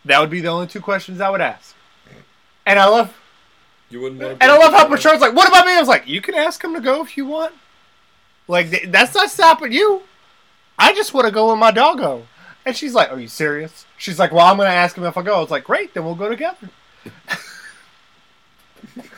That 0.05 0.19
would 0.19 0.29
be 0.29 0.41
the 0.41 0.49
only 0.49 0.67
two 0.67 0.81
questions 0.81 1.19
I 1.19 1.29
would 1.29 1.41
ask. 1.41 1.75
And 2.65 2.79
I 2.79 2.85
love, 2.85 3.15
You 3.89 4.01
wouldn't 4.01 4.21
want 4.21 4.37
and 4.41 4.51
I 4.51 4.57
love 4.57 4.73
how 4.73 4.87
Bertrand's 4.87 5.21
like, 5.21 5.35
"What 5.35 5.47
about 5.47 5.65
me?" 5.65 5.73
I 5.73 5.79
was 5.79 5.87
like, 5.87 6.07
"You 6.07 6.21
can 6.21 6.35
ask 6.35 6.63
him 6.63 6.73
to 6.73 6.81
go 6.81 7.01
if 7.03 7.17
you 7.17 7.25
want. 7.25 7.53
Like 8.47 8.91
that's 8.91 9.13
not 9.15 9.29
stopping 9.29 9.71
you. 9.71 10.03
I 10.77 10.93
just 10.93 11.13
want 11.13 11.25
to 11.25 11.31
go 11.31 11.49
with 11.49 11.59
my 11.59 11.71
doggo." 11.71 12.27
And 12.65 12.75
she's 12.75 12.93
like, 12.93 13.11
"Are 13.11 13.19
you 13.19 13.27
serious?" 13.27 13.85
She's 13.97 14.19
like, 14.19 14.31
"Well, 14.31 14.45
I'm 14.45 14.57
going 14.57 14.67
to 14.67 14.73
ask 14.73 14.97
him 14.97 15.03
if 15.03 15.17
I 15.17 15.21
go." 15.21 15.35
I 15.35 15.39
was 15.39 15.51
like, 15.51 15.63
"Great, 15.63 15.93
then 15.93 16.03
we'll 16.05 16.15
go 16.15 16.29
together." 16.29 16.69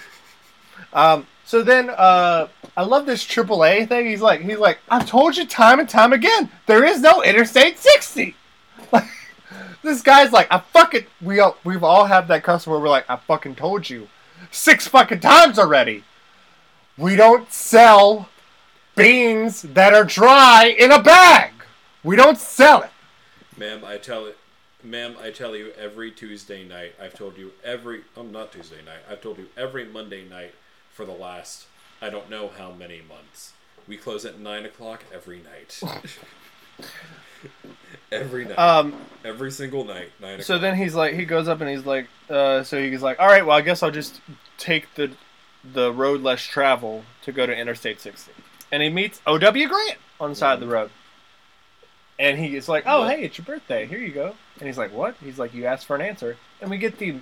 um. 0.94 1.28
So 1.48 1.64
then, 1.64 1.90
uh, 1.90 2.50
I 2.76 2.84
love 2.84 3.06
this 3.06 3.26
AAA 3.26 3.88
thing. 3.88 4.06
He's 4.06 4.20
like, 4.20 4.42
he's 4.42 4.58
like, 4.58 4.80
I've 4.90 5.08
told 5.08 5.38
you 5.38 5.48
time 5.48 5.80
and 5.80 5.88
time 5.88 6.12
again, 6.12 6.52
there 6.66 6.84
is 6.84 7.00
no 7.00 7.24
Interstate 7.24 7.80
60. 7.80 8.36
Like, 8.92 9.06
this 9.82 10.02
guy's 10.02 10.32
like, 10.32 10.48
I 10.52 10.60
fucking, 10.60 11.06
we 11.22 11.40
all, 11.40 11.58
we've 11.64 11.84
all 11.84 12.06
had 12.06 12.28
that 12.28 12.44
customer. 12.44 12.80
We're 12.80 12.90
like, 12.90 13.10
I 13.10 13.16
fucking 13.16 13.56
told 13.56 13.90
you, 13.90 14.10
six 14.52 14.88
fucking 14.88 15.22
times 15.22 15.58
already. 15.58 16.04
We 16.98 17.16
don't 17.16 17.52
sell 17.52 18.30
beans 18.96 19.62
that 19.62 19.94
are 19.94 20.04
dry 20.04 20.76
in 20.78 20.92
a 20.92 21.02
bag. 21.02 21.52
We 22.04 22.16
don't 22.16 22.38
sell 22.38 22.84
it. 22.84 22.92
Ma'am, 23.58 23.84
I 23.86 23.98
tell 23.98 24.26
it, 24.26 24.38
ma'am, 24.84 25.16
I 25.22 25.32
tell 25.32 25.56
you 25.56 25.72
every 25.78 26.12
Tuesday 26.12 26.66
night. 26.66 26.94
I've 27.02 27.16
told 27.16 27.38
you 27.38 27.52
every. 27.64 28.02
Oh, 28.16 28.24
not 28.24 28.52
Tuesday 28.52 28.84
night. 28.86 29.00
I've 29.10 29.22
told 29.22 29.38
you 29.38 29.48
every 29.58 29.86
Monday 29.86 30.28
night 30.28 30.54
for 30.98 31.06
the 31.06 31.14
last. 31.14 31.68
I 32.02 32.10
don't 32.10 32.28
know 32.30 32.50
how 32.50 32.72
many 32.72 33.02
months. 33.08 33.54
We 33.88 33.98
close 33.98 34.26
at 34.26 34.40
nine 34.40 34.66
o'clock 34.66 35.06
every 35.14 35.40
night. 35.40 35.80
every 38.12 38.46
night. 38.46 38.58
Um, 38.58 38.96
every 39.24 39.52
single 39.52 39.86
night. 39.86 40.10
Nine 40.20 40.42
So 40.42 40.58
then 40.58 40.76
he's 40.76 40.96
like, 40.96 41.14
he 41.14 41.24
goes 41.24 41.48
up 41.48 41.62
and 41.62 41.70
he's 41.70 41.86
like, 41.86 42.08
uh, 42.30 42.64
so 42.64 42.82
he's 42.82 43.04
like, 43.04 43.20
all 43.20 43.28
right, 43.28 43.46
well, 43.46 43.56
I 43.56 43.62
guess 43.62 43.84
I'll 43.84 43.92
just 43.92 44.20
take 44.58 44.94
the 44.96 45.12
the 45.74 45.92
road 45.92 46.22
less 46.22 46.42
travel 46.42 47.04
to 47.24 47.32
go 47.32 47.46
to 47.46 47.56
Interstate 47.56 48.00
60. 48.02 48.32
And 48.72 48.82
he 48.82 48.90
meets 48.90 49.22
O.W. 49.28 49.68
Grant 49.68 49.98
on 50.20 50.30
the 50.32 50.36
side 50.36 50.54
of 50.54 50.60
the 50.62 50.68
road. 50.68 50.90
And 52.18 52.40
he 52.40 52.56
is 52.56 52.68
like, 52.68 52.84
oh, 52.88 53.02
What? 53.02 53.16
hey, 53.18 53.24
it's 53.24 53.38
your 53.38 53.46
birthday. 53.46 53.86
Here 53.86 54.00
you 54.00 54.12
go. 54.12 54.36
And 54.60 54.68
he's 54.68 54.78
like, 54.78 54.94
what? 54.94 55.16
He's 55.24 55.38
like, 55.38 55.54
you 55.54 55.66
asked 55.66 55.86
for 55.86 55.96
an 55.96 56.02
answer. 56.02 56.38
And 56.62 56.72
we 56.72 56.78
get 56.78 56.98
the 56.98 57.20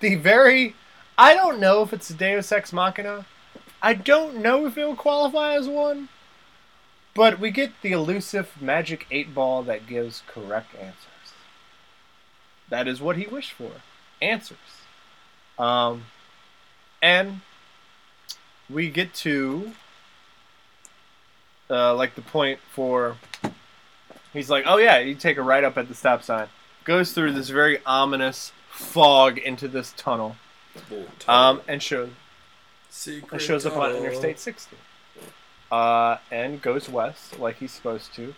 the 0.00 0.14
very, 0.14 0.74
I 1.18 1.34
don't 1.34 1.58
know 1.58 1.82
if 1.82 1.92
it's 1.92 2.10
a 2.10 2.14
Deus 2.14 2.52
Ex 2.52 2.72
Machina. 2.72 3.26
I 3.82 3.94
don't 3.94 4.36
know 4.36 4.66
if 4.66 4.78
it 4.78 4.86
will 4.86 4.94
qualify 4.94 5.54
as 5.54 5.66
one. 5.66 6.08
But 7.12 7.40
we 7.40 7.50
get 7.50 7.72
the 7.82 7.90
elusive 7.90 8.52
magic 8.60 9.04
eight 9.10 9.34
ball 9.34 9.64
that 9.64 9.88
gives 9.88 10.22
correct 10.28 10.76
answers. 10.76 11.34
That 12.68 12.86
is 12.86 13.00
what 13.00 13.16
he 13.16 13.26
wished 13.26 13.50
for. 13.50 13.72
Answers. 14.22 14.58
Um, 15.58 16.04
and 17.02 17.40
we 18.70 18.88
get 18.88 19.12
to 19.14 19.72
uh, 21.68 21.96
like 21.96 22.14
the 22.14 22.22
point 22.22 22.60
for 22.72 23.16
he's 24.32 24.48
like, 24.48 24.62
oh 24.68 24.76
yeah, 24.76 24.98
you 24.98 25.16
take 25.16 25.38
a 25.38 25.42
right 25.42 25.64
up 25.64 25.76
at 25.76 25.88
the 25.88 25.94
stop 25.96 26.22
sign. 26.22 26.46
Goes 26.84 27.12
through 27.12 27.32
this 27.32 27.48
very 27.48 27.80
ominous 27.84 28.52
fog 28.70 29.38
into 29.38 29.66
this 29.66 29.92
tunnel. 29.96 30.36
Um, 31.28 31.60
and 31.68 31.82
shows 31.82 32.10
and 33.32 33.40
shows 33.40 33.66
up 33.66 33.76
on. 33.76 33.94
Interstate 33.96 34.38
60. 34.40 34.76
Uh, 35.70 36.16
and 36.30 36.62
goes 36.62 36.88
west 36.88 37.38
like 37.38 37.56
he's 37.56 37.72
supposed 37.72 38.14
to. 38.14 38.34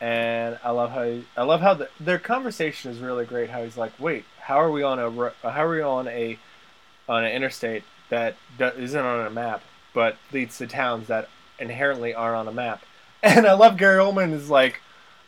And 0.00 0.58
I 0.62 0.70
love 0.70 0.90
how 0.92 1.02
he, 1.02 1.26
I 1.36 1.42
love 1.42 1.60
how 1.60 1.74
the, 1.74 1.88
their 1.98 2.18
conversation 2.18 2.90
is 2.90 3.00
really 3.00 3.24
great. 3.26 3.50
How 3.50 3.64
he's 3.64 3.76
like, 3.76 3.92
"Wait, 3.98 4.24
how 4.40 4.60
are 4.60 4.70
we 4.70 4.82
on 4.82 4.98
a 4.98 5.10
how 5.50 5.64
are 5.64 5.70
we 5.70 5.82
on 5.82 6.06
a 6.06 6.38
on 7.08 7.24
an 7.24 7.32
interstate 7.32 7.82
that 8.08 8.36
isn't 8.60 9.04
on 9.04 9.26
a 9.26 9.30
map, 9.30 9.62
but 9.92 10.16
leads 10.32 10.58
to 10.58 10.66
towns 10.66 11.08
that 11.08 11.28
inherently 11.58 12.14
aren't 12.14 12.36
on 12.36 12.48
a 12.48 12.52
map?" 12.52 12.84
And 13.22 13.46
I 13.46 13.52
love 13.52 13.76
Gary 13.76 13.98
Oldman 13.98 14.32
is 14.32 14.48
like, 14.48 14.80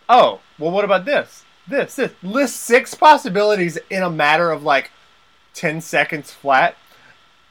"Oh, 0.09 0.40
well, 0.59 0.70
what 0.70 0.84
about 0.84 1.05
this? 1.05 1.44
This 1.66 1.96
this 1.96 2.12
list 2.22 2.57
six 2.61 2.94
possibilities 2.94 3.78
in 3.90 4.03
a 4.03 4.11
matter 4.11 4.50
of 4.50 4.62
like 4.62 4.90
ten 5.55 5.80
seconds 5.80 6.32
flat." 6.32 6.76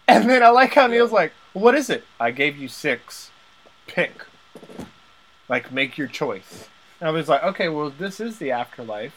And 0.08 0.30
then 0.30 0.44
I 0.44 0.50
like 0.50 0.74
how 0.74 0.88
Neil's 0.88 1.12
like, 1.12 1.34
"What 1.54 1.76
is 1.76 1.90
it? 1.90 2.04
I 2.20 2.32
gave 2.32 2.58
you 2.58 2.68
six. 2.68 3.32
Pick. 3.88 4.26
Like, 5.48 5.72
make 5.72 5.98
your 5.98 6.08
choice." 6.08 6.68
And 7.00 7.08
I 7.08 7.12
was 7.12 7.30
like, 7.30 7.44
"Okay, 7.44 7.70
well, 7.70 7.90
this 7.90 8.20
is 8.20 8.38
the 8.38 8.52
afterlife. 8.52 9.14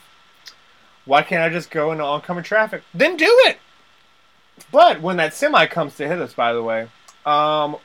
Why 1.04 1.22
can't 1.22 1.42
I 1.42 1.48
just 1.48 1.70
go 1.70 1.92
into 1.92 2.04
oncoming 2.04 2.44
traffic? 2.44 2.82
Then 2.94 3.16
do 3.16 3.26
it." 3.46 3.58
But 4.70 5.00
when 5.00 5.16
that 5.16 5.34
semi 5.34 5.66
comes 5.66 5.96
to 5.96 6.08
hit 6.08 6.20
us, 6.20 6.32
by 6.32 6.52
the 6.52 6.62
way, 6.62 6.88
um, 7.26 7.76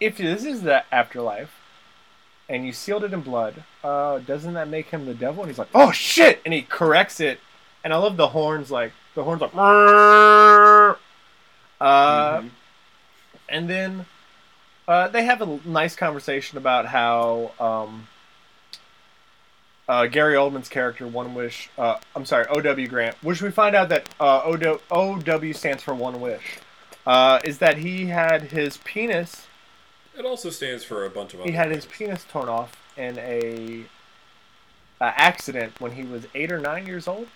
if 0.00 0.16
this 0.16 0.44
is 0.44 0.62
the 0.62 0.82
afterlife, 0.92 1.54
and 2.48 2.66
you 2.66 2.72
sealed 2.72 3.04
it 3.04 3.12
in 3.12 3.20
blood, 3.20 3.62
uh, 3.84 4.18
doesn't 4.18 4.54
that 4.54 4.68
make 4.68 4.88
him 4.88 5.06
the 5.06 5.14
devil? 5.14 5.42
And 5.42 5.50
he's 5.50 5.58
like, 5.58 5.68
"Oh 5.74 5.92
shit!" 5.92 6.40
And 6.44 6.54
he 6.54 6.62
corrects 6.62 7.20
it, 7.20 7.38
and 7.84 7.92
I 7.92 7.96
love 7.96 8.16
the 8.16 8.28
horns, 8.28 8.70
like 8.70 8.92
the 9.14 9.24
horns, 9.24 9.40
like. 9.40 9.50
Uh, 9.54 10.96
Mhm. 12.40 12.50
and 13.48 13.68
then 13.70 14.06
uh, 14.86 15.08
they 15.08 15.24
have 15.24 15.40
a 15.40 15.58
nice 15.64 15.96
conversation 15.96 16.58
about 16.58 16.86
how 16.86 17.52
um, 17.60 18.08
uh, 19.88 20.06
Gary 20.06 20.34
Oldman's 20.34 20.68
character, 20.68 21.06
One 21.06 21.34
Wish, 21.34 21.70
uh, 21.78 21.98
I'm 22.14 22.24
sorry, 22.24 22.46
O.W. 22.48 22.86
Grant, 22.88 23.16
which 23.22 23.40
we 23.42 23.50
find 23.50 23.74
out 23.74 23.88
that 23.88 24.08
uh, 24.20 24.42
O.W. 24.44 24.78
O.W. 24.90 25.52
stands 25.54 25.82
for 25.82 25.94
One 25.94 26.20
Wish, 26.20 26.58
uh, 27.06 27.40
is 27.44 27.58
that 27.58 27.78
he 27.78 28.06
had 28.06 28.42
his 28.52 28.76
penis, 28.78 29.46
It 30.18 30.24
also 30.26 30.50
stands 30.50 30.84
for 30.84 31.04
a 31.04 31.10
bunch 31.10 31.34
of 31.34 31.40
other 31.40 31.50
he 31.50 31.56
had 31.56 31.70
his 31.70 31.86
penis 31.86 32.24
torn 32.30 32.48
off 32.48 32.76
in 32.96 33.16
a, 33.18 33.84
a 35.00 35.04
accident 35.20 35.80
when 35.80 35.92
he 35.92 36.02
was 36.02 36.26
eight 36.34 36.52
or 36.52 36.58
nine 36.58 36.86
years 36.86 37.08
old. 37.08 37.28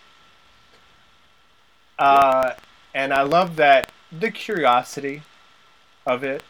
Uh, 1.98 2.54
and 2.94 3.12
I 3.12 3.22
love 3.22 3.56
that 3.56 3.90
the 4.12 4.30
curiosity 4.30 5.22
of 6.06 6.22
it 6.24 6.42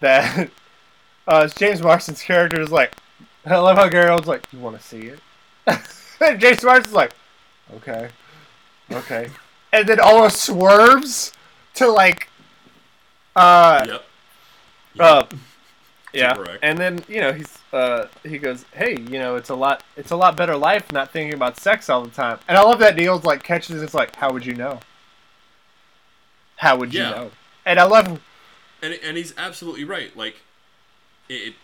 that 0.00 0.50
uh, 1.28 1.48
James 1.48 1.82
Marsden's 1.82 2.22
character 2.22 2.60
is 2.60 2.70
like. 2.70 2.94
I 3.46 3.58
love 3.58 3.76
how 3.76 3.88
Gary 3.88 4.16
like, 4.24 4.46
"You 4.52 4.58
want 4.58 4.76
to 4.76 4.82
see 4.82 5.10
it?" 5.12 5.20
James 6.40 6.64
Marsden's 6.64 6.94
like, 6.94 7.12
"Okay, 7.76 8.08
okay," 8.92 9.30
and 9.72 9.88
then 9.88 10.00
almost 10.00 10.40
swerves 10.42 11.32
to 11.74 11.86
like, 11.86 12.28
uh, 13.36 13.86
Yep. 13.86 14.04
uh, 14.98 15.24
yeah, 16.16 16.34
Correct. 16.34 16.58
and 16.62 16.78
then 16.78 17.04
you 17.08 17.20
know 17.20 17.32
he's 17.32 17.58
uh 17.72 18.06
he 18.24 18.38
goes, 18.38 18.64
hey, 18.72 18.98
you 18.98 19.18
know 19.18 19.36
it's 19.36 19.50
a 19.50 19.54
lot 19.54 19.82
it's 19.96 20.10
a 20.10 20.16
lot 20.16 20.36
better 20.36 20.56
life 20.56 20.92
not 20.92 21.10
thinking 21.10 21.34
about 21.34 21.58
sex 21.58 21.88
all 21.88 22.02
the 22.02 22.10
time. 22.10 22.38
And 22.48 22.56
I 22.56 22.62
love 22.62 22.78
that 22.80 22.96
Neil's 22.96 23.24
like 23.24 23.42
catches 23.42 23.82
it's 23.82 23.94
like, 23.94 24.16
how 24.16 24.32
would 24.32 24.46
you 24.46 24.54
know? 24.54 24.80
How 26.56 26.76
would 26.76 26.94
you 26.94 27.00
know? 27.00 27.30
And 27.64 27.78
I 27.78 27.84
love 27.84 28.20
and 28.82 28.98
and 29.02 29.16
he's 29.16 29.34
absolutely 29.36 29.84
right. 29.84 30.16
Like, 30.16 30.36
it 31.28 31.54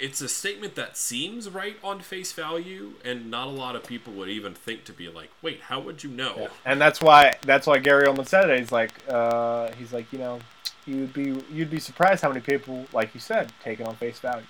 it's 0.00 0.20
a 0.20 0.28
statement 0.28 0.74
that 0.76 0.96
seems 0.96 1.48
right 1.48 1.76
on 1.84 2.00
face 2.00 2.32
value, 2.32 2.94
and 3.04 3.30
not 3.30 3.48
a 3.48 3.50
lot 3.50 3.76
of 3.76 3.84
people 3.84 4.12
would 4.14 4.28
even 4.28 4.54
think 4.54 4.84
to 4.84 4.92
be 4.92 5.08
like, 5.08 5.30
wait, 5.42 5.60
how 5.60 5.78
would 5.80 6.02
you 6.02 6.10
know? 6.10 6.48
and 6.64 6.80
that's 6.80 7.00
why 7.00 7.34
that's 7.42 7.66
why 7.66 7.78
Gary 7.78 8.06
Oldman 8.06 8.26
said 8.26 8.50
it. 8.50 8.58
He's 8.58 8.72
like 8.72 8.92
uh 9.08 9.70
he's 9.78 9.92
like 9.92 10.12
you 10.12 10.18
know 10.18 10.40
you'd 10.86 11.12
be 11.12 11.42
you'd 11.52 11.70
be 11.70 11.80
surprised 11.80 12.22
how 12.22 12.28
many 12.28 12.40
people, 12.40 12.86
like 12.92 13.14
you 13.14 13.20
said, 13.20 13.52
take 13.62 13.80
it 13.80 13.86
on 13.86 13.96
face 13.96 14.18
value. 14.18 14.44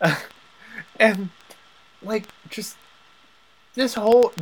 and 1.00 1.28
like 2.02 2.24
just 2.50 2.76
this 3.74 3.94
whole 3.94 4.32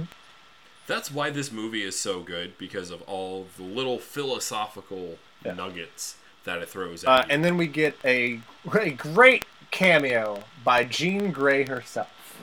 That's 0.86 1.10
why 1.10 1.30
this 1.30 1.52
movie 1.52 1.82
is 1.82 1.98
so 1.98 2.20
good 2.20 2.56
because 2.58 2.90
of 2.90 3.02
all 3.02 3.46
the 3.56 3.62
little 3.62 3.98
philosophical 3.98 5.18
Yeah. 5.44 5.54
nuggets 5.54 6.16
that 6.44 6.58
it 6.62 6.68
throws 6.68 7.04
at 7.04 7.08
uh, 7.10 7.16
you. 7.18 7.26
and 7.30 7.44
then 7.44 7.56
we 7.58 7.66
get 7.66 7.94
a, 8.04 8.40
a 8.74 8.90
great 8.90 9.44
cameo 9.70 10.42
by 10.64 10.84
Jean 10.84 11.30
Grey 11.32 11.64
herself, 11.66 12.36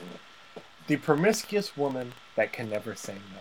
the 0.86 0.96
promiscuous 0.96 1.76
woman 1.76 2.12
that 2.36 2.52
can 2.52 2.70
never 2.70 2.94
say 2.94 3.14
no. 3.14 3.40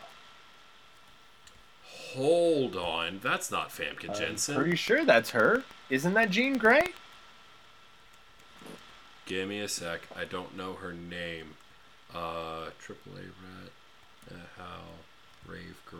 Hold 2.17 2.75
on, 2.75 3.19
that's 3.21 3.51
not 3.51 3.69
Famke 3.69 4.09
I'm 4.09 4.15
Janssen. 4.15 4.55
pretty 4.55 4.75
sure 4.75 5.05
that's 5.05 5.29
her. 5.29 5.63
Isn't 5.89 6.15
that 6.15 6.31
Jean 6.31 6.57
Grey? 6.57 6.87
Give 9.27 9.47
me 9.47 9.59
a 9.59 9.67
sec. 9.67 10.01
I 10.15 10.25
don't 10.25 10.57
know 10.57 10.73
her 10.73 10.93
name. 10.93 11.53
Uh, 12.15 12.69
AAA 12.81 13.27
Rat, 13.43 13.71
uh, 14.31 14.33
How, 14.57 14.81
Rave 15.45 15.75
Girl, 15.91 15.99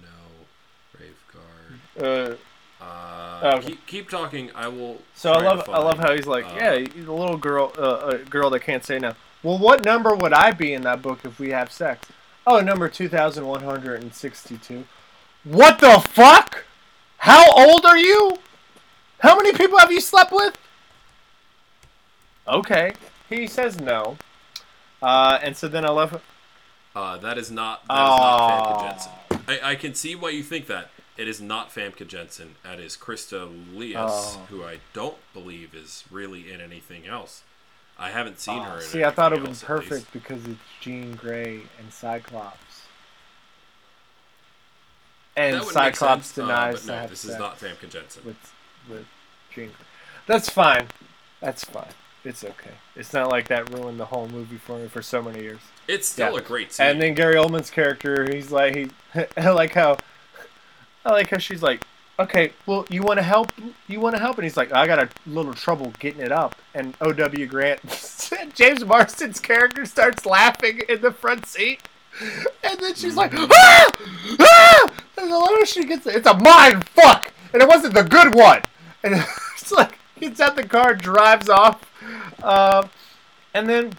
no, 0.00 0.98
Rave 1.00 1.24
Guard. 1.32 2.06
Uh, 2.30 2.36
Uh, 2.78 3.52
Okay. 3.56 3.68
keep, 3.68 3.86
keep 3.86 4.10
talking. 4.10 4.50
I 4.54 4.68
will. 4.68 5.00
so 5.14 5.32
I 5.32 5.42
love 5.42 5.66
I 5.68 5.78
love 5.78 5.98
how 5.98 6.14
he's 6.14 6.26
like, 6.26 6.44
uh, 6.44 6.54
yeah, 6.56 6.76
he's 6.76 7.06
a 7.06 7.12
little 7.12 7.38
girl, 7.38 7.72
uh, 7.78 8.10
a 8.12 8.18
girl 8.18 8.50
that 8.50 8.60
can't 8.60 8.84
say 8.84 8.98
no. 8.98 9.14
Well, 9.42 9.56
what 9.58 9.84
number 9.84 10.14
would 10.14 10.34
I 10.34 10.50
be 10.52 10.74
in 10.74 10.82
that 10.82 11.00
book 11.02 11.20
if 11.24 11.38
we 11.40 11.50
have 11.50 11.72
sex? 11.72 12.06
Oh, 12.46 12.60
number 12.60 12.88
two 12.90 13.08
thousand 13.08 13.46
one 13.46 13.62
hundred 13.62 14.02
and 14.02 14.14
sixty-two. 14.14 14.84
What 15.46 15.78
the 15.78 16.00
fuck? 16.08 16.64
How 17.18 17.44
old 17.52 17.84
are 17.86 17.96
you? 17.98 18.38
How 19.20 19.36
many 19.36 19.52
people 19.52 19.78
have 19.78 19.92
you 19.92 20.00
slept 20.00 20.32
with? 20.32 20.58
Okay, 22.48 22.92
he 23.28 23.46
says 23.46 23.78
no. 23.80 24.16
Uh, 25.00 25.38
and 25.42 25.56
so 25.56 25.68
then 25.68 25.84
I 25.84 25.90
love. 25.90 26.20
Uh, 26.94 27.16
that 27.18 27.38
is 27.38 27.50
not. 27.50 27.82
That 27.88 27.94
is 27.94 27.98
not 27.98 28.20
Aw. 28.20 28.50
Famke 28.50 28.90
Janssen. 28.90 29.12
I, 29.48 29.70
I 29.70 29.74
can 29.76 29.94
see 29.94 30.14
why 30.16 30.30
you 30.30 30.42
think 30.42 30.66
that. 30.66 30.90
It 31.16 31.28
is 31.28 31.40
not 31.40 31.70
Famke 31.70 32.06
Janssen. 32.06 32.56
That 32.62 32.78
is 32.80 32.96
Krista 32.96 33.48
Lias, 33.74 33.96
Oh. 33.96 34.46
who 34.50 34.64
I 34.64 34.78
don't 34.92 35.16
believe 35.32 35.74
is 35.74 36.04
really 36.10 36.52
in 36.52 36.60
anything 36.60 37.06
else. 37.06 37.42
I 37.98 38.10
haven't 38.10 38.38
seen 38.40 38.62
her. 38.62 38.76
In 38.76 38.82
See, 38.82 39.04
I 39.04 39.10
thought 39.10 39.32
it 39.32 39.36
anything 39.36 39.50
was 39.50 39.62
else, 39.62 39.70
at 39.70 39.76
least. 39.78 39.88
perfect 39.90 40.12
because 40.12 40.44
it's 40.46 40.60
Jean 40.80 41.14
Grey 41.14 41.62
and 41.78 41.90
Cyclops. 41.92 42.58
And 45.36 45.54
That 45.54 45.64
would 45.66 45.74
make 45.74 45.96
Cyclops 45.96 46.38
uh, 46.38 46.42
denies 46.42 46.86
but 46.86 47.02
no, 47.02 47.06
this 47.08 47.24
is 47.24 47.38
not 47.38 47.58
Famke 47.58 47.88
Janssen. 47.88 48.22
with 48.24 48.52
with 48.88 49.06
Jean. 49.52 49.70
That's 50.26 50.48
fine. 50.48 50.88
That's 51.40 51.64
fine. 51.64 51.88
It's 52.24 52.42
okay. 52.42 52.72
It's 52.96 53.12
not 53.12 53.30
like 53.30 53.46
that 53.48 53.70
ruined 53.72 54.00
the 54.00 54.06
whole 54.06 54.28
movie 54.28 54.56
for 54.56 54.78
me 54.78 54.88
for 54.88 55.02
so 55.02 55.22
many 55.22 55.42
years. 55.42 55.60
It's 55.86 56.08
still 56.08 56.32
Yeah. 56.32 56.38
a 56.38 56.42
great 56.42 56.72
scene. 56.72 56.86
And 56.86 57.02
then 57.02 57.14
Gary 57.14 57.36
Oldman's 57.36 57.70
character, 57.70 58.26
he's 58.32 58.50
like 58.50 58.74
he, 58.74 58.90
I 59.36 59.50
like 59.50 59.74
how, 59.74 59.98
I 61.04 61.12
like 61.12 61.30
how 61.30 61.38
she's 61.38 61.62
like, 61.62 61.84
okay, 62.18 62.52
well, 62.66 62.84
you 62.90 63.02
want 63.02 63.18
to 63.18 63.22
help? 63.22 63.52
You 63.86 64.00
want 64.00 64.16
to 64.16 64.20
help? 64.20 64.36
And 64.38 64.44
he's 64.44 64.56
like, 64.56 64.72
I 64.72 64.86
got 64.86 64.98
a 64.98 65.08
little 65.26 65.54
trouble 65.54 65.92
getting 66.00 66.20
it 66.22 66.32
up. 66.32 66.56
And 66.74 66.96
O.W. 67.00 67.46
Grant, 67.46 67.80
James 68.54 68.84
Marsden's 68.84 69.38
character 69.38 69.84
starts 69.84 70.24
laughing 70.26 70.80
in 70.88 71.02
the 71.02 71.12
front 71.12 71.46
seat, 71.46 71.82
and 72.62 72.80
then 72.80 72.94
she's 72.94 73.16
like, 73.16 73.32
ah, 73.34 73.90
ah! 74.40 74.92
And 75.18 75.30
the 75.30 75.38
later 75.38 75.66
she 75.66 75.84
gets, 75.84 76.06
it's 76.06 76.26
a 76.26 76.34
mind 76.34 76.88
fuck, 76.88 77.32
and 77.52 77.62
it 77.62 77.68
wasn't 77.68 77.94
the 77.94 78.02
good 78.02 78.34
one. 78.34 78.62
And 79.02 79.14
it's 79.56 79.72
like 79.72 79.98
gets 80.18 80.40
out 80.40 80.56
the 80.56 80.66
car, 80.66 80.94
drives 80.94 81.48
off, 81.48 81.90
uh, 82.42 82.86
and 83.54 83.68
then 83.68 83.92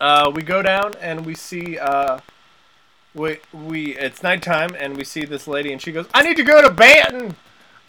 uh, 0.00 0.30
we 0.34 0.42
go 0.42 0.62
down 0.62 0.92
and 1.00 1.24
we 1.24 1.34
see 1.34 1.78
uh, 1.78 2.18
we 3.14 3.38
we 3.52 3.96
it's 3.96 4.22
nighttime 4.22 4.74
and 4.78 4.96
we 4.96 5.04
see 5.04 5.24
this 5.24 5.46
lady 5.46 5.72
and 5.72 5.80
she 5.80 5.92
goes, 5.92 6.06
"I 6.12 6.22
need 6.22 6.36
to 6.36 6.44
go 6.44 6.62
to 6.62 6.68
Banton. 6.68 7.34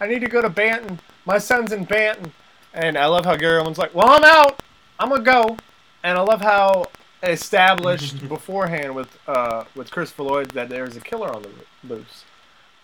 I 0.00 0.06
need 0.06 0.20
to 0.20 0.28
go 0.28 0.42
to 0.42 0.50
Banton. 0.50 0.98
My 1.24 1.38
son's 1.38 1.72
in 1.72 1.86
Banton." 1.86 2.32
And 2.72 2.98
I 2.98 3.06
love 3.06 3.24
how 3.24 3.36
Gary 3.36 3.62
Oldman's 3.62 3.78
like, 3.78 3.94
"Well, 3.94 4.08
I'm 4.08 4.24
out. 4.24 4.60
I'm 4.98 5.08
gonna 5.08 5.22
go." 5.22 5.56
And 6.02 6.16
I 6.16 6.20
love 6.20 6.40
how 6.40 6.86
established 7.26 8.28
beforehand 8.28 8.94
with 8.94 9.18
uh, 9.28 9.64
with 9.74 9.90
Christopher 9.90 10.22
Lloyd 10.24 10.50
that 10.52 10.68
there's 10.68 10.96
a 10.96 11.00
killer 11.00 11.28
on 11.30 11.42
the 11.42 11.50
loose. 11.94 12.24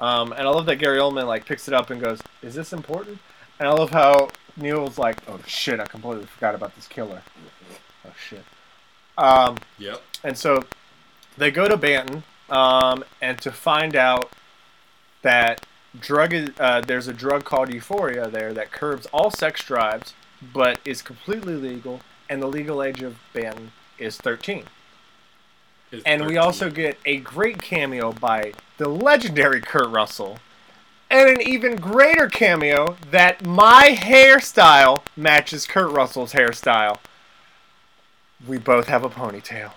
Um, 0.01 0.33
and 0.33 0.43
I 0.43 0.51
love 0.51 0.67
that 0.67 0.77
Gary 0.77 0.99
Oldman 0.99 1.27
like 1.27 1.45
picks 1.47 1.69
it 1.69 1.75
up 1.75 1.91
and 1.91 2.01
goes, 2.01 2.21
"Is 2.43 2.55
this 2.55 2.73
important?" 2.73 3.19
And 3.59 3.69
I 3.69 3.73
love 3.73 3.91
how 3.91 4.29
Neil's 4.57 4.99
like, 4.99 5.19
"Oh 5.29 5.39
shit, 5.47 5.79
I 5.81 5.85
completely 5.87 6.27
forgot 6.27 6.55
about 6.55 6.75
this 6.75 6.89
killer." 6.89 7.23
Oh 8.07 8.13
shit. 8.29 8.45
Um, 9.19 9.59
Yep. 9.79 10.03
and 10.25 10.37
so 10.37 10.65
they 11.37 11.51
go 11.51 11.69
to 11.69 11.77
Banton, 11.77 12.23
um, 12.51 13.05
and 13.21 13.41
to 13.43 13.53
find 13.53 13.95
out 13.95 14.33
that 15.23 15.65
drug 16.01 16.33
is, 16.33 16.51
uh, 16.59 16.81
there's 16.81 17.07
a 17.09 17.13
drug 17.13 17.45
called 17.45 17.73
Euphoria 17.73 18.29
there 18.29 18.53
that 18.55 18.73
curbs 18.73 19.07
all 19.13 19.31
sex 19.31 19.63
drives, 19.65 20.15
but 20.53 20.81
is 20.85 21.03
completely 21.03 21.55
legal, 21.55 22.01
and 22.29 22.43
the 22.43 22.47
legal 22.49 22.83
age 22.83 23.03
of 23.03 23.17
Banton 23.35 23.69
is 24.03 24.17
13. 24.17 24.65
It's 25.91 26.03
And 26.05 26.27
we 26.27 26.37
also 26.37 26.71
get 26.71 26.99
a 27.05 27.19
great 27.19 27.61
cameo 27.61 28.13
by 28.13 28.53
the 28.79 28.89
legendary 28.89 29.61
Kurt 29.61 29.89
Russell, 29.91 30.39
and 31.11 31.29
an 31.29 31.43
even 31.43 31.77
greater 31.77 32.29
cameo 32.29 32.97
that 33.11 33.45
my 33.45 33.97
hairstyle 33.99 35.03
matches 35.17 35.67
Kurt 35.67 35.93
Russell's 35.93 36.33
hairstyle. 36.33 36.99
We 38.47 38.59
both 38.59 38.89
have 38.89 39.05
a 39.05 39.11
ponytail. 39.11 39.73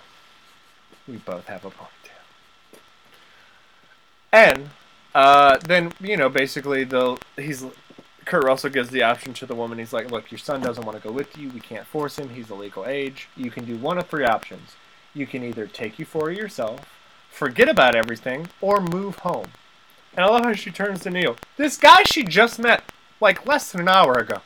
We 1.06 1.16
both 1.16 1.46
have 1.46 1.64
a 1.64 1.70
ponytail. 1.70 1.90
And 4.32 4.70
uh, 5.14 5.58
then 5.58 5.92
you 6.00 6.16
know, 6.16 6.28
basically, 6.28 6.84
the 6.84 7.18
he's 7.36 7.64
Kurt 8.26 8.44
Russell 8.44 8.70
gives 8.70 8.90
the 8.90 9.04
option 9.04 9.32
to 9.34 9.46
the 9.46 9.54
woman. 9.54 9.78
He's 9.78 9.92
like, 9.92 10.10
"Look, 10.10 10.30
your 10.30 10.38
son 10.38 10.60
doesn't 10.60 10.84
want 10.84 11.00
to 11.00 11.08
go 11.08 11.12
with 11.12 11.38
you. 11.38 11.48
We 11.48 11.60
can't 11.60 11.86
force 11.86 12.18
him. 12.18 12.28
He's 12.28 12.48
the 12.48 12.54
legal 12.54 12.84
age. 12.84 13.28
You 13.36 13.50
can 13.50 13.64
do 13.64 13.76
one 13.76 13.98
of 13.98 14.08
three 14.08 14.24
options. 14.24 14.74
You 15.14 15.26
can 15.26 15.42
either 15.42 15.66
take 15.66 15.98
Euphoria 15.98 16.36
yourself, 16.36 16.80
forget 17.30 17.68
about 17.68 17.94
everything, 17.94 18.48
or 18.60 18.80
move 18.80 19.20
home." 19.20 19.46
And 20.14 20.24
I 20.24 20.28
love 20.28 20.44
how 20.44 20.52
she 20.54 20.70
turns 20.70 21.00
to 21.00 21.10
Neil. 21.10 21.36
This 21.56 21.76
guy 21.76 22.02
she 22.02 22.24
just 22.24 22.58
met 22.58 22.82
like 23.20 23.46
less 23.46 23.70
than 23.72 23.82
an 23.82 23.88
hour 23.88 24.14
ago. 24.14 24.40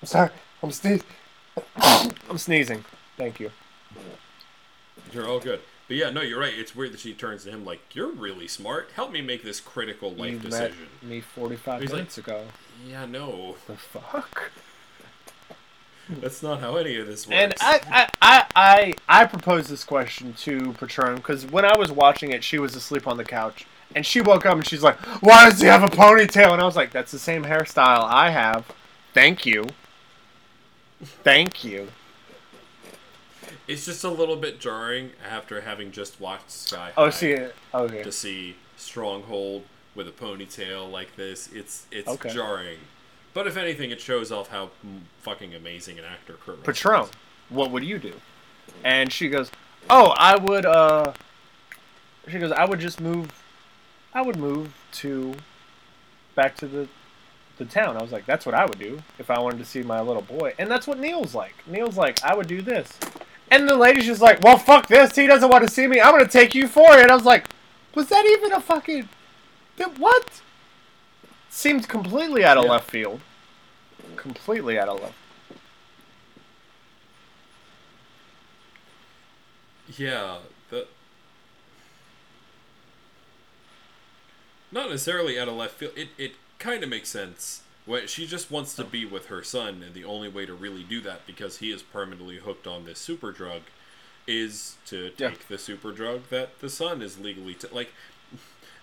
I'm 0.00 0.06
sorry. 0.06 0.30
I'm 0.62 0.72
sneezing. 0.72 1.06
I'm 1.76 2.38
sneezing. 2.38 2.84
Thank 3.16 3.38
you. 3.38 3.52
You're 5.12 5.28
all 5.28 5.40
good. 5.40 5.60
But 5.92 5.98
yeah, 5.98 6.08
no, 6.08 6.22
you're 6.22 6.40
right. 6.40 6.54
It's 6.58 6.74
weird 6.74 6.92
that 6.94 7.00
she 7.00 7.12
turns 7.12 7.44
to 7.44 7.50
him 7.50 7.66
like, 7.66 7.80
"You're 7.94 8.12
really 8.12 8.48
smart. 8.48 8.88
Help 8.96 9.12
me 9.12 9.20
make 9.20 9.42
this 9.42 9.60
critical 9.60 10.10
life 10.10 10.32
you 10.32 10.38
decision." 10.38 10.88
met 11.02 11.10
me 11.10 11.20
45 11.20 11.82
He's 11.82 11.90
like- 11.90 11.96
minutes 11.98 12.16
ago. 12.16 12.46
Yeah, 12.88 13.04
no, 13.04 13.56
The 13.66 13.76
fuck? 13.76 14.52
that's 16.08 16.42
not 16.42 16.60
how 16.60 16.76
any 16.76 16.96
of 16.96 17.06
this 17.06 17.26
works. 17.28 17.36
And 17.38 17.54
I, 17.60 17.80
I, 17.90 18.08
I, 18.22 18.46
I, 18.56 18.94
I 19.06 19.24
proposed 19.26 19.68
this 19.68 19.84
question 19.84 20.32
to 20.38 20.72
Patron 20.80 21.16
because 21.16 21.44
when 21.44 21.66
I 21.66 21.76
was 21.76 21.92
watching 21.92 22.32
it, 22.32 22.42
she 22.42 22.58
was 22.58 22.74
asleep 22.74 23.06
on 23.06 23.18
the 23.18 23.24
couch. 23.24 23.66
And 23.94 24.06
she 24.06 24.22
woke 24.22 24.46
up 24.46 24.54
and 24.54 24.66
she's 24.66 24.82
like, 24.82 24.98
Why 25.22 25.50
does 25.50 25.60
he 25.60 25.66
have 25.66 25.82
a 25.82 25.88
ponytail? 25.88 26.52
And 26.54 26.62
I 26.62 26.64
was 26.64 26.74
like, 26.74 26.90
That's 26.90 27.12
the 27.12 27.18
same 27.18 27.44
hairstyle 27.44 28.04
I 28.08 28.30
have. 28.30 28.64
Thank 29.12 29.44
you. 29.44 29.66
Thank 31.04 31.62
you. 31.64 31.88
It's 33.68 33.84
just 33.86 34.04
a 34.04 34.08
little 34.08 34.36
bit 34.36 34.60
jarring 34.60 35.10
after 35.28 35.60
having 35.62 35.90
just 35.92 36.20
watched 36.20 36.50
Sky 36.50 36.92
Oh, 36.96 37.10
see, 37.10 37.36
okay. 37.74 38.02
to 38.02 38.12
see 38.12 38.56
Stronghold 38.76 39.64
with 39.94 40.08
a 40.08 40.12
ponytail 40.12 40.90
like 40.90 41.16
this. 41.16 41.48
It's 41.52 41.86
it's 41.90 42.08
Okay. 42.08 42.30
jarring. 42.30 42.78
But 43.34 43.46
if 43.46 43.56
anything, 43.56 43.90
it 43.90 44.00
shows 44.00 44.30
off 44.30 44.48
how 44.48 44.70
fucking 45.22 45.54
amazing 45.54 45.98
an 45.98 46.04
actor 46.04 46.34
Kurt 46.34 46.62
Patron, 46.64 47.04
is. 47.04 47.10
what 47.48 47.70
would 47.70 47.82
you 47.84 47.98
do? 47.98 48.12
And 48.84 49.10
she 49.12 49.28
goes, 49.28 49.50
Oh, 49.90 50.12
I 50.16 50.36
would, 50.36 50.66
uh, 50.66 51.12
she 52.28 52.38
goes, 52.38 52.52
I 52.52 52.64
would 52.66 52.78
just 52.78 53.00
move, 53.00 53.30
I 54.14 54.22
would 54.22 54.36
move 54.36 54.72
to, 54.92 55.34
back 56.34 56.56
to 56.56 56.66
the, 56.66 56.88
the 57.58 57.64
town. 57.64 57.96
I 57.96 58.02
was 58.02 58.12
like, 58.12 58.26
that's 58.26 58.44
what 58.46 58.54
I 58.54 58.64
would 58.64 58.78
do 58.78 59.02
if 59.18 59.30
I 59.30 59.38
wanted 59.40 59.58
to 59.58 59.64
see 59.64 59.82
my 59.82 60.00
little 60.00 60.22
boy. 60.22 60.54
And 60.58 60.70
that's 60.70 60.86
what 60.86 60.98
Neil's 61.00 61.34
like. 61.34 61.54
Neil's 61.66 61.96
like, 61.96 62.22
I 62.22 62.34
would 62.36 62.46
do 62.46 62.60
this. 62.62 62.98
And 63.52 63.68
the 63.68 63.76
lady's 63.76 64.06
just 64.06 64.22
like, 64.22 64.40
well, 64.40 64.56
fuck 64.56 64.86
this. 64.88 65.14
He 65.14 65.26
doesn't 65.26 65.48
want 65.50 65.66
to 65.68 65.72
see 65.72 65.86
me. 65.86 66.00
I'm 66.00 66.12
going 66.12 66.24
to 66.24 66.30
take 66.30 66.54
you 66.54 66.66
for 66.66 66.96
it. 66.98 67.10
I 67.10 67.14
was 67.14 67.24
like, 67.26 67.46
was 67.94 68.08
that 68.08 68.24
even 68.24 68.52
a 68.52 68.60
fucking, 68.60 69.08
that- 69.76 69.98
what? 69.98 70.40
Seemed 71.50 71.86
completely 71.86 72.44
out 72.46 72.56
of 72.56 72.64
Yeah. 72.64 72.70
left 72.70 72.90
field. 72.90 73.20
Completely 74.16 74.78
out 74.78 74.88
of 74.88 75.02
left 75.02 75.14
Yeah, 79.98 80.38
the 80.70 80.86
not 84.70 84.88
necessarily 84.88 85.38
out 85.38 85.48
of 85.48 85.54
left 85.54 85.74
field. 85.74 85.92
It 85.96 86.08
it 86.16 86.32
kind 86.58 86.82
of 86.82 86.88
makes 86.88 87.10
sense 87.10 87.62
When 87.84 88.06
she 88.06 88.26
just 88.26 88.50
wants 88.50 88.74
to 88.76 88.84
be 88.84 89.04
with 89.04 89.26
her 89.26 89.42
son, 89.42 89.82
and 89.84 89.92
the 89.94 90.04
only 90.04 90.28
way 90.28 90.46
to 90.46 90.54
really 90.54 90.84
do 90.84 91.00
that, 91.00 91.26
because 91.26 91.58
he 91.58 91.72
is 91.72 91.82
permanently 91.82 92.36
hooked 92.38 92.66
on 92.66 92.84
this 92.84 92.98
super 93.00 93.32
drug, 93.32 93.62
is 94.26 94.76
to 94.86 95.10
take 95.10 95.18
Yeah. 95.18 95.30
the 95.48 95.58
super 95.58 95.90
drug 95.90 96.28
that 96.30 96.60
the 96.60 96.68
son 96.70 97.02
is 97.02 97.18
legally 97.18 97.54
t- 97.54 97.66
like. 97.72 97.92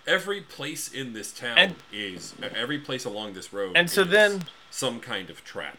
Every 0.07 0.41
place 0.41 0.91
in 0.91 1.13
this 1.13 1.31
town 1.31 1.57
And- 1.57 1.75
is 1.93 2.33
every 2.55 2.79
place 2.79 3.05
along 3.05 3.33
this 3.33 3.53
road, 3.53 3.73
And 3.75 3.89
so 3.91 4.01
is 4.01 4.09
then- 4.09 4.43
some 4.71 4.99
kind 4.99 5.29
of 5.29 5.43
trap 5.45 5.77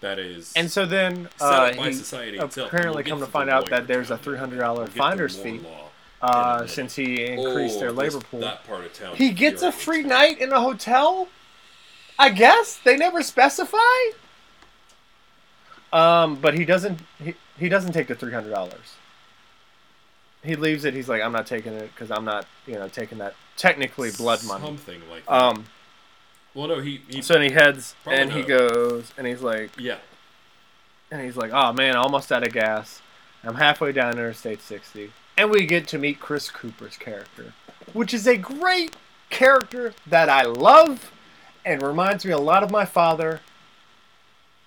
that 0.00 0.18
is 0.18 0.52
And 0.56 0.70
so 0.70 0.86
then 0.86 1.28
uh, 1.40 1.72
by 1.74 1.90
society 1.90 2.38
itself. 2.38 2.68
apparently 2.68 3.02
We'll 3.02 3.10
come 3.10 3.20
to 3.20 3.26
find 3.30 3.50
out 3.50 3.68
that 3.70 3.86
there's 3.86 4.10
a 4.10 4.16
three 4.18 4.38
hundred 4.38 4.58
dollar 4.60 4.84
We'll 4.84 4.92
finder's 4.92 5.36
fee 5.36 5.60
uh, 6.22 6.66
since 6.66 6.94
he 6.96 7.22
increased 7.24 7.76
Oh, 7.76 7.80
their 7.80 7.92
labor 7.92 8.20
pool. 8.20 8.40
That 8.40 8.66
part 8.66 8.84
of 8.84 8.92
town. 8.94 9.16
He 9.16 9.30
gets 9.30 9.62
a 9.62 9.72
free 9.72 10.02
night 10.02 10.38
in 10.38 10.52
a 10.52 10.60
hotel. 10.60 11.28
I 12.18 12.30
guess 12.30 12.78
they 12.84 12.96
never 12.96 13.22
specify. 13.22 13.78
Um, 15.92 16.36
but 16.36 16.54
he 16.54 16.64
doesn't. 16.64 17.00
He, 17.22 17.34
he 17.58 17.68
doesn't 17.68 17.92
take 17.92 18.08
the 18.08 18.14
three 18.14 18.32
hundred 18.32 18.50
dollars. 18.50 18.96
He 20.42 20.56
leaves 20.56 20.84
it. 20.84 20.92
He's 20.92 21.08
like, 21.08 21.22
I'm 21.22 21.32
not 21.32 21.46
taking 21.46 21.72
it 21.72 21.90
because 21.94 22.10
I'm 22.10 22.24
not, 22.24 22.46
you 22.66 22.74
know, 22.74 22.88
taking 22.88 23.18
that 23.18 23.34
technically 23.56 24.10
blood 24.10 24.44
money. 24.44 24.64
Something 24.64 25.00
like 25.08 25.24
that. 25.24 25.32
Um. 25.32 25.66
well, 26.52 26.68
no, 26.68 26.80
he. 26.80 27.00
he 27.08 27.22
So 27.22 27.40
he 27.40 27.50
heads 27.50 27.94
and 28.06 28.32
he 28.32 28.42
goes 28.42 29.12
and 29.16 29.26
he's 29.26 29.40
like, 29.40 29.70
yeah. 29.78 29.98
and 31.10 31.22
he's 31.22 31.36
like, 31.36 31.52
oh 31.52 31.72
man, 31.72 31.96
almost 31.96 32.30
out 32.32 32.46
of 32.46 32.52
gas. 32.52 33.00
I'm 33.44 33.56
halfway 33.56 33.92
down 33.92 34.12
Interstate 34.12 34.62
60, 34.62 35.12
and 35.36 35.50
we 35.50 35.66
get 35.66 35.86
to 35.88 35.98
meet 35.98 36.18
Chris 36.18 36.50
Cooper's 36.50 36.96
character, 36.96 37.52
which 37.92 38.14
is 38.14 38.26
a 38.26 38.38
great 38.38 38.96
character 39.28 39.92
that 40.06 40.30
I 40.30 40.44
love 40.44 41.12
and 41.64 41.82
reminds 41.82 42.24
me 42.24 42.32
a 42.32 42.38
lot 42.38 42.62
of 42.62 42.70
my 42.70 42.84
father. 42.84 43.40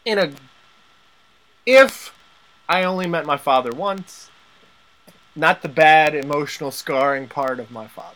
In 0.05 0.17
a, 0.17 0.31
if 1.65 2.13
I 2.67 2.83
only 2.83 3.07
met 3.07 3.25
my 3.25 3.37
father 3.37 3.71
once, 3.71 4.29
not 5.35 5.61
the 5.61 5.69
bad 5.69 6.15
emotional 6.15 6.71
scarring 6.71 7.27
part 7.27 7.59
of 7.59 7.71
my 7.71 7.87
father. 7.87 8.15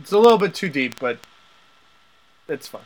It's 0.00 0.12
a 0.12 0.18
little 0.18 0.38
bit 0.38 0.54
too 0.54 0.68
deep, 0.68 0.98
but 0.98 1.18
it's 2.48 2.66
fun. 2.66 2.82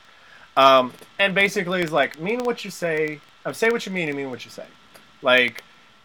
Um, 0.56 0.92
and 1.18 1.34
basically, 1.34 1.80
he's 1.80 1.92
like, 1.92 2.20
mean 2.20 2.40
what 2.40 2.64
you 2.64 2.70
say. 2.70 3.20
Uh, 3.44 3.52
say 3.52 3.70
what 3.70 3.86
you 3.86 3.92
mean 3.92 4.08
and 4.08 4.16
mean 4.16 4.30
what 4.30 4.44
you 4.44 4.50
say. 4.50 4.66
Like, 5.22 5.64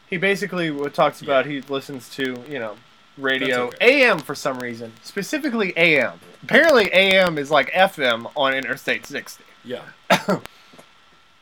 he 0.09 0.17
basically 0.17 0.71
talks 0.91 1.21
about. 1.21 1.45
He 1.45 1.61
listens 1.61 2.07
to 2.11 2.43
you 2.47 2.59
know 2.59 2.77
radio 3.17 3.67
okay. 3.67 4.03
AM 4.03 4.19
for 4.19 4.35
some 4.35 4.59
reason, 4.59 4.93
specifically 5.01 5.73
AM. 5.75 6.19
Apparently, 6.43 6.91
AM 6.93 7.37
is 7.37 7.49
like 7.49 7.71
FM 7.71 8.31
on 8.35 8.53
Interstate 8.53 9.05
60. 9.05 9.43
Yeah. 9.63 9.83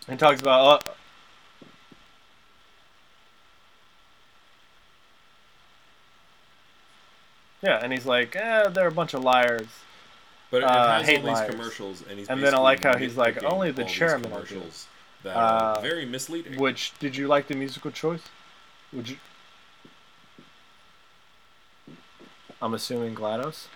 And 0.08 0.20
talks 0.20 0.42
about. 0.42 0.88
Uh, 0.90 0.92
yeah, 7.64 7.80
and 7.82 7.94
he's 7.94 8.06
like, 8.06 8.36
eh, 8.36 8.68
they're 8.70 8.88
a 8.88 8.92
bunch 8.92 9.14
of 9.14 9.24
liars. 9.24 9.68
But 10.50 10.58
it 10.58 10.64
Uh, 10.64 10.94
has 10.98 11.06
hate 11.06 11.20
all 11.20 11.26
these 11.28 11.34
liars. 11.34 11.50
commercials, 11.56 12.04
and 12.10 12.18
he's 12.20 12.28
And 12.30 12.44
then 12.44 12.54
I 12.54 12.58
like 12.58 12.84
how 12.84 12.98
he's 12.98 13.16
like, 13.16 13.44
only 13.44 13.72
the 13.72 13.84
nitpicking 13.84 13.86
all 13.86 13.88
these 13.88 13.96
chairman 13.98 14.32
commercials 14.32 14.88
that 15.24 15.36
Uh, 15.38 15.76
are 15.78 15.82
very 15.82 16.06
misleading. 16.06 16.60
Which 16.60 16.94
did 17.00 17.16
you 17.16 17.28
like 17.28 17.48
the 17.48 17.56
musical 17.56 17.92
choice? 17.92 18.24
Would 18.92 19.10
you? 19.10 19.18
I'm 22.62 22.74
assuming 22.74 23.14
Gladys. 23.14 23.68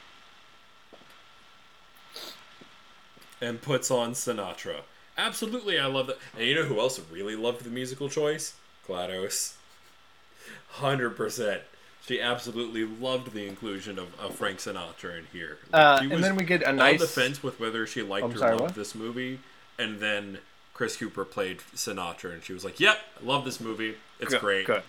And 3.41 3.61
puts 3.61 3.91
on 3.91 4.13
Sinatra. 4.13 4.81
Absolutely, 5.17 5.79
I 5.79 5.85
love 5.87 6.07
that. 6.07 6.17
And 6.37 6.47
you 6.47 6.55
know 6.55 6.63
who 6.63 6.79
else 6.79 6.99
really 7.11 7.35
loved 7.35 7.63
the 7.63 7.69
musical 7.69 8.09
choice? 8.09 8.53
Gladys. 8.87 9.57
Hundred 10.69 11.11
percent. 11.11 11.61
She 12.05 12.21
absolutely 12.21 12.83
loved 12.83 13.33
the 13.33 13.47
inclusion 13.47 13.97
of, 13.97 14.17
of 14.19 14.35
Frank 14.35 14.59
Sinatra 14.59 15.17
in 15.17 15.25
here. 15.33 15.57
Uh, 15.73 15.99
and 16.01 16.23
then 16.23 16.35
we 16.35 16.43
get 16.43 16.61
a 16.61 16.69
on 16.69 16.75
nice. 16.75 16.99
the 16.99 17.07
fence 17.07 17.41
with 17.41 17.59
whether 17.59 17.87
she 17.87 18.03
liked 18.03 18.25
I'm 18.25 18.33
or 18.33 18.37
sorry, 18.37 18.51
loved 18.51 18.61
what? 18.61 18.75
this 18.75 18.93
movie, 18.93 19.39
and 19.79 19.99
then 19.99 20.37
Chris 20.75 20.97
Cooper 20.97 21.25
played 21.25 21.59
Sinatra, 21.75 22.33
and 22.33 22.43
she 22.43 22.53
was 22.53 22.63
like, 22.63 22.79
"Yep, 22.79 22.97
I 23.21 23.25
love 23.25 23.43
this 23.43 23.59
movie. 23.59 23.95
It's 24.19 24.33
Good, 24.33 24.41
great." 24.41 24.67
Good. 24.67 24.83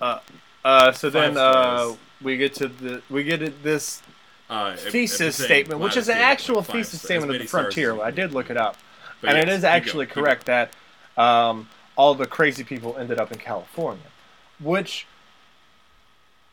Uh, 0.00 0.20
uh, 0.64 0.92
so 0.92 1.10
then 1.10 1.34
Five 1.34 1.90
uh, 1.90 1.94
we 2.22 2.36
get 2.36 2.54
to 2.54 2.68
the 2.68 3.02
we 3.10 3.24
get 3.24 3.62
this 3.62 4.02
Uh, 4.50 4.74
thesis 4.76 5.36
statement, 5.36 5.78
which 5.80 5.96
is 5.96 6.08
an 6.08 6.14
gave 6.14 6.20
it, 6.20 6.24
like, 6.24 6.32
actual 6.32 6.62
thesis 6.62 7.02
statement 7.02 7.30
of 7.30 7.34
the 7.34 7.38
many 7.40 7.46
stars 7.46 7.66
as 7.66 7.74
frontier. 7.74 8.00
I 8.00 8.10
did 8.10 8.32
look 8.32 8.48
it 8.48 8.56
up, 8.56 8.78
But 9.20 9.30
and 9.30 9.36
yes, 9.38 9.46
it 9.46 9.52
is 9.58 9.64
actually 9.64 10.06
go. 10.06 10.14
correct 10.14 10.46
that 10.46 10.72
um, 11.18 11.68
all 11.96 12.14
the 12.14 12.26
crazy 12.26 12.64
people 12.64 12.96
ended 12.96 13.20
up 13.20 13.30
in 13.30 13.38
California, 13.38 14.06
which 14.58 15.06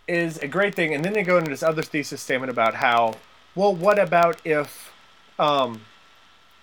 is 0.07 0.37
a 0.39 0.47
great 0.47 0.75
thing. 0.75 0.93
And 0.93 1.05
then 1.05 1.13
they 1.13 1.23
go 1.23 1.37
into 1.37 1.49
this 1.49 1.63
other 1.63 1.81
thesis 1.81 2.21
statement 2.21 2.51
about 2.51 2.75
how, 2.75 3.15
well, 3.55 3.73
what 3.73 3.97
about 3.97 4.41
if, 4.45 4.91
um, 5.39 5.81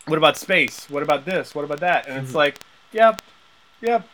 what 0.06 0.18
about 0.18 0.36
space? 0.36 0.90
What 0.90 1.02
about 1.02 1.24
this? 1.24 1.54
What 1.54 1.64
about 1.64 1.80
that? 1.80 2.08
And 2.08 2.22
it's 2.22 2.34
like, 2.34 2.58
yep, 2.92 3.22
yep. 3.80 4.06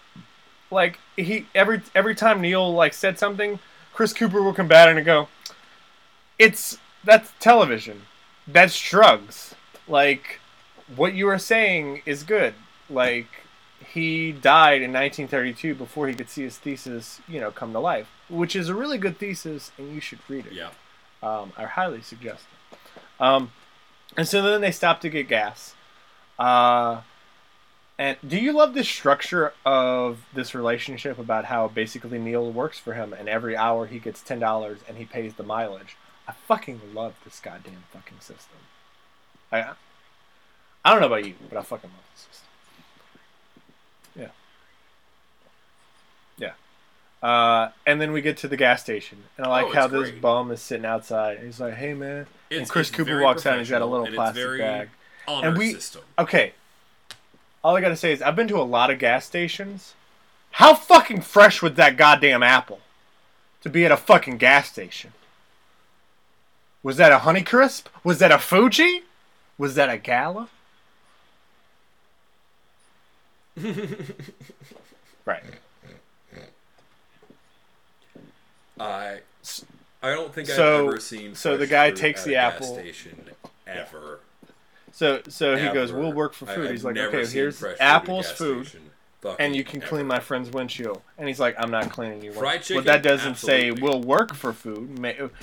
Like 0.70 1.00
he 1.16 1.46
every 1.54 1.80
every 1.94 2.14
time 2.14 2.42
Neil 2.42 2.72
like 2.72 2.92
said 2.92 3.18
something, 3.18 3.58
Chris 3.94 4.12
Cooper 4.12 4.42
will 4.42 4.52
come 4.52 4.68
back 4.68 4.94
and 4.94 5.04
go, 5.04 5.28
it's 6.38 6.78
that's 7.09 7.32
television, 7.40 8.02
that's 8.46 8.78
drugs. 8.78 9.54
Like 9.88 10.40
what 10.94 11.14
you 11.14 11.26
are 11.28 11.38
saying 11.38 12.02
is 12.04 12.22
good. 12.22 12.54
Like 12.90 13.28
he 13.80 14.32
died 14.32 14.82
in 14.82 14.92
1932 14.92 15.74
before 15.74 16.09
he 16.09 16.14
could 16.14 16.28
see 16.28 16.42
his 16.42 16.59
thesis, 16.59 17.20
you 17.26 17.40
know, 17.40 17.50
come 17.50 17.72
to 17.72 17.80
life, 17.80 18.09
which 18.28 18.54
is 18.54 18.68
a 18.68 18.74
really 18.74 18.98
good 18.98 19.18
thesis, 19.18 19.72
and 19.78 19.94
you 19.94 20.00
should 20.00 20.18
read 20.28 20.46
it. 20.46 20.52
Yeah. 20.52 20.70
Um, 21.22 21.52
I 21.56 21.64
highly 21.64 22.02
suggest 22.02 22.44
it. 22.52 22.78
Um, 23.20 23.52
and 24.16 24.28
so 24.28 24.42
then 24.42 24.61
they 24.61 24.70
stop 24.70 25.00
to 25.00 25.09
get 25.09 25.28
gas. 25.28 25.74
Uh, 26.38 27.00
and 27.98 28.16
do 28.26 28.38
you 28.38 28.52
love 28.52 28.74
the 28.74 28.84
structure 28.84 29.52
of 29.64 30.24
this 30.32 30.54
relationship 30.54 31.18
about 31.18 31.46
how 31.46 31.68
basically 31.68 32.18
Neil 32.18 32.52
works 32.52 32.78
for 32.78 32.92
him, 32.92 33.12
and 33.12 33.28
every 33.28 33.56
hour 33.56 33.86
he 33.86 33.98
gets 33.98 34.20
ten 34.22 34.38
dollars 34.38 34.80
and 34.86 34.98
he 34.98 35.04
pays 35.04 35.34
the 35.34 35.42
mileage? 35.42 35.96
I 36.29 36.33
fucking 36.47 36.81
love 36.95 37.14
this 37.24 37.41
goddamn 37.41 37.85
fucking 37.93 38.20
system. 38.20 38.59
I 39.51 39.72
I 40.85 40.91
don't 40.93 41.01
know 41.01 41.07
about 41.07 41.24
you, 41.26 41.35
but 41.49 41.59
I 41.59 41.62
fucking 41.62 41.91
love 41.91 42.05
this 42.14 42.26
system. 42.31 42.49
Yeah. 46.39 46.53
Yeah. 47.22 47.26
Uh, 47.29 47.70
and 47.87 48.01
then 48.01 48.12
we 48.12 48.20
get 48.20 48.37
to 48.39 48.49
the 48.49 48.57
gas 48.57 48.83
station, 48.83 49.24
and 49.37 49.47
I 49.47 49.49
like 49.51 49.66
Oh, 49.66 49.72
how 49.74 49.87
this 49.89 50.11
great. 50.11 50.20
bum 50.20 50.51
is 50.53 50.61
sitting 50.62 50.85
outside. 50.87 51.39
And 51.39 51.47
he's 51.47 51.61
like, 51.61 51.74
"Hey, 51.74 51.95
man." 51.95 52.26
and 52.51 52.68
Chris 52.68 52.91
Cooper 52.91 53.20
walks 53.22 53.45
out 53.45 53.55
and 53.55 53.61
he's 53.61 53.70
got 53.70 53.83
a 53.83 53.87
little 53.87 54.07
and 54.07 54.14
it's 54.14 54.16
plastic 54.16 54.43
very 54.45 54.59
bag. 54.59 54.89
And 55.26 55.59
we- 55.59 55.72
system. 55.74 56.03
Okay. 56.18 56.53
All 57.64 57.76
I 57.76 57.81
gotta 57.81 57.97
say 57.97 58.12
is 58.12 58.22
I've 58.22 58.37
been 58.37 58.49
to 58.49 58.59
a 58.61 58.62
lot 58.62 58.91
of 58.91 58.99
gas 58.99 59.26
stations. 59.26 59.95
How 60.53 60.74
fucking 60.74 61.22
fresh 61.22 61.61
was 61.61 61.74
that 61.74 61.97
goddamn 61.97 62.43
apple 62.43 62.81
to 63.62 63.68
be 63.68 63.85
at 63.85 63.93
a 63.93 63.97
fucking 63.97 64.39
gas 64.39 64.68
station? 64.70 65.12
Was 66.83 66.97
that 66.97 67.12
a 67.12 67.18
Honeycrisp? 67.18 67.85
Was 68.05 68.18
that 68.18 68.31
a 68.31 68.39
Fuji? 68.39 69.03
Was 69.57 69.74
that 69.74 69.89
a 69.91 69.99
Gala? 69.99 70.49
right. 75.24 75.43
I 78.79 79.18
I 80.01 80.11
don't 80.11 80.33
think 80.33 80.49
So- 80.49 80.85
I've 80.85 80.89
ever 80.89 81.01
seen. 81.01 81.35
so 81.35 81.57
the 81.57 81.66
guy 81.66 81.91
takes 81.91 82.22
the 82.24 82.37
apple- 82.37 82.74
station 82.74 83.24
ever. 83.66 84.20
So 84.93 85.20
so 85.29 85.57
he 85.57 85.68
goes, 85.70 85.93
"We'll 85.93 86.12
work 86.12 86.35
for 86.35 86.47
food." 86.47 86.66
I've 86.66 86.70
He's 86.70 86.85
like, 86.85 86.97
"Okay, 86.97 87.26
here's 87.26 87.59
fresh 87.59 87.76
fruit 87.76 87.81
at 87.85 87.89
a 87.91 87.95
apples, 87.95 88.31
food, 88.31 88.70
and 89.39 89.55
you 89.55 89.62
can 89.64 89.81
clean 89.81 90.07
my 90.07 90.18
friend's 90.20 90.51
windshield." 90.51 91.03
And 91.16 91.29
he's 91.29 91.39
like, 91.41 91.55
"I'm 91.59 91.70
not 91.70 91.91
cleaning 91.91 92.22
you. 92.22 92.33
Fried 92.33 92.62
chicken? 92.62 92.83
But 92.85 92.93
that 92.93 93.03
doesn't 93.03 93.37
say 93.37 93.70
"we'll 93.70 94.01
work 94.01 94.35
for 94.35 94.53
food." 94.53 94.99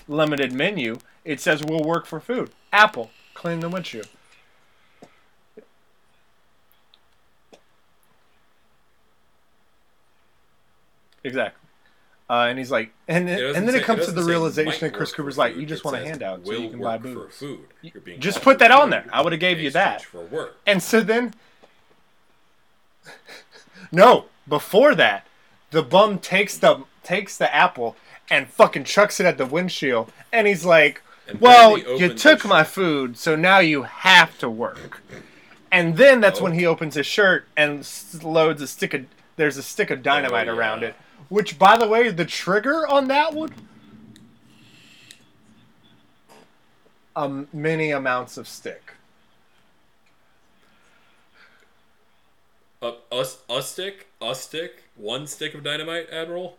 Limited 0.07 0.51
menu. 0.53 0.97
It 1.25 1.41
says 1.41 1.63
"we'll 1.63 1.83
work 1.83 2.05
for 2.05 2.19
food." 2.21 2.51
Apple, 2.71 3.11
clean 3.33 3.59
the 3.59 3.67
windshield. 3.69 4.07
Exactly. 11.23 11.59
Uh, 12.27 12.47
and 12.49 12.57
he's 12.57 12.71
like, 12.71 12.91
and 13.07 13.27
then, 13.27 13.39
and 13.55 13.67
then 13.67 13.75
it 13.75 13.79
say- 13.79 13.83
comes 13.83 14.05
to 14.05 14.11
the 14.11 14.23
realization 14.23 14.79
that 14.87 14.93
Chris 14.95 15.11
Cooper's 15.11 15.37
like, 15.37 15.55
you 15.55 15.65
just 15.65 15.81
It 15.81 15.85
want 15.85 15.97
a 15.97 16.05
handout 16.05 16.45
so 16.45 16.53
you 16.53 16.69
can 16.69 16.79
buy 16.79 16.95
work 16.97 17.03
for 17.03 17.13
booze. 17.25 17.35
food. 17.35 17.59
You're 17.83 18.01
being 18.01 18.19
Just 18.19 18.41
put 18.41 18.57
that 18.59 18.71
on 18.71 18.89
there. 18.89 19.05
I 19.13 19.21
would 19.21 19.31
have 19.31 19.39
gave 19.39 19.59
you 19.59 19.69
that. 19.71 20.01
For 20.03 20.21
work. 20.21 20.57
And 20.65 20.81
so 20.81 21.01
then, 21.01 21.35
no, 23.91 24.25
before 24.47 24.95
that, 24.95 25.27
the 25.69 25.83
bum 25.83 26.17
takes 26.17 26.57
the 26.57 26.83
takes 27.03 27.37
the 27.37 27.53
apple 27.53 27.95
and 28.31 28.47
fucking 28.49 28.83
chucks 28.85 29.19
it 29.19 29.27
at 29.27 29.37
the 29.37 29.45
windshield, 29.45 30.11
and 30.33 30.47
he's 30.47 30.65
like, 30.65 30.95
And 30.95 31.04
"Well, 31.39 31.77
you 31.77 32.13
took 32.13 32.45
my 32.45 32.63
food, 32.63 33.17
so 33.17 33.35
now 33.35 33.59
you 33.59 33.83
have 33.83 34.37
to 34.39 34.49
work." 34.49 35.01
And 35.71 35.97
then 35.97 36.21
that's 36.21 36.39
when 36.39 36.53
Oh. 36.53 36.55
he 36.55 36.65
opens 36.65 36.95
his 36.95 37.05
shirt 37.05 37.47
and 37.57 37.87
loads 38.23 38.61
a 38.61 38.67
stick 38.67 38.93
of 38.93 39.05
there's 39.35 39.57
a 39.57 39.63
stick 39.63 39.89
of 39.89 40.01
dynamite 40.01 40.47
Oh, 40.47 40.55
around 40.55 40.83
it. 40.83 40.95
Which, 41.27 41.59
by 41.59 41.77
the 41.77 41.87
way, 41.87 42.09
the 42.09 42.23
trigger 42.25 42.87
on 42.87 43.07
that 43.09 43.33
one, 43.33 43.53
um, 47.15 47.47
many 47.51 47.91
amounts 47.91 48.37
of 48.37 48.47
stick. 48.47 48.93
A, 52.81 52.93
a, 53.11 53.25
a 53.49 53.61
stick, 53.61 54.07
a 54.21 54.35
stick, 54.35 54.83
one 54.95 55.27
stick 55.27 55.53
of 55.55 55.63
dynamite, 55.63 56.09
Admiral. 56.11 56.57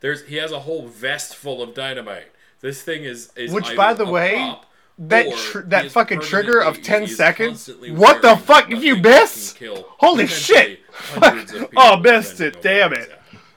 There's 0.00 0.26
he 0.26 0.36
has 0.36 0.52
a 0.52 0.60
whole 0.60 0.86
vest 0.86 1.34
full 1.34 1.62
of 1.62 1.74
dynamite. 1.74 2.30
This 2.62 2.80
thing 2.80 3.04
is 3.04 3.30
is 3.36 3.52
Which, 3.52 3.76
by 3.76 3.92
the 3.92 4.06
way, 4.06 4.34
prop 4.36 4.66
That 4.98 5.36
tr- 5.36 5.60
he 5.62 5.68
that 5.68 5.84
is 5.86 5.92
fucking 5.92 6.20
trigger 6.20 6.60
of 6.60 6.80
10 6.82 7.08
seconds. 7.08 7.68
What 7.88 8.22
the 8.22 8.36
fuck? 8.36 8.70
a 8.70 8.72
If 8.76 8.82
you 8.82 8.94
thing 8.94 9.02
miss? 9.02 9.54
Holy 9.98 10.26
shit! 10.26 10.80
Oh, 11.76 11.96
missed 11.98 12.40
it, 12.40 12.62
damn 12.62 12.92
it. 12.92 13.10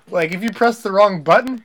Like 0.09 0.31
if 0.31 0.41
you 0.43 0.51
press 0.51 0.81
the 0.81 0.91
wrong 0.91 1.23
button, 1.23 1.63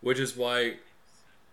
Which 0.00 0.18
is 0.18 0.36
why, 0.36 0.76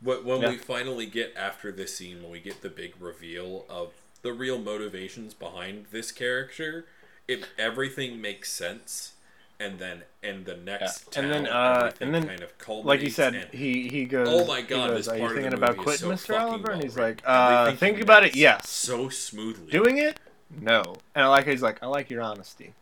when 0.01 0.41
Yeah. 0.41 0.49
we 0.49 0.57
finally 0.57 1.05
get 1.07 1.33
after 1.35 1.71
this 1.71 1.95
scene, 1.97 2.21
when 2.21 2.31
we 2.31 2.39
get 2.39 2.61
the 2.61 2.69
big 2.69 2.93
reveal 2.99 3.65
of 3.69 3.93
the 4.25 4.33
real 4.33 4.57
motivations 4.57 5.33
behind 5.33 5.85
this 5.91 6.11
character, 6.11 6.85
it 7.27 7.47
everything 7.57 8.19
makes 8.19 8.51
sense. 8.51 9.13
And 9.57 9.79
then, 9.79 10.01
and 10.21 10.45
the 10.45 10.57
next, 10.57 11.13
Yeah. 11.13 11.21
And 11.21 11.31
then, 11.31 11.47
uh, 11.47 11.91
and 12.01 12.13
then, 12.13 12.27
kind 12.27 12.41
of 12.41 12.85
like 12.85 13.01
you 13.01 13.09
said, 13.09 13.51
he 13.53 13.87
he 13.87 14.03
goes. 14.03 14.27
Oh 14.29 14.45
my 14.45 14.61
God, 14.61 14.89
goes, 14.89 15.05
this 15.05 15.07
Are 15.07 15.15
you 15.15 15.21
part 15.21 15.31
of 15.31 15.35
the 15.37 15.41
thinking 15.43 15.63
about 15.63 15.77
quitting, 15.77 16.17
so 16.17 16.33
Mr. 16.33 16.37
Oliver? 16.37 16.71
And 16.71 16.83
he's 16.83 16.97
like, 16.97 17.21
uh, 17.23 17.71
think 17.73 18.01
about 18.01 18.25
it. 18.25 18.35
Yes. 18.35 18.67
so 18.67 19.07
smoothly. 19.07 19.71
Doing 19.71 19.97
it? 19.97 20.19
No. 20.59 20.81
And 21.13 21.23
I 21.23 21.27
like 21.27 21.47
he's 21.47 21.61
like, 21.61 21.81
I 21.81 21.85
like 21.85 22.09
your 22.09 22.21
honesty. 22.21 22.73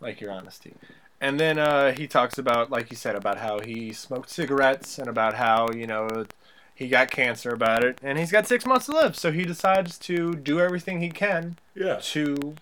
Like 0.00 0.20
your 0.20 0.30
honesty. 0.30 0.72
And 1.20 1.38
then 1.38 1.58
uh, 1.58 1.92
he 1.92 2.06
talks 2.06 2.38
about, 2.38 2.70
like 2.70 2.90
you 2.90 2.96
said, 2.96 3.14
about 3.14 3.38
how 3.38 3.60
he 3.60 3.92
smoked 3.92 4.30
cigarettes 4.30 4.98
and 4.98 5.08
about 5.08 5.34
how 5.34 5.68
you 5.72 5.86
know 5.86 6.24
he 6.82 6.88
got 6.88 7.10
cancer 7.10 7.50
about 7.50 7.84
it, 7.84 7.98
and 8.02 8.18
he's 8.18 8.32
got 8.32 8.46
six 8.46 8.66
months 8.66 8.86
to 8.86 8.92
live. 8.92 9.16
So 9.16 9.30
he 9.30 9.44
decides 9.44 9.98
to 10.00 10.34
do 10.34 10.60
everything 10.60 11.00
he 11.00 11.10
can 11.10 11.56
yeah. 11.74 12.00
to 12.02 12.56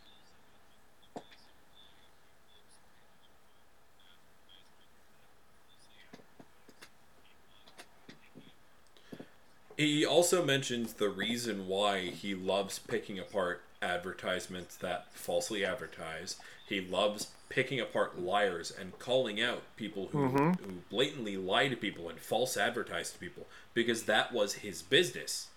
He 9.77 10.05
also 10.05 10.45
mentions 10.45 10.93
the 10.93 11.09
reason 11.09 11.67
why 11.67 12.11
he 12.11 12.35
loves 12.35 12.79
picking 12.79 13.19
apart 13.19 13.63
advertisements 13.81 14.77
that 14.77 15.07
falsely 15.15 15.65
advertise. 15.65 16.37
He 16.69 16.83
loves 16.83 17.29
picking 17.51 17.79
apart 17.81 18.19
liars 18.19 18.71
and 18.71 18.99
calling 18.99 19.41
out 19.43 19.63
people 19.77 20.07
who, 20.13 20.19
Mhm. 20.31 20.61
who 20.61 20.73
blatantly 20.89 21.37
lie 21.37 21.69
to 21.69 21.77
people 21.77 22.09
and 22.09 22.19
false 22.19 22.57
advertise 22.57 23.11
to 23.13 23.19
people 23.19 23.47
because 23.75 24.05
that 24.05 24.33
was 24.33 24.55
his 24.55 24.81
business. 24.83 25.49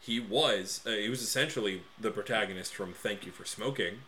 He 0.00 0.18
was 0.18 0.80
uh, 0.84 0.90
he 0.90 1.08
was 1.08 1.22
essentially 1.22 1.82
the 2.00 2.10
protagonist 2.10 2.74
from 2.74 2.92
Thank 2.92 3.24
You 3.26 3.30
for 3.32 3.44
Smoking. 3.44 4.02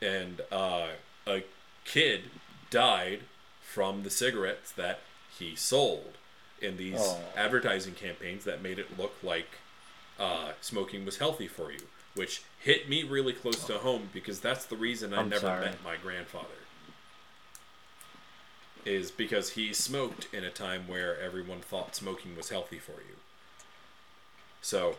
And 0.00 0.40
uh, 0.50 0.88
a 1.26 1.44
kid 1.84 2.24
died 2.70 3.20
from 3.60 4.02
the 4.02 4.10
cigarettes 4.10 4.72
that 4.72 5.00
he 5.38 5.54
sold 5.54 6.18
in 6.60 6.76
these 6.76 6.98
Aw. 7.00 7.20
advertising 7.36 7.94
campaigns 7.94 8.44
that 8.44 8.60
made 8.62 8.78
it 8.78 8.98
look 8.98 9.14
like 9.22 9.48
uh, 10.18 10.52
smoking 10.60 11.04
was 11.04 11.18
healthy 11.18 11.48
for 11.48 11.72
you, 11.72 11.88
which 12.14 12.42
hit 12.60 12.88
me 12.88 13.02
really 13.02 13.32
close 13.32 13.64
to 13.64 13.78
home 13.78 14.08
because 14.12 14.40
that's 14.40 14.64
the 14.66 14.76
reason 14.76 15.14
I 15.14 15.20
I'm 15.20 15.28
never 15.28 15.46
sorry. 15.46 15.64
met 15.66 15.82
my 15.84 15.96
grandfather. 15.96 16.46
Is 18.84 19.12
because 19.12 19.50
he 19.50 19.72
smoked 19.72 20.26
in 20.34 20.42
a 20.42 20.50
time 20.50 20.88
where 20.88 21.18
everyone 21.20 21.60
thought 21.60 21.94
smoking 21.94 22.36
was 22.36 22.48
healthy 22.48 22.78
for 22.80 22.92
you. 22.92 23.16
So 24.60 24.96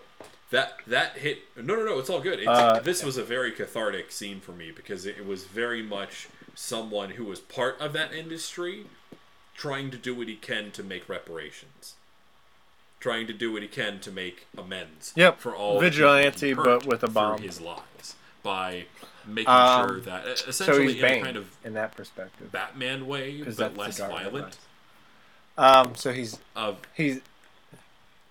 that 0.51 0.79
that 0.87 1.17
hit 1.17 1.39
no 1.57 1.75
no 1.75 1.83
no 1.85 1.99
it's 1.99 2.09
all 2.09 2.21
good. 2.21 2.39
It's, 2.39 2.47
Uh, 2.47 2.79
this 2.79 3.03
was 3.03 3.17
a 3.17 3.23
very 3.23 3.51
cathartic 3.51 4.11
scene 4.11 4.39
for 4.39 4.53
me 4.53 4.71
because 4.71 5.05
it 5.05 5.25
was 5.25 5.43
very 5.45 5.81
much 5.83 6.29
someone 6.55 7.11
who 7.11 7.25
was 7.25 7.39
part 7.39 7.79
of 7.81 7.91
that 7.93 8.13
industry 8.13 8.85
trying 9.55 9.91
to 9.91 9.97
do 9.97 10.15
what 10.15 10.27
he 10.27 10.35
can 10.35 10.71
to 10.71 10.83
make 10.83 11.09
reparations. 11.09 11.95
Trying 13.03 13.27
to 13.27 13.33
do 13.33 13.51
what 13.51 13.61
he 13.61 13.67
can 13.67 13.99
to 13.99 14.11
make 14.11 14.47
amends 14.57 15.11
Yep. 15.17 15.37
for 15.41 15.53
all 15.53 15.77
Vigilante, 15.81 16.53
but 16.53 16.85
with 16.85 17.03
a 17.03 17.09
bomb. 17.09 17.41
his 17.41 17.59
lies 17.59 18.15
by 18.43 18.85
making 19.27 19.49
Um, 19.49 19.89
sure 19.89 19.99
that 19.99 20.37
so 20.37 20.47
essentially 20.47 20.93
he's 20.93 21.03
in 21.03 21.21
kind 21.21 21.35
of 21.35 21.49
in 21.65 21.73
that 21.73 21.97
perspective. 21.97 22.49
Batman 22.53 23.05
way, 23.05 23.41
but 23.41 23.75
less 23.75 23.99
violent. 23.99 24.57
Um, 25.57 25.95
so 25.95 26.13
he's 26.13 26.39
Of 26.55 26.77
he's 26.93 27.19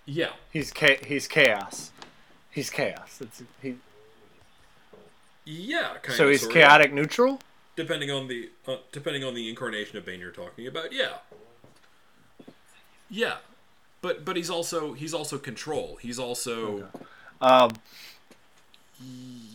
yeah, 0.07 0.31
he's 0.51 0.73
cha- 0.73 1.05
he's 1.07 1.29
chaos. 1.29 1.91
He's 2.51 2.71
chaos. 2.71 3.19
It's 3.21 3.43
he. 3.61 3.77
yeah, 5.45 5.99
kind 6.03 6.17
So 6.17 6.25
of. 6.25 6.31
he's 6.31 6.47
chaotic 6.47 6.95
neutral. 6.95 7.41
depending 7.77 8.11
on 8.11 8.27
the 8.29 8.49
uh, 8.67 8.77
depending 8.91 9.23
on 9.23 9.35
the 9.35 9.51
incarnation 9.51 9.99
of 9.99 10.07
Bane 10.07 10.19
you're 10.19 10.31
talking 10.31 10.67
about. 10.67 10.93
Yeah, 10.95 11.19
yeah, 13.11 13.37
but 14.03 14.25
but 14.25 14.37
he's 14.37 14.51
also 14.51 14.93
he's 14.93 15.15
also 15.15 15.39
control. 15.39 15.97
He's 16.03 16.19
also 16.19 16.89
Um, 17.41 17.71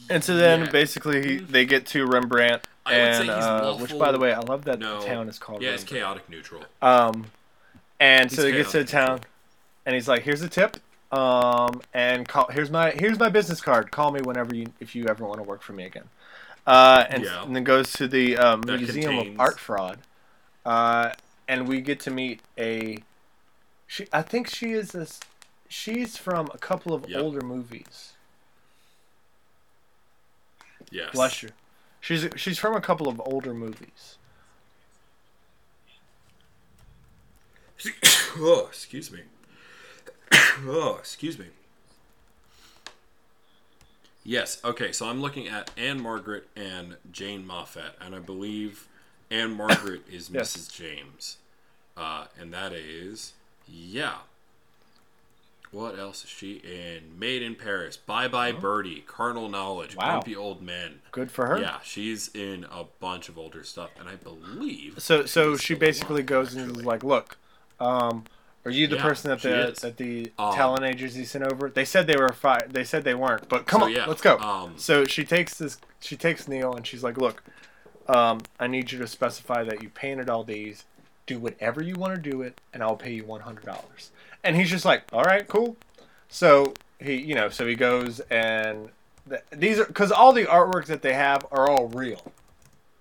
and 0.10 0.24
so 0.24 0.36
then 0.36 0.66
Yeah. 0.66 0.70
basically 0.72 1.38
they 1.38 1.66
get 1.66 1.86
to 1.88 2.06
Rembrandt, 2.06 2.64
I 2.86 2.92
would 2.98 3.16
say 3.16 3.22
and 3.22 3.30
uh, 3.30 3.76
which 3.76 3.98
by 3.98 4.12
the 4.12 4.20
way 4.20 4.34
I 4.34 4.40
love 4.40 4.66
that 4.66 4.80
no 4.80 5.00
the 5.02 5.06
town 5.06 5.30
is 5.30 5.38
called. 5.38 5.62
yeah, 5.62 5.72
it's 5.72 5.84
chaotic 5.84 6.28
neutral. 6.30 6.64
Um, 6.82 7.28
and 8.00 8.32
so 8.32 8.46
he 8.46 8.52
gets 8.54 8.72
to 8.72 8.80
the 8.80 8.86
town, 8.86 9.22
and 9.86 9.94
he's 9.96 10.08
like, 10.08 10.24
"Here's 10.24 10.42
a 10.42 10.50
tip. 10.50 10.78
Um, 11.12 11.82
and 11.94 12.28
call 12.28 12.48
here's 12.52 12.70
my 12.70 12.92
here's 12.92 13.18
my 13.20 13.30
business 13.30 13.62
card. 13.62 13.92
Call 13.92 14.12
me 14.12 14.22
whenever 14.22 14.54
you 14.56 14.68
if 14.80 14.96
you 14.96 15.08
ever 15.08 15.26
want 15.26 15.38
to 15.38 15.44
work 15.44 15.62
for 15.62 15.74
me 15.74 15.86
again." 15.86 16.04
Uh, 16.66 17.06
and, 17.10 17.24
Yeah. 17.24 17.44
and 17.44 17.56
then 17.56 17.64
goes 17.64 17.94
to 17.94 18.10
the 18.10 18.36
um, 18.38 18.62
Museum 18.68 19.14
contains- 19.16 19.36
of 19.36 19.40
Art 19.40 19.58
Fraud, 19.58 20.00
uh, 20.66 21.12
and 21.48 21.68
we 21.68 21.80
get 21.82 22.00
to 22.02 22.12
meet 22.12 22.42
a. 22.58 22.98
She, 23.88 24.06
I 24.12 24.22
think 24.22 24.50
she 24.50 24.74
is 24.74 24.92
this. 24.92 25.20
She's 25.70 26.18
from 26.18 26.50
a 26.54 26.58
couple 26.58 26.94
of 26.94 27.10
Yep. 27.10 27.22
older 27.22 27.42
movies. 27.42 28.14
Yes. 30.92 31.12
Bless 31.14 31.44
you. 31.44 31.50
She's 32.00 32.28
she's 32.36 32.58
from 32.60 32.76
a 32.76 32.82
couple 32.82 33.08
of 33.10 33.20
older 33.26 33.54
movies. 33.54 34.18
oh, 38.38 38.66
excuse 38.70 39.12
me. 39.12 39.22
oh, 40.66 40.96
excuse 41.00 41.38
me. 41.38 41.48
Yes. 44.24 44.60
Okay. 44.64 44.92
So 44.92 45.08
I'm 45.08 45.22
looking 45.22 45.48
at 45.48 45.72
Ann-Margret 45.78 46.48
and 46.56 46.98
Jane 47.12 47.46
Moffat, 47.46 47.96
and 48.02 48.16
I 48.16 48.20
believe 48.20 48.88
Ann-Margret 49.32 50.04
is 50.12 50.30
Yes. 50.34 50.56
Mrs. 50.56 50.74
James, 50.74 51.38
uh, 51.96 52.26
and 52.40 52.54
that 52.54 52.74
is 52.74 53.34
yeah. 53.70 54.14
What 55.72 56.00
else 56.00 56.24
is 56.24 56.30
she 56.30 56.54
in? 56.64 57.20
Made 57.20 57.42
in 57.42 57.56
Paris, 57.56 57.98
Bye 57.98 58.28
Bye 58.30 58.54
Birdie, 58.54 59.04
Carnal 59.06 59.50
Knowledge, 59.50 59.96
Wow. 59.98 60.12
Grumpy 60.12 60.36
Old 60.36 60.62
Men. 60.62 61.00
Good 61.12 61.30
for 61.30 61.48
her. 61.48 61.60
Yeah, 61.60 61.80
she's 61.84 62.30
in 62.34 62.66
a 62.72 62.86
bunch 63.02 63.28
of 63.28 63.38
older 63.38 63.64
stuff, 63.64 63.90
and 64.00 64.08
I 64.08 64.16
believe 64.16 64.98
So 65.00 65.26
so 65.26 65.58
she 65.58 65.74
basically 65.76 66.16
alive, 66.22 66.26
goes 66.28 66.56
and 66.56 66.78
is 66.78 66.86
like, 66.86 67.04
"Look, 67.04 67.38
um, 67.82 68.24
are 68.64 68.72
you 68.72 68.88
the 68.88 68.96
Yeah, 68.96 69.02
person 69.04 69.30
that 69.30 69.42
the 69.42 69.76
that 69.82 69.98
the 69.98 70.32
Um, 70.40 70.54
talent 70.56 70.86
agency 70.86 71.26
sent 71.26 71.44
over? 71.44 71.70
They 71.70 71.86
said 71.86 72.08
they 72.08 72.18
were 72.18 72.32
fi- 72.32 72.66
They 72.70 72.86
said 72.86 73.04
they 73.04 73.14
weren't, 73.16 73.50
but 73.50 73.66
come 73.66 73.82
So, 73.82 73.88
on, 73.88 73.94
yeah, 73.94 74.06
let's 74.08 74.22
go." 74.22 74.40
um, 74.40 74.74
so 74.78 75.06
she 75.06 75.26
takes 75.26 75.58
this. 75.58 75.78
She 76.00 76.16
takes 76.16 76.48
Neil 76.48 76.74
and 76.76 76.88
she's 76.88 77.04
like, 77.04 77.18
"Look, 77.18 77.44
um, 78.08 78.40
I 78.60 78.68
need 78.68 78.92
you 78.92 79.00
to 79.00 79.08
specify 79.08 79.64
that 79.66 79.84
you 79.84 79.90
painted 79.90 80.30
all 80.30 80.44
these. 80.46 80.86
Do 81.28 81.38
whatever 81.38 81.84
you 81.84 81.96
want 81.96 82.16
to 82.16 82.30
do 82.30 82.42
it, 82.42 82.60
and 82.74 82.82
I'll 82.82 82.96
pay 82.96 83.14
you 83.14 83.26
one 83.26 83.42
hundred 83.42 83.66
dollars." 83.66 84.12
And 84.44 84.56
he's 84.56 84.70
just 84.70 84.86
like, 84.86 85.04
"All 85.14 85.24
right, 85.24 85.48
cool." 85.48 85.78
So 86.30 86.74
he, 87.00 87.16
you 87.16 87.36
know, 87.36 87.50
so 87.50 87.68
he 87.68 87.76
goes 87.76 88.20
and 88.32 88.90
th- 89.30 89.44
these 89.52 89.80
are 89.80 89.86
because 89.86 90.12
all 90.12 90.34
the 90.34 90.46
artworks 90.46 90.88
that 90.88 91.02
they 91.02 91.14
have 91.14 91.46
are 91.52 91.70
all 91.70 91.88
real, 91.88 92.32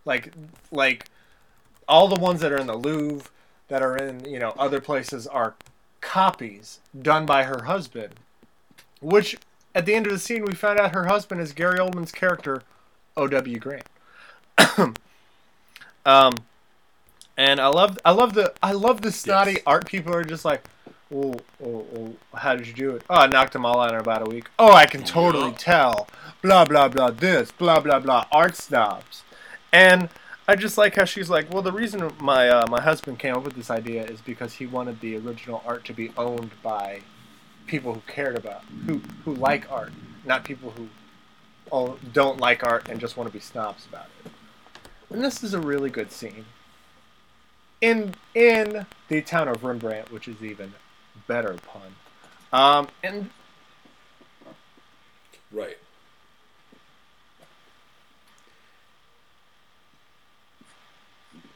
like 0.05 0.33
like 0.70 1.07
all 1.89 2.09
the 2.09 2.20
ones 2.20 2.41
that 2.41 2.53
are 2.53 2.59
in 2.59 2.66
the 2.66 2.77
Louvre 2.77 3.29
that 3.68 3.83
are 3.83 3.97
in 3.97 4.24
you 4.24 4.39
know 4.39 4.55
other 4.59 4.81
places 4.81 5.27
are 5.27 5.55
copies 6.01 6.81
done 7.01 7.27
by 7.27 7.45
her 7.45 7.64
husband, 7.64 8.14
which 9.01 9.37
at 9.74 9.87
the 9.87 9.95
end 9.95 10.07
of 10.07 10.12
the 10.12 10.18
scene 10.18 10.45
we 10.45 10.55
found 10.55 10.79
out 10.79 10.95
her 10.95 11.07
husband 11.07 11.41
is 11.41 11.53
Gary 11.53 11.79
Oldman's 11.79 12.12
character, 12.12 12.62
O.W. 13.16 13.59
Grant. 13.59 13.87
um, 16.07 16.35
And 17.37 17.61
I 17.61 17.66
love 17.68 17.99
I 18.05 18.12
love 18.12 18.34
the 18.34 18.55
I 18.62 18.72
love 18.72 19.03
the 19.03 19.12
snotty 19.12 19.53
Yes. 19.53 19.62
art 19.66 19.87
people 19.87 20.14
are 20.14 20.24
just 20.24 20.45
like, 20.45 20.64
oh, 21.14 21.34
oh, 21.62 21.87
oh, 21.97 22.14
how 22.37 22.57
did 22.57 22.66
you 22.66 22.72
do 22.72 22.91
it? 22.93 23.03
Oh, 23.11 23.16
I 23.16 23.26
knocked 23.26 23.53
them 23.53 23.66
all 23.66 23.80
out 23.80 23.93
in 23.93 24.01
about 24.01 24.26
a 24.26 24.30
week. 24.30 24.49
Oh, 24.59 24.72
I 24.72 24.87
can 24.87 25.03
totally 25.05 25.53
tell. 25.53 26.09
Blah 26.43 26.64
blah 26.64 26.89
blah. 26.89 27.11
This 27.11 27.53
blah 27.53 27.80
blah 27.80 28.01
blah. 28.01 28.24
Art 28.32 28.57
snobs, 28.57 29.22
and 29.72 30.09
I 30.49 30.57
just 30.57 30.78
like 30.78 30.95
how 30.95 31.05
she's 31.05 31.28
like, 31.28 31.53
well, 31.53 31.62
the 31.62 31.72
reason 31.72 32.11
my 32.20 32.49
uh, 32.49 32.66
my 32.68 32.80
husband 32.80 33.18
came 33.18 33.34
up 33.34 33.45
with 33.45 33.55
this 33.55 33.70
idea 33.70 34.05
is 34.05 34.20
because 34.22 34.55
he 34.55 34.66
wanted 34.66 35.01
the 35.01 35.16
original 35.16 35.62
art 35.66 35.84
to 35.87 35.93
be 35.93 36.12
owned 36.16 36.53
by 36.62 37.01
people 37.66 37.93
who 37.95 38.01
cared 38.07 38.37
about 38.39 38.62
who 38.87 39.03
who 39.24 39.34
like 39.34 39.70
art, 39.70 39.93
not 40.24 40.45
people 40.45 40.72
who 40.76 40.89
don't 42.12 42.41
like 42.41 42.64
art 42.64 42.89
and 42.89 42.99
just 43.01 43.16
want 43.16 43.28
to 43.28 43.32
be 43.32 43.41
snobs 43.41 43.84
about 43.87 44.07
it. 44.24 44.30
And 45.11 45.22
this 45.22 45.43
is 45.45 45.53
a 45.53 45.61
really 45.61 45.91
good 45.91 46.11
scene. 46.12 46.47
In 47.81 48.14
in 48.35 48.87
the 49.09 49.22
town 49.22 49.49
of 49.49 49.62
Rembrandt, 49.64 50.11
which 50.11 50.29
is 50.29 50.43
even 50.43 50.74
better 51.27 51.55
pun. 51.66 51.97
Um, 52.53 52.89
and 53.03 53.31
Right. 55.51 55.79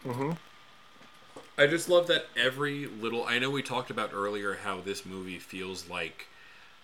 mhm. 0.04 0.36
I 1.58 1.66
just 1.66 1.88
love 1.88 2.06
that 2.08 2.26
every 2.36 2.86
little. 2.86 3.24
I 3.24 3.38
know 3.38 3.50
we 3.50 3.62
talked 3.62 3.90
about 3.90 4.10
earlier 4.12 4.54
how 4.64 4.80
this 4.80 5.04
movie 5.04 5.38
feels 5.38 5.88
like 5.88 6.28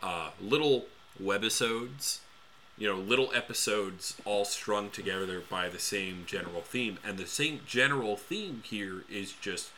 uh, 0.03 0.30
little 0.41 0.87
webisodes, 1.22 2.18
you 2.78 2.86
know, 2.88 2.96
little 2.96 3.32
episodes 3.34 4.16
all 4.24 4.44
strung 4.44 4.90
together 4.90 5.42
by 5.48 5.68
the 5.68 5.78
same 5.78 6.24
general 6.26 6.60
theme. 6.60 6.98
And 7.04 7.16
the 7.18 7.26
same 7.26 7.60
general 7.66 8.16
theme 8.16 8.62
here 8.64 9.04
is 9.10 9.32
just 9.32 9.70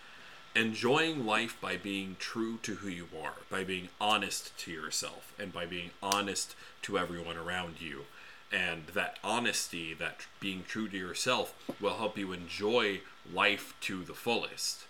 enjoying 0.57 1.25
life 1.25 1.57
by 1.61 1.77
being 1.77 2.17
true 2.19 2.59
to 2.63 2.77
who 2.77 2.89
you 2.89 3.07
are, 3.23 3.35
by 3.51 3.63
being 3.63 3.89
honest 4.01 4.57
to 4.59 4.73
yourself, 4.73 5.33
and 5.39 5.53
by 5.53 5.67
being 5.67 5.91
honest 6.03 6.57
to 6.83 6.99
everyone 6.99 7.37
around 7.37 7.81
you. 7.81 8.07
And 8.51 8.87
that 8.95 9.19
honesty, 9.23 9.95
that 9.95 10.27
being 10.41 10.65
true 10.67 10.89
to 10.89 10.97
yourself, 10.97 11.55
will 11.81 11.99
help 11.99 12.17
you 12.19 12.33
enjoy 12.33 13.03
life 13.33 13.75
to 13.83 14.03
the 14.03 14.15
fullest. 14.15 14.85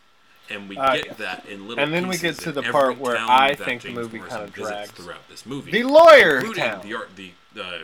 And 0.48 0.68
we 0.68 0.78
Uh, 0.78 0.94
get 0.96 1.06
yes. 1.06 1.16
that 1.18 1.44
in 1.46 1.68
little 1.68 1.84
And 1.84 1.92
then 1.92 2.08
we 2.08 2.16
get 2.16 2.38
to 2.38 2.52
the 2.52 2.62
part 2.62 2.96
where 2.96 3.18
I 3.18 3.54
think 3.54 3.82
the 3.82 3.90
movie 3.90 4.18
Morrison 4.18 4.50
kinda 4.50 4.52
drags. 4.52 4.90
throughout 4.92 5.28
this 5.28 5.44
movie, 5.44 5.72
the 5.72 5.82
lawyer 5.82 6.36
including 6.38 6.62
town. 6.62 6.80
the 6.88 6.94
art, 6.94 7.10
the 7.16 7.32
uh, 7.60 7.78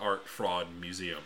art 0.00 0.26
fraud 0.28 0.68
museum. 0.80 1.20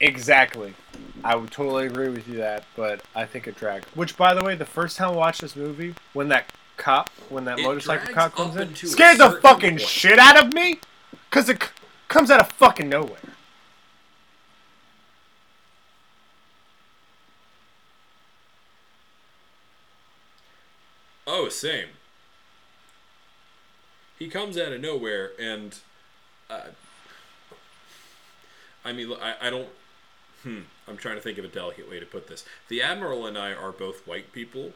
Exactly. 0.00 0.74
I 1.22 1.36
would 1.36 1.50
totally 1.50 1.86
agree 1.86 2.08
with 2.08 2.28
you 2.28 2.36
that, 2.38 2.64
but 2.76 3.02
I 3.14 3.24
think 3.26 3.46
it 3.46 3.56
dragged. 3.56 3.86
Which, 3.94 4.16
by 4.16 4.34
the 4.34 4.44
way, 4.44 4.54
the 4.54 4.64
first 4.66 4.96
time 4.96 5.10
I 5.10 5.12
watched 5.12 5.40
this 5.40 5.56
movie, 5.56 5.94
when 6.12 6.28
that 6.28 6.50
cop, 6.76 7.08
when 7.28 7.44
that 7.44 7.58
It 7.58 7.62
motorcycle 7.62 8.12
drags 8.12 8.14
cop 8.14 8.34
comes 8.34 8.56
up 8.56 8.62
in, 8.62 8.68
into 8.68 8.86
a 8.86 8.88
scared 8.90 9.18
the 9.18 9.28
certain 9.28 9.42
fucking 9.42 9.70
point. 9.70 9.80
shit 9.80 10.18
out 10.18 10.44
of 10.44 10.52
me, 10.52 10.80
cause 11.30 11.48
it 11.48 11.62
c- 11.62 11.68
comes 12.08 12.30
out 12.30 12.40
of 12.40 12.50
fucking 12.52 12.88
nowhere. 12.88 13.18
Oh, 21.26 21.48
same. 21.48 21.88
He 24.18 24.28
comes 24.28 24.56
out 24.58 24.72
of 24.72 24.80
nowhere, 24.80 25.32
and 25.40 25.78
uh, 26.50 26.68
I 28.84 28.92
mean, 28.92 29.12
I, 29.20 29.34
I 29.40 29.50
don't. 29.50 29.68
Hmm. 30.42 30.60
I'm 30.86 30.96
trying 30.98 31.14
to 31.16 31.22
think 31.22 31.38
of 31.38 31.44
a 31.44 31.48
delicate 31.48 31.88
way 31.88 31.98
to 32.00 32.06
put 32.06 32.26
this. 32.28 32.44
The 32.68 32.82
admiral 32.82 33.26
and 33.26 33.38
I 33.38 33.52
are 33.54 33.72
both 33.72 34.06
white 34.06 34.30
people. 34.32 34.72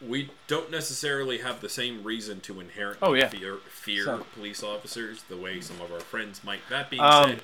We 0.00 0.30
don't 0.46 0.70
necessarily 0.70 1.38
have 1.38 1.60
the 1.60 1.68
same 1.68 2.02
reason 2.02 2.40
to 2.42 2.58
inherently 2.58 3.06
Oh, 3.06 3.12
yeah. 3.12 3.28
fear 3.28 3.56
fear 3.68 4.04
So- 4.04 4.26
police 4.34 4.62
officers 4.62 5.24
the 5.24 5.36
way 5.36 5.60
some 5.60 5.80
of 5.82 5.92
our 5.92 6.00
friends 6.00 6.42
might. 6.42 6.60
That 6.70 6.88
being 6.88 7.02
Um, 7.02 7.30
said, 7.32 7.42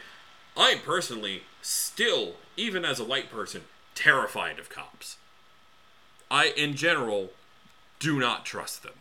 I'm 0.57 0.79
personally 0.81 1.43
still, 1.61 2.37
even 2.57 2.83
as 2.87 2.99
a 2.99 3.05
white 3.05 3.31
person, 3.31 3.65
terrified 3.95 4.59
of 4.59 4.71
cops. 4.71 5.19
I, 6.31 6.47
in 6.49 6.77
general, 6.77 7.33
do 7.99 8.19
not 8.19 8.47
trust 8.47 8.83
them. 8.83 8.95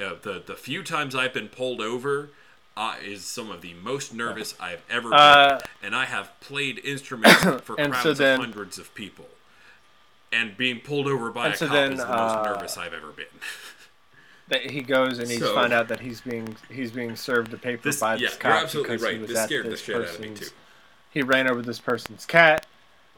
Uh, 0.00 0.14
the 0.20 0.42
the 0.44 0.56
few 0.56 0.82
times 0.82 1.14
I've 1.14 1.32
been 1.34 1.48
pulled 1.48 1.80
over 1.80 2.30
uh, 2.76 2.96
is 3.04 3.24
some 3.24 3.50
of 3.50 3.60
the 3.62 3.74
most 3.74 4.14
nervous 4.14 4.54
I've 4.60 4.82
ever 4.88 5.10
been, 5.10 5.18
Uh, 5.18 5.60
and 5.82 5.94
I 5.94 6.04
have 6.06 6.38
played 6.40 6.78
instruments 6.84 7.40
for 7.62 7.78
And 7.78 7.94
so 7.94 8.00
crowds 8.02 8.18
then- 8.18 8.34
of 8.40 8.46
hundreds 8.46 8.78
of 8.78 8.94
people. 8.94 9.28
And 10.32 10.56
being 10.56 10.78
pulled 10.80 11.08
over 11.08 11.30
by 11.32 11.48
a 11.48 11.56
so 11.56 11.66
cop 11.66 11.74
then, 11.74 11.92
is 11.94 11.98
the 11.98 12.08
uh, 12.12 12.16
most 12.16 12.44
nervous 12.46 12.76
I've 12.78 12.94
ever 12.94 13.08
been. 13.08 13.26
That 14.48 14.68
he 14.72 14.80
goes 14.82 15.20
and 15.20 15.28
he's 15.30 15.38
So- 15.38 15.54
find 15.54 15.72
out 15.72 15.86
that 15.88 16.00
he's 16.00 16.20
being 16.20 16.56
he's 16.68 16.90
being 16.90 17.14
served 17.14 17.52
a 17.54 17.56
paper 17.56 17.82
This, 17.84 18.00
by 18.00 18.14
yeah, 18.14 18.20
this 18.22 18.30
you're 18.32 18.38
cop 18.40 18.62
absolutely 18.64 18.96
because 18.96 19.08
he 19.12 19.18
was 19.18 19.28
This 19.28 19.38
at 19.38 19.44
scared 19.46 19.66
the 19.70 19.76
shit 19.76 19.94
out 19.94 20.02
of 20.02 20.18
me 20.20 20.34
too. 20.34 20.46
He 21.10 21.22
ran 21.22 21.48
over 21.48 21.62
this 21.62 21.78
person's 21.78 22.26
cat, 22.26 22.66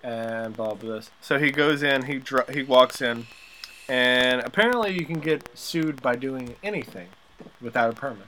and 0.03 0.55
blah 0.55 0.75
blah. 0.75 0.97
This. 0.97 1.11
So 1.23 1.39
he 1.39 1.51
goes 1.51 1.83
in. 1.83 2.05
He 2.05 2.19
dr- 2.19 2.51
he 2.51 2.63
walks 2.63 3.01
in, 3.01 3.27
and 3.89 4.43
apparently 4.43 4.93
you 4.93 5.07
can 5.07 5.21
get 5.21 5.49
sued 5.55 6.03
by 6.03 6.17
doing 6.17 6.57
anything 6.63 7.09
without 7.63 7.89
a 7.91 7.95
permit. 7.95 8.27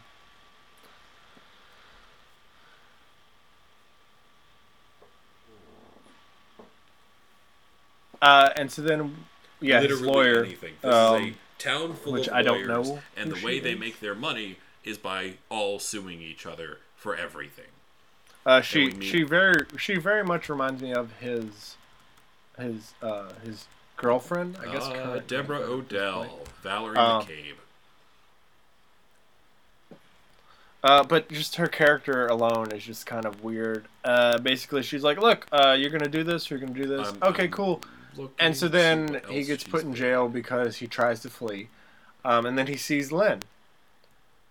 Uh, 8.24 8.48
and 8.56 8.72
so 8.72 8.80
then, 8.80 9.14
yeah, 9.60 9.82
his 9.82 10.00
Literally 10.00 10.12
lawyer, 10.12 10.44
anything. 10.44 10.72
This 10.80 10.94
um, 10.94 11.22
is 11.22 11.30
a 11.32 11.34
town 11.58 11.92
full 11.94 12.14
which 12.14 12.28
of 12.28 12.32
I 12.34 12.40
don't 12.40 12.66
know 12.66 13.00
and 13.18 13.30
the 13.30 13.44
way 13.44 13.56
she 13.56 13.60
they 13.60 13.74
make 13.74 14.00
their 14.00 14.14
money 14.14 14.56
is 14.82 14.96
by 14.96 15.34
all 15.50 15.78
suing 15.78 16.22
each 16.22 16.46
other 16.46 16.78
for 16.96 17.14
everything. 17.14 17.66
Uh, 18.46 18.62
she 18.62 18.86
meet- 18.86 19.02
she 19.02 19.22
very 19.24 19.66
she 19.78 19.96
very 19.98 20.24
much 20.24 20.48
reminds 20.48 20.80
me 20.82 20.92
of 20.94 21.12
his 21.20 21.76
his 22.58 22.94
uh 23.02 23.28
his 23.44 23.66
girlfriend. 23.98 24.56
I 24.58 24.72
guess 24.72 24.84
Uh, 24.84 25.20
Deborah 25.26 25.58
Odell. 25.60 26.40
Valerie 26.62 26.96
Um, 26.96 27.22
McCabe. 27.26 27.54
Uh, 30.82 31.02
but 31.02 31.28
just 31.30 31.56
her 31.56 31.66
character 31.66 32.26
alone 32.26 32.70
is 32.72 32.84
just 32.84 33.04
kind 33.06 33.24
of 33.26 33.42
weird. 33.44 33.86
Uh, 34.02 34.38
basically, 34.38 34.82
she's 34.82 35.02
like, 35.02 35.18
"Look, 35.18 35.46
uh, 35.52 35.76
you're 35.78 35.90
gonna 35.90 36.08
do 36.08 36.24
this. 36.24 36.50
You're 36.50 36.58
gonna 36.58 36.72
do 36.72 36.86
this. 36.86 37.06
I'm- 37.08 37.18
okay, 37.22 37.48
cool." 37.48 37.82
And 38.38 38.56
so 38.56 38.68
then 38.68 39.20
he 39.28 39.44
gets 39.44 39.64
put 39.64 39.82
in 39.82 39.94
jail 39.94 40.28
because 40.28 40.76
he 40.76 40.86
tries 40.86 41.20
to 41.20 41.30
flee. 41.30 41.68
Um, 42.24 42.46
and 42.46 42.56
then 42.56 42.66
he 42.66 42.76
sees 42.76 43.12
Lynn. 43.12 43.40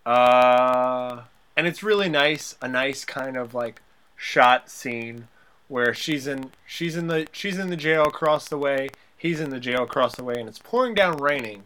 Uh, 0.06 1.22
and 1.56 1.68
it's 1.68 1.84
really 1.84 2.10
nice, 2.10 2.56
a 2.62 2.68
nice 2.68 3.06
kind 3.06 3.38
of 3.38 3.54
like 3.54 3.82
shot 4.16 4.70
scene 4.70 5.28
where 5.68 5.94
she's 5.94 6.28
in 6.28 6.52
she's 6.66 6.96
in 6.96 7.08
the 7.08 7.28
she's 7.32 7.58
in 7.58 7.70
the 7.70 7.76
jail 7.76 8.04
across 8.04 8.48
the 8.48 8.58
way, 8.58 8.90
he's 9.18 9.40
in 9.40 9.50
the 9.50 9.60
jail 9.60 9.84
across 9.84 10.16
the 10.16 10.24
way, 10.24 10.36
and 10.38 10.50
it's 10.50 10.60
pouring 10.60 10.94
down 10.94 11.18
raining. 11.18 11.64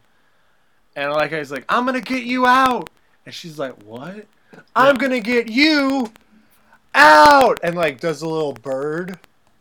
And 0.96 1.12
like 1.12 1.34
I 1.34 1.40
was 1.40 1.52
like, 1.52 1.66
I'm 1.68 1.86
gonna 1.86 2.02
get 2.02 2.24
you 2.24 2.46
out, 2.46 2.90
and 3.26 3.34
she's 3.34 3.58
like, 3.58 3.82
What? 3.84 4.28
I'm 4.76 4.96
gonna 4.96 5.20
get 5.20 5.50
you 5.50 6.12
out, 6.94 7.60
and 7.64 7.76
like 7.76 8.00
does 8.00 8.22
a 8.22 8.30
little 8.30 8.54
bird, 8.54 9.18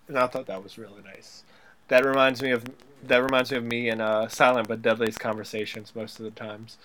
and 0.08 0.18
I 0.18 0.26
thought 0.26 0.46
that 0.46 0.62
was 0.62 0.78
really 0.78 1.02
nice. 1.02 1.44
That 1.88 2.04
reminds 2.04 2.42
me 2.42 2.50
of 2.50 2.64
that 3.04 3.22
reminds 3.22 3.52
me 3.52 3.58
of 3.58 3.64
me 3.64 3.88
and 3.88 4.02
uh, 4.02 4.28
Silent 4.28 4.68
but 4.68 4.82
Deadliest 4.82 5.20
conversations 5.20 5.92
most 5.94 6.18
of 6.18 6.24
the 6.24 6.30
times. 6.32 6.76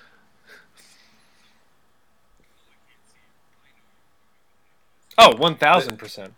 Oh, 5.18 5.32
Oh, 5.34 5.36
one 5.38 5.56
thousand 5.56 5.98
percent. 5.98 6.34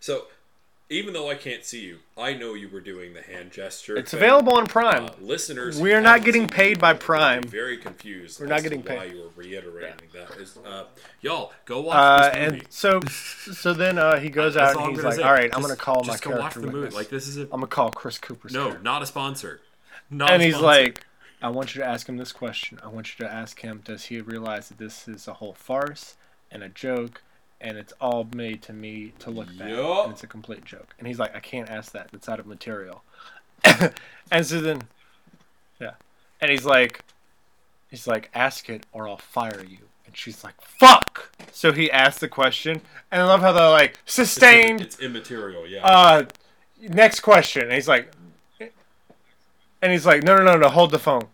So, 0.00 0.26
even 0.90 1.14
though 1.14 1.30
I 1.30 1.34
can't 1.34 1.64
see 1.64 1.80
you, 1.82 1.98
I 2.16 2.34
know 2.34 2.54
you 2.54 2.68
were 2.68 2.80
doing 2.80 3.14
the 3.14 3.22
hand 3.22 3.50
gesture. 3.52 3.96
It's 3.96 4.10
thing. 4.10 4.18
available 4.20 4.54
on 4.56 4.66
Prime. 4.66 5.06
Uh, 5.06 5.10
listeners, 5.20 5.80
We 5.80 5.92
are 5.94 6.00
not 6.00 6.24
getting 6.24 6.46
paid 6.46 6.78
by 6.78 6.90
are 6.90 6.92
gonna 6.92 6.98
be 7.00 7.04
Prime. 7.06 7.42
Very 7.44 7.78
confused. 7.78 8.38
We're 8.38 8.46
not 8.46 8.58
as 8.58 8.62
to 8.64 8.68
getting 8.68 8.82
paid. 8.82 8.98
Why 8.98 9.04
you 9.04 9.22
were 9.22 9.28
reiterating 9.34 10.08
that 10.12 10.30
is, 10.38 10.58
uh, 10.64 10.84
y'all 11.22 11.52
go 11.64 11.80
watch 11.80 11.96
Uh, 11.96 12.28
this 12.30 12.36
movie. 12.50 12.60
and 12.60 12.72
so, 12.72 13.00
so 13.52 13.72
then 13.72 13.98
uh, 13.98 14.18
he 14.18 14.28
goes 14.28 14.56
out 14.56 14.76
and 14.76 14.94
he's 14.94 15.02
like, 15.04 15.14
say. 15.16 15.22
"All 15.22 15.32
right, 15.32 15.50
I'm 15.54 15.62
gonna 15.62 15.74
call 15.76 16.04
my 16.04 16.12
just 16.12 16.22
go 16.22 16.30
watch 16.30 16.40
character 16.54 16.60
the 16.60 16.70
movie. 16.70 16.94
Like 16.94 17.08
this 17.08 17.26
is 17.28 17.38
a 17.38 17.42
I'm 17.44 17.48
gonna 17.50 17.66
call 17.68 17.90
Chris 17.90 18.18
Cooper's 18.18 18.52
no, 18.52 18.64
character." 18.64 18.82
not 18.82 19.02
a 19.02 19.06
sponsor. 19.06 19.60
Not 20.10 20.30
and 20.32 20.42
a 20.42 20.44
he's 20.46 20.54
sponsor. 20.54 20.66
like, 20.66 21.06
I 21.40 21.48
want 21.48 21.74
you 21.74 21.80
to 21.80 21.86
ask 21.86 22.06
him 22.08 22.18
this 22.18 22.32
question. 22.32 22.78
I 22.84 22.88
want 22.88 23.18
you 23.18 23.24
to 23.26 23.32
ask 23.32 23.60
him, 23.60 23.80
does 23.84 24.04
he 24.04 24.20
realize 24.20 24.68
that 24.68 24.78
this 24.78 25.08
is 25.08 25.26
a 25.26 25.34
whole 25.34 25.54
farce 25.54 26.16
and 26.50 26.62
a 26.62 26.68
joke, 26.68 27.22
and 27.64 27.78
it's 27.78 27.94
all 28.00 28.28
made 28.34 28.62
to 28.62 28.72
me 28.72 29.12
to 29.18 29.30
look 29.30 29.48
bad, 29.58 29.70
Yup. 29.70 30.04
and 30.04 30.12
it's 30.12 30.22
a 30.22 30.26
complete 30.26 30.64
joke? 30.64 30.94
And 30.98 31.08
he's 31.08 31.18
like, 31.18 31.34
I 31.34 31.40
can't 31.40 31.68
ask 31.70 31.92
that. 31.92 32.10
It's 32.12 32.28
out 32.28 32.38
of 32.38 32.46
material. 32.46 33.02
and 34.30 34.46
so 34.46 34.60
then, 34.60 34.82
yeah, 35.80 35.92
and 36.40 36.50
he's 36.50 36.66
like, 36.66 37.00
he's 37.90 38.06
like, 38.06 38.30
ask 38.34 38.68
it 38.68 38.84
or 38.92 39.08
I'll 39.08 39.16
fire 39.16 39.64
you. 39.66 39.78
And 40.06 40.14
she's 40.14 40.44
like, 40.44 40.60
"Fuck." 40.60 41.32
So 41.50 41.72
he 41.72 41.90
asked 41.90 42.20
the 42.20 42.28
question, 42.28 42.82
and 43.10 43.22
I 43.22 43.24
love 43.24 43.40
how 43.40 43.52
they're 43.52 43.70
like 43.70 43.98
sustained. 44.04 44.82
It's 44.82 45.00
immaterial, 45.00 45.66
yeah. 45.66 45.84
Uh, 45.86 46.26
next 46.80 47.20
question. 47.20 47.62
And 47.62 47.72
he's 47.72 47.88
like, 47.88 48.12
and 49.80 49.90
he's 49.90 50.04
like, 50.04 50.22
no, 50.22 50.36
no, 50.36 50.44
no, 50.44 50.56
no, 50.58 50.68
hold 50.68 50.90
the 50.90 50.98
phone. 50.98 51.28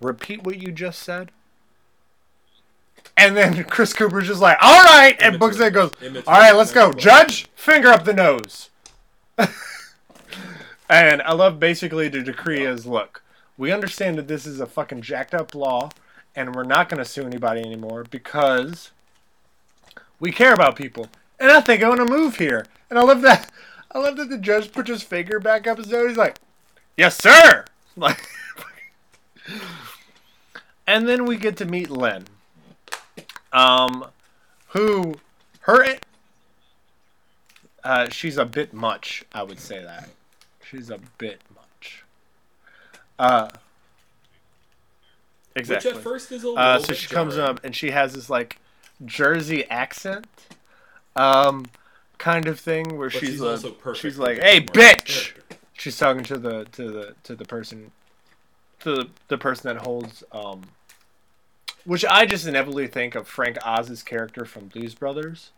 Repeat 0.00 0.44
what 0.44 0.62
you 0.62 0.70
just 0.70 1.00
said. 1.00 1.32
And 3.20 3.36
then 3.36 3.64
Chris 3.64 3.92
Cooper's 3.92 4.26
just 4.26 4.40
like, 4.40 4.56
all 4.62 4.82
right, 4.84 5.14
and 5.20 5.38
books 5.38 5.60
it 5.60 5.74
goes, 5.74 5.92
all 6.26 6.38
right, 6.38 6.54
let's 6.56 6.72
go, 6.72 6.90
Judge, 6.90 7.46
finger 7.54 7.88
up 7.88 8.04
the 8.04 8.14
nose. 8.14 8.70
and 10.88 11.20
I 11.20 11.32
love 11.32 11.60
basically 11.60 12.08
the 12.08 12.22
decree 12.22 12.64
is, 12.64 12.86
look, 12.86 13.22
we 13.58 13.72
understand 13.72 14.16
that 14.16 14.26
this 14.26 14.46
is 14.46 14.58
a 14.58 14.64
fucking 14.64 15.02
jacked 15.02 15.34
up 15.34 15.54
law, 15.54 15.90
and 16.34 16.54
we're 16.54 16.64
not 16.64 16.88
going 16.88 16.96
to 16.96 17.04
sue 17.04 17.26
anybody 17.26 17.60
anymore 17.60 18.06
because 18.10 18.90
we 20.18 20.32
care 20.32 20.54
about 20.54 20.76
people. 20.76 21.08
And 21.38 21.50
I 21.50 21.60
think 21.60 21.82
I 21.82 21.88
want 21.88 22.00
to 22.00 22.06
move 22.06 22.36
here. 22.36 22.64
And 22.88 22.98
I 22.98 23.02
love 23.02 23.20
that. 23.20 23.50
I 23.92 23.98
love 23.98 24.16
that 24.16 24.30
the 24.30 24.38
judge 24.38 24.72
put 24.72 24.88
his 24.88 25.02
finger 25.02 25.38
back 25.38 25.66
up 25.66 25.76
his 25.76 25.88
nose. 25.88 26.08
He's 26.08 26.16
like, 26.16 26.38
"Yes, 26.96 27.16
sir." 27.16 27.64
Like, 27.96 28.24
and 30.86 31.08
then 31.08 31.26
we 31.26 31.36
get 31.36 31.56
to 31.56 31.64
meet 31.64 31.90
Lynn, 31.90 32.24
um, 33.52 34.06
who 34.68 35.16
her 35.60 35.84
uh, 37.84 38.08
she's 38.10 38.36
a 38.36 38.44
bit 38.44 38.74
much. 38.74 39.24
I 39.32 39.42
would 39.42 39.58
say 39.58 39.82
that 39.82 40.08
she's 40.62 40.90
a 40.90 40.98
bit 41.18 41.40
much. 41.54 42.04
Uh, 43.18 43.48
exactly. 45.54 45.90
Which 45.90 45.98
at 45.98 46.02
first 46.02 46.32
is 46.32 46.44
a 46.44 46.48
little 46.48 46.58
Uh, 46.58 46.78
so 46.78 46.88
bit 46.88 46.96
she 46.96 47.08
comes 47.08 47.36
up 47.36 47.64
and 47.64 47.74
she 47.74 47.90
has 47.90 48.14
this 48.14 48.30
like 48.30 48.58
Jersey 49.04 49.64
accent, 49.70 50.26
um, 51.16 51.66
kind 52.18 52.46
of 52.46 52.60
thing 52.60 52.98
where 52.98 53.08
But 53.08 53.20
she's, 53.20 53.30
she's 53.30 53.42
uh, 53.42 53.50
also 53.50 53.70
perfect 53.72 54.02
she's 54.02 54.18
like, 54.18 54.38
"Hey, 54.38 54.60
bitch!" 54.60 55.32
character. 55.32 55.56
She's 55.74 55.98
talking 55.98 56.24
to 56.24 56.38
the 56.38 56.66
to 56.72 56.90
the 56.90 57.14
to 57.24 57.34
the 57.34 57.44
person, 57.44 57.90
to 58.80 58.94
the, 58.94 59.08
the 59.28 59.38
person 59.38 59.74
that 59.74 59.82
holds, 59.82 60.22
um, 60.32 60.62
which 61.90 62.04
I 62.04 62.24
just 62.24 62.46
inevitably 62.46 62.86
think 62.86 63.16
of 63.16 63.26
Frank 63.26 63.58
Oz's 63.66 64.04
character 64.04 64.44
from 64.44 64.68
Blues 64.68 64.94
Brothers, 64.94 65.50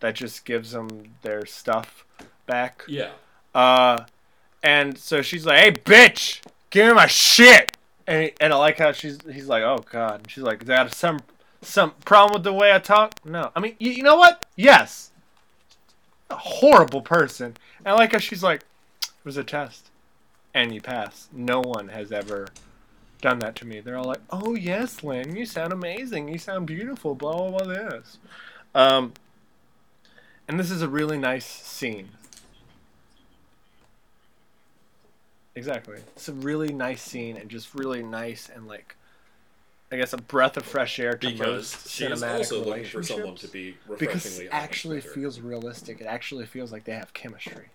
that 0.00 0.14
just 0.14 0.46
gives 0.46 0.70
them 0.70 1.16
their 1.20 1.44
stuff 1.44 2.06
back. 2.46 2.84
Yeah. 2.88 3.10
Uh, 3.54 4.06
and 4.62 4.96
so 4.96 5.20
she's 5.20 5.44
like, 5.44 5.58
"Hey, 5.58 5.72
bitch, 5.72 6.40
give 6.70 6.86
me 6.86 6.94
my 6.94 7.06
shit." 7.06 7.76
And 8.06 8.32
and 8.40 8.54
I 8.54 8.56
like 8.56 8.78
how 8.78 8.92
she's 8.92 9.18
he's 9.30 9.46
like, 9.46 9.62
"Oh 9.62 9.84
God," 9.90 10.20
and 10.20 10.30
she's 10.30 10.42
like, 10.42 10.62
"Is 10.62 10.68
that 10.68 10.94
some 10.94 11.20
some 11.60 11.92
problem 12.06 12.38
with 12.38 12.44
the 12.44 12.54
way 12.54 12.72
I 12.72 12.78
talk?" 12.78 13.20
No, 13.22 13.52
I 13.54 13.60
mean, 13.60 13.76
you, 13.78 13.90
you 13.90 14.02
know 14.02 14.16
what? 14.16 14.46
Yes, 14.56 15.10
a 16.30 16.36
horrible 16.36 17.02
person. 17.02 17.58
And 17.80 17.88
I 17.88 17.92
like 17.92 18.12
how 18.12 18.18
she's 18.20 18.42
like, 18.42 18.62
"It 19.02 19.10
was 19.22 19.36
a 19.36 19.44
test, 19.44 19.90
and 20.54 20.74
you 20.74 20.80
passed. 20.80 21.30
No 21.34 21.60
one 21.60 21.88
has 21.88 22.10
ever." 22.10 22.48
Done 23.24 23.38
that 23.38 23.56
to 23.56 23.66
me. 23.66 23.80
They're 23.80 23.96
all 23.96 24.04
like, 24.04 24.20
"Oh 24.28 24.54
yes, 24.54 25.02
Lynn, 25.02 25.34
you 25.34 25.46
sound 25.46 25.72
amazing. 25.72 26.28
You 26.28 26.36
sound 26.36 26.66
beautiful." 26.66 27.14
Blah 27.14 27.48
blah 27.48 27.64
blah. 27.64 27.88
This, 27.88 28.18
um, 28.74 29.14
and 30.46 30.60
this 30.60 30.70
is 30.70 30.82
a 30.82 30.88
really 30.88 31.16
nice 31.16 31.46
scene. 31.46 32.10
Exactly. 35.54 36.00
It's 36.14 36.28
a 36.28 36.34
really 36.34 36.74
nice 36.74 37.00
scene 37.00 37.38
and 37.38 37.48
just 37.48 37.74
really 37.74 38.02
nice 38.02 38.50
and 38.54 38.68
like 38.68 38.94
I 39.90 39.96
guess 39.96 40.12
a 40.12 40.18
breath 40.18 40.58
of 40.58 40.66
fresh 40.66 40.98
air 40.98 41.14
to 41.14 41.30
Because 41.30 41.72
most 41.72 41.88
she 41.88 42.04
is 42.04 42.20
cinematic 42.20 42.36
also 42.36 42.62
looking 42.62 42.84
for 42.84 43.02
someone 43.02 43.36
to 43.36 43.48
be 43.48 43.74
because 43.98 44.38
it 44.38 44.48
actually 44.52 44.96
honest 44.96 45.06
with 45.06 45.14
her. 45.14 45.20
feels 45.22 45.40
realistic. 45.40 46.02
It 46.02 46.06
actually 46.06 46.44
feels 46.44 46.70
like 46.70 46.84
they 46.84 46.92
have 46.92 47.14
chemistry. 47.14 47.68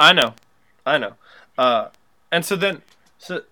I 0.00 0.12
know, 0.12 0.34
I 0.84 0.98
know, 0.98 1.14
uh, 1.58 1.88
and 2.32 2.44
so 2.44 2.56
then, 2.56 2.82
so, 3.18 3.42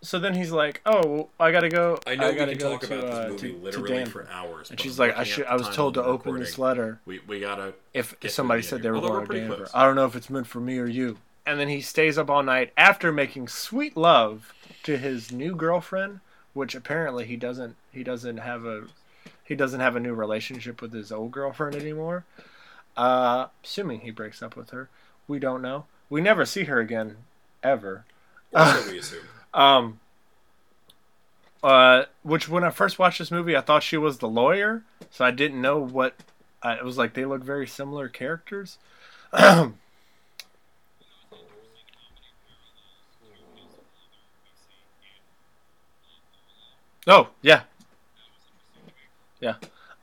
so 0.00 0.18
then 0.18 0.34
he's 0.34 0.52
like, 0.52 0.80
"Oh, 0.86 1.28
I 1.38 1.50
gotta 1.50 1.68
go. 1.68 1.98
I 2.06 2.14
know 2.14 2.30
we 2.30 2.36
gotta 2.36 2.52
can 2.52 2.60
go 2.60 2.70
talk 2.78 2.80
to, 2.82 2.98
about 2.98 3.12
uh, 3.12 3.22
this 3.22 3.30
movie 3.30 3.38
to, 3.38 3.52
to 3.58 3.64
literally 3.64 3.88
Denver." 3.90 4.10
for 4.24 4.30
hours. 4.32 4.70
And 4.70 4.80
she's 4.80 4.98
like, 4.98 5.16
"I 5.18 5.24
should. 5.24 5.46
I 5.46 5.56
was 5.56 5.68
told 5.68 5.94
to 5.94 6.00
on 6.00 6.06
the 6.06 6.12
open 6.12 6.38
this 6.38 6.58
letter 6.58 7.00
We, 7.04 7.18
we 7.26 7.40
gotta. 7.40 7.74
if 7.92 8.14
somebody 8.28 8.62
said 8.62 8.82
they 8.82 8.88
were 8.90 8.96
Although 8.96 9.08
going 9.08 9.20
to 9.22 9.26
pretty 9.26 9.40
Denver. 9.40 9.56
close. 9.56 9.70
I 9.74 9.84
don't 9.84 9.96
know 9.96 10.06
if 10.06 10.14
it's 10.16 10.30
meant 10.30 10.46
for 10.46 10.60
me 10.60 10.78
or 10.78 10.86
you." 10.86 11.18
And 11.44 11.58
then 11.58 11.68
he 11.68 11.80
stays 11.80 12.16
up 12.16 12.30
all 12.30 12.42
night 12.44 12.72
after 12.76 13.10
making 13.10 13.48
sweet 13.48 13.96
love 13.96 14.52
to 14.84 14.96
his 14.96 15.32
new 15.32 15.56
girlfriend, 15.56 16.20
which 16.54 16.74
apparently 16.76 17.24
he 17.26 17.36
doesn't. 17.36 17.74
He 17.92 18.04
doesn't 18.04 18.36
have 18.38 18.64
a. 18.64 18.84
He 19.42 19.56
doesn't 19.56 19.80
have 19.80 19.96
a 19.96 20.00
new 20.00 20.14
relationship 20.14 20.80
with 20.80 20.92
his 20.92 21.10
old 21.10 21.32
girlfriend 21.32 21.74
anymore. 21.74 22.24
Uh, 22.96 23.46
assuming 23.64 24.00
he 24.00 24.10
breaks 24.12 24.42
up 24.42 24.54
with 24.56 24.70
her, 24.70 24.88
we 25.30 25.38
don't 25.38 25.62
know. 25.62 25.84
We 26.10 26.20
never 26.20 26.44
see 26.44 26.64
her 26.64 26.80
again, 26.80 27.16
ever. 27.62 28.04
Or 28.52 28.66
so 28.66 28.90
we 28.90 28.98
assume. 28.98 29.20
Um, 29.52 29.98
uh, 31.60 32.04
which 32.22 32.48
when 32.48 32.62
I 32.62 32.70
first 32.70 33.00
watched 33.00 33.18
this 33.18 33.32
movie, 33.32 33.56
I 33.56 33.62
thought 33.62 33.82
she 33.82 33.96
was 33.96 34.18
the 34.18 34.28
lawyer, 34.28 34.84
so 35.10 35.24
I 35.24 35.32
didn't 35.32 35.60
know 35.60 35.76
what. 35.78 36.14
Uh, 36.62 36.76
it 36.78 36.84
was 36.84 36.96
like 36.96 37.14
they 37.14 37.24
look 37.24 37.42
very 37.42 37.66
similar 37.66 38.08
characters. 38.08 38.78
oh 39.32 39.72
yeah, 47.42 47.62
yeah. 49.40 49.56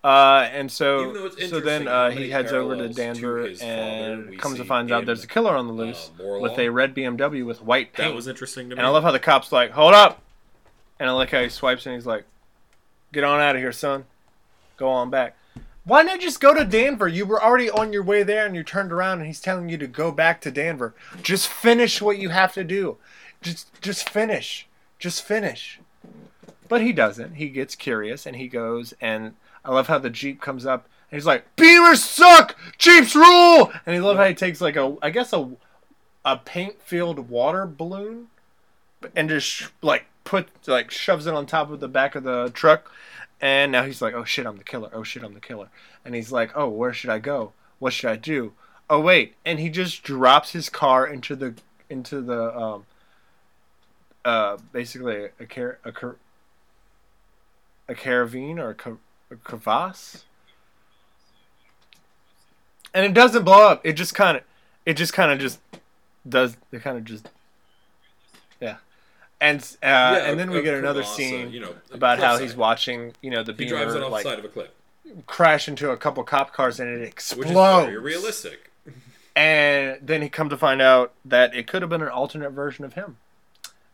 Uh, 0.04 0.48
and 0.54 0.72
so 0.72 1.02
Even 1.02 1.14
though 1.14 1.26
it's 1.26 1.50
so 1.50 1.60
then 1.60 1.88
uh, 1.88 2.12
he 2.12 2.30
heads 2.30 2.52
over 2.52 2.76
to 2.76 2.84
parallels 2.84 2.96
to 2.96 3.02
Denver 3.02 3.50
father 3.50 3.66
and 3.66 4.40
comes 4.40 4.58
to 4.58 4.64
see 4.64 4.68
find 4.68 4.92
out 4.92 5.06
there's 5.06 5.24
a 5.24 5.28
killer 5.28 5.56
on 5.56 5.68
the 5.68 5.74
loose 5.74 6.12
uh, 6.20 6.40
with 6.40 6.58
a 6.60 6.70
red 6.70 6.96
BMW 6.96 7.46
with 7.46 7.62
white 7.62 7.94
paint. 7.94 8.10
That 8.10 8.16
was 8.16 8.28
interesting 8.28 8.70
to 8.70 8.76
me. 8.76 8.80
And 8.80 8.88
I 8.88 8.90
love 8.90 9.04
how 9.04 9.12
the 9.12 9.20
cop's 9.20 9.52
like, 9.52 9.72
hold 9.72 9.94
up. 9.94 10.22
And 11.00 11.10
I 11.10 11.14
like 11.14 11.32
how 11.32 11.42
he 11.42 11.50
swipes 11.50 11.86
and 11.86 11.96
he's 11.96 12.06
like, 12.06 12.26
get 13.12 13.24
on 13.24 13.40
out 13.40 13.56
of 13.56 13.62
here, 13.62 13.72
son. 13.72 14.06
Go 14.78 14.88
on 14.88 15.10
back. 15.10 15.36
Why 15.84 16.04
not 16.04 16.20
just 16.20 16.42
go 16.42 16.54
to 16.54 16.66
Danver? 16.66 17.12
You 17.12 17.26
were 17.26 17.42
already 17.42 17.70
on 17.70 17.94
your 17.94 18.04
way 18.04 18.22
there 18.22 18.46
and 18.46 18.56
you 18.56 18.64
turned 18.64 18.92
around 18.92 19.20
and 19.20 19.28
he's 19.28 19.40
telling 19.40 19.70
you 19.70 19.78
to 19.78 19.88
go 19.88 20.12
back 20.12 20.42
to 20.42 20.52
Danver. 20.52 20.94
Just 21.22 21.48
finish 21.48 22.02
what 22.02 22.18
you 22.18 22.30
have 22.30 22.54
to 22.54 22.64
do. 22.64 22.98
Just 23.42 23.82
just 23.82 24.10
finish. 24.10 24.68
Just 25.00 25.24
finish. 25.24 25.80
But 26.68 26.82
he 26.82 26.92
doesn't. 26.92 27.36
He 27.36 27.48
gets 27.50 27.76
curious 27.76 28.26
and 28.26 28.36
he 28.36 28.48
goes 28.50 28.94
and 29.00 29.36
I 29.68 29.72
love 29.72 29.88
how 29.88 30.00
the 30.00 30.10
Jeep 30.10 30.42
comes 30.42 30.66
up 30.66 30.88
and 31.12 31.18
he's 31.18 31.26
like, 31.26 31.56
Beamers 31.58 31.98
suck! 31.98 32.56
Jeeps 32.78 33.16
rule! 33.16 33.72
And 33.86 33.96
I 33.96 34.00
love 34.00 34.18
how 34.18 34.26
he 34.26 34.34
takes 34.34 34.62
like 34.62 34.78
a 34.78 34.96
I 35.02 35.10
guess 35.10 35.34
a 35.34 35.50
a 36.26 36.38
paint 36.38 36.82
filled 36.82 37.30
water 37.30 37.66
balloon 37.66 38.28
and 39.16 39.30
just 39.30 39.48
sh- 39.48 39.68
like 39.82 40.06
put 40.24 40.50
like 40.68 40.90
shoves 40.92 41.28
it 41.28 41.34
on 41.34 41.46
top 41.46 41.70
of 41.70 41.80
the 41.80 41.88
back 41.88 42.16
of 42.16 42.24
the 42.24 42.50
truck 42.54 42.92
and 43.40 43.72
now 43.72 43.84
he's 43.84 44.02
like 44.02 44.14
oh 44.14 44.26
shit 44.26 44.46
i'm 44.46 44.58
the 44.58 44.64
killer. 44.64 44.90
Oh 44.94 45.04
shit 45.04 45.24
i'm 45.24 45.34
the 45.34 45.40
killer. 45.40 45.70
And 46.04 46.16
he's 46.16 46.32
like 46.32 46.52
oh 46.56 46.70
where 46.70 46.94
should 46.94 47.10
i 47.10 47.20
go? 47.20 47.54
What 47.80 47.94
should 47.94 48.10
i 48.10 48.16
do? 48.16 48.54
Oh 48.90 49.00
wait. 49.02 49.36
And 49.46 49.60
he 49.60 49.70
just 49.70 50.04
drops 50.04 50.52
his 50.52 50.70
car 50.70 51.06
into 51.06 51.36
the 51.36 51.56
into 51.90 52.22
the 52.22 52.58
um 52.58 52.86
uh 54.26 54.58
basically 54.72 55.30
a 55.40 55.46
car 55.46 55.80
a 55.84 55.92
car 55.92 56.16
a 57.88 57.96
caravan 57.96 58.60
or 58.60 58.70
a, 58.72 58.76
ca- 58.76 58.92
a 58.92 59.07
crevasse 59.36 60.24
and 62.94 63.06
it 63.06 63.14
doesn't 63.14 63.44
blow 63.44 63.68
up 63.68 63.82
it 63.86 63.94
just 63.94 64.16
kind 64.16 64.38
of 64.38 64.44
it 64.86 64.94
just 64.96 65.14
kind 65.14 65.32
of 65.32 65.40
just 65.40 65.60
does 66.28 66.58
it 66.72 66.82
kind 66.82 66.98
of 66.98 67.06
just 67.06 67.30
yeah 68.62 68.78
and 69.40 69.60
uh, 69.84 69.86
Yeah, 69.86 70.18
and 70.32 70.40
then 70.40 70.50
we 70.50 70.60
a 70.60 70.62
get 70.62 70.74
another 70.76 71.02
crevasse, 71.02 71.14
uh, 71.14 71.18
scene 71.18 71.52
you 71.52 71.60
know, 71.60 71.76
about 71.92 72.20
how 72.20 72.38
he's 72.38 72.56
watching 72.56 73.14
you 73.22 73.30
know 73.30 73.44
the 73.44 73.54
He 73.54 73.66
drives 73.66 73.94
beamer 73.94 74.06
off 74.06 74.12
like 74.12 74.24
side 74.24 74.40
of 74.40 74.46
a 74.46 74.50
cliff, 74.50 74.70
crash 75.26 75.68
into 75.68 75.92
a 75.92 75.98
couple 75.98 76.24
cop 76.24 76.54
cars 76.54 76.80
and 76.80 76.90
it 76.90 77.00
which 77.02 77.12
explodes 77.12 77.50
is 77.50 77.56
very 77.86 77.98
realistic. 77.98 78.72
and 79.36 80.00
then 80.02 80.22
he 80.22 80.30
come 80.30 80.50
to 80.50 80.58
find 80.58 80.82
out 80.82 81.14
that 81.24 81.54
it 81.56 81.68
could 81.68 81.82
have 81.82 81.90
been 81.90 82.02
an 82.02 82.08
alternate 82.10 82.52
version 82.52 82.84
of 82.86 82.94
him 82.94 83.18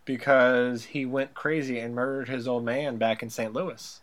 because 0.05 0.85
he 0.85 1.05
went 1.05 1.33
crazy 1.33 1.79
and 1.79 1.95
murdered 1.95 2.29
his 2.29 2.47
old 2.47 2.63
man 2.63 2.97
back 2.97 3.23
in 3.23 3.29
St. 3.29 3.53
Louis. 3.53 3.99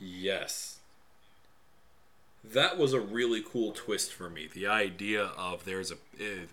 Yes. 0.00 0.78
That 2.44 2.78
was 2.78 2.92
a 2.92 3.00
really 3.00 3.42
cool 3.42 3.72
twist 3.72 4.12
for 4.12 4.30
me. 4.30 4.48
The 4.52 4.66
idea 4.66 5.22
of 5.36 5.64
there's 5.64 5.90
a. 5.90 5.96
Uh, 6.20 6.46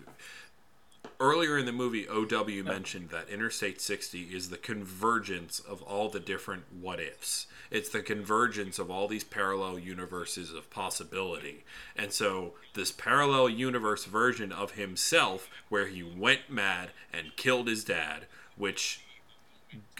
earlier 1.20 1.56
in 1.56 1.64
the 1.64 1.72
movie, 1.72 2.06
OW 2.08 2.62
mentioned 2.62 3.10
that 3.10 3.28
Interstate 3.28 3.80
60 3.80 4.22
is 4.22 4.50
the 4.50 4.56
convergence 4.56 5.60
of 5.60 5.82
all 5.82 6.08
the 6.08 6.20
different 6.20 6.64
what 6.78 7.00
ifs. 7.00 7.46
It's 7.70 7.88
the 7.88 8.02
convergence 8.02 8.78
of 8.78 8.90
all 8.90 9.08
these 9.08 9.24
parallel 9.24 9.78
universes 9.78 10.52
of 10.52 10.70
possibility. 10.70 11.64
And 11.96 12.12
so, 12.12 12.54
this 12.74 12.92
parallel 12.92 13.48
universe 13.48 14.04
version 14.04 14.52
of 14.52 14.72
himself, 14.72 15.48
where 15.68 15.86
he 15.86 16.02
went 16.02 16.50
mad 16.50 16.90
and 17.12 17.36
killed 17.36 17.68
his 17.68 17.84
dad, 17.84 18.26
which, 18.56 19.00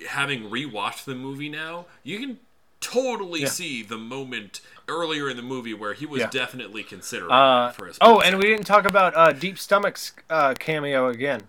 having 0.08 0.50
rewatched 0.50 1.04
the 1.04 1.14
movie 1.14 1.48
now, 1.48 1.86
you 2.02 2.18
can 2.18 2.38
totally 2.86 3.42
Yeah. 3.42 3.48
see 3.48 3.82
the 3.82 3.98
moment 3.98 4.60
earlier 4.88 5.28
in 5.28 5.36
the 5.36 5.42
movie 5.42 5.74
where 5.74 5.94
he 5.94 6.06
was 6.06 6.20
Yeah. 6.20 6.28
definitely 6.30 6.82
considering 6.84 7.32
Uh, 7.32 7.72
for 7.72 7.86
his 7.86 7.98
oh, 8.00 8.20
and 8.20 8.38
we 8.38 8.44
didn't 8.44 8.66
talk 8.66 8.84
about 8.84 9.16
uh, 9.16 9.32
Deep 9.32 9.58
Stomach's 9.58 10.12
uh, 10.30 10.54
cameo 10.58 11.08
again. 11.08 11.42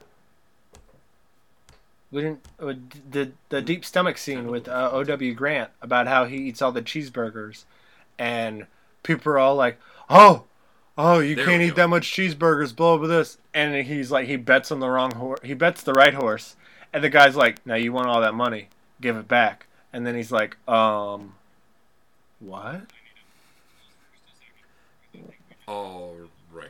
We 2.11 2.21
didn't 2.21 2.45
uh, 2.59 2.73
the 3.11 3.31
the 3.49 3.61
Deep 3.61 3.83
Stomach 3.83 4.17
scene 4.17 4.47
with 4.47 4.67
uh, 4.67 4.89
O.W. 4.93 5.33
Grant 5.33 5.71
about 5.81 6.07
how 6.07 6.25
he 6.25 6.38
eats 6.38 6.61
all 6.61 6.71
the 6.71 6.81
cheeseburgers, 6.81 7.65
and 8.17 8.65
people 9.03 9.33
are 9.33 9.38
all 9.39 9.55
like, 9.55 9.77
"Oh, 10.09 10.45
oh, 10.97 11.19
you 11.19 11.35
There 11.35 11.45
can't 11.45 11.61
eat 11.61 11.69
go. 11.71 11.75
that 11.83 11.89
much 11.89 12.09
cheeseburgers." 12.11 12.73
Blah 12.73 12.97
blah 12.97 13.07
this, 13.07 13.38
and 13.53 13.85
he's 13.85 14.09
like, 14.09 14.27
he 14.27 14.38
bets 14.38 14.71
on 14.71 14.79
the 14.79 14.89
wrong 14.89 15.11
horse. 15.15 15.41
He 15.43 15.53
bets 15.53 15.83
the 15.83 15.93
right 15.93 16.13
horse, 16.13 16.55
and 16.93 17.03
the 17.03 17.09
guy's 17.09 17.35
like, 17.35 17.65
"Now 17.65 17.75
you 17.75 17.91
want 17.91 18.07
all 18.07 18.21
that 18.21 18.33
money? 18.33 18.69
Give 19.01 19.17
it 19.17 19.27
back." 19.27 19.66
And 19.97 20.05
then 20.05 20.13
he's 20.13 20.31
like, 20.31 20.55
"Um, 20.69 21.33
what?" 22.39 22.81
All 25.67 26.15
right. 26.53 26.69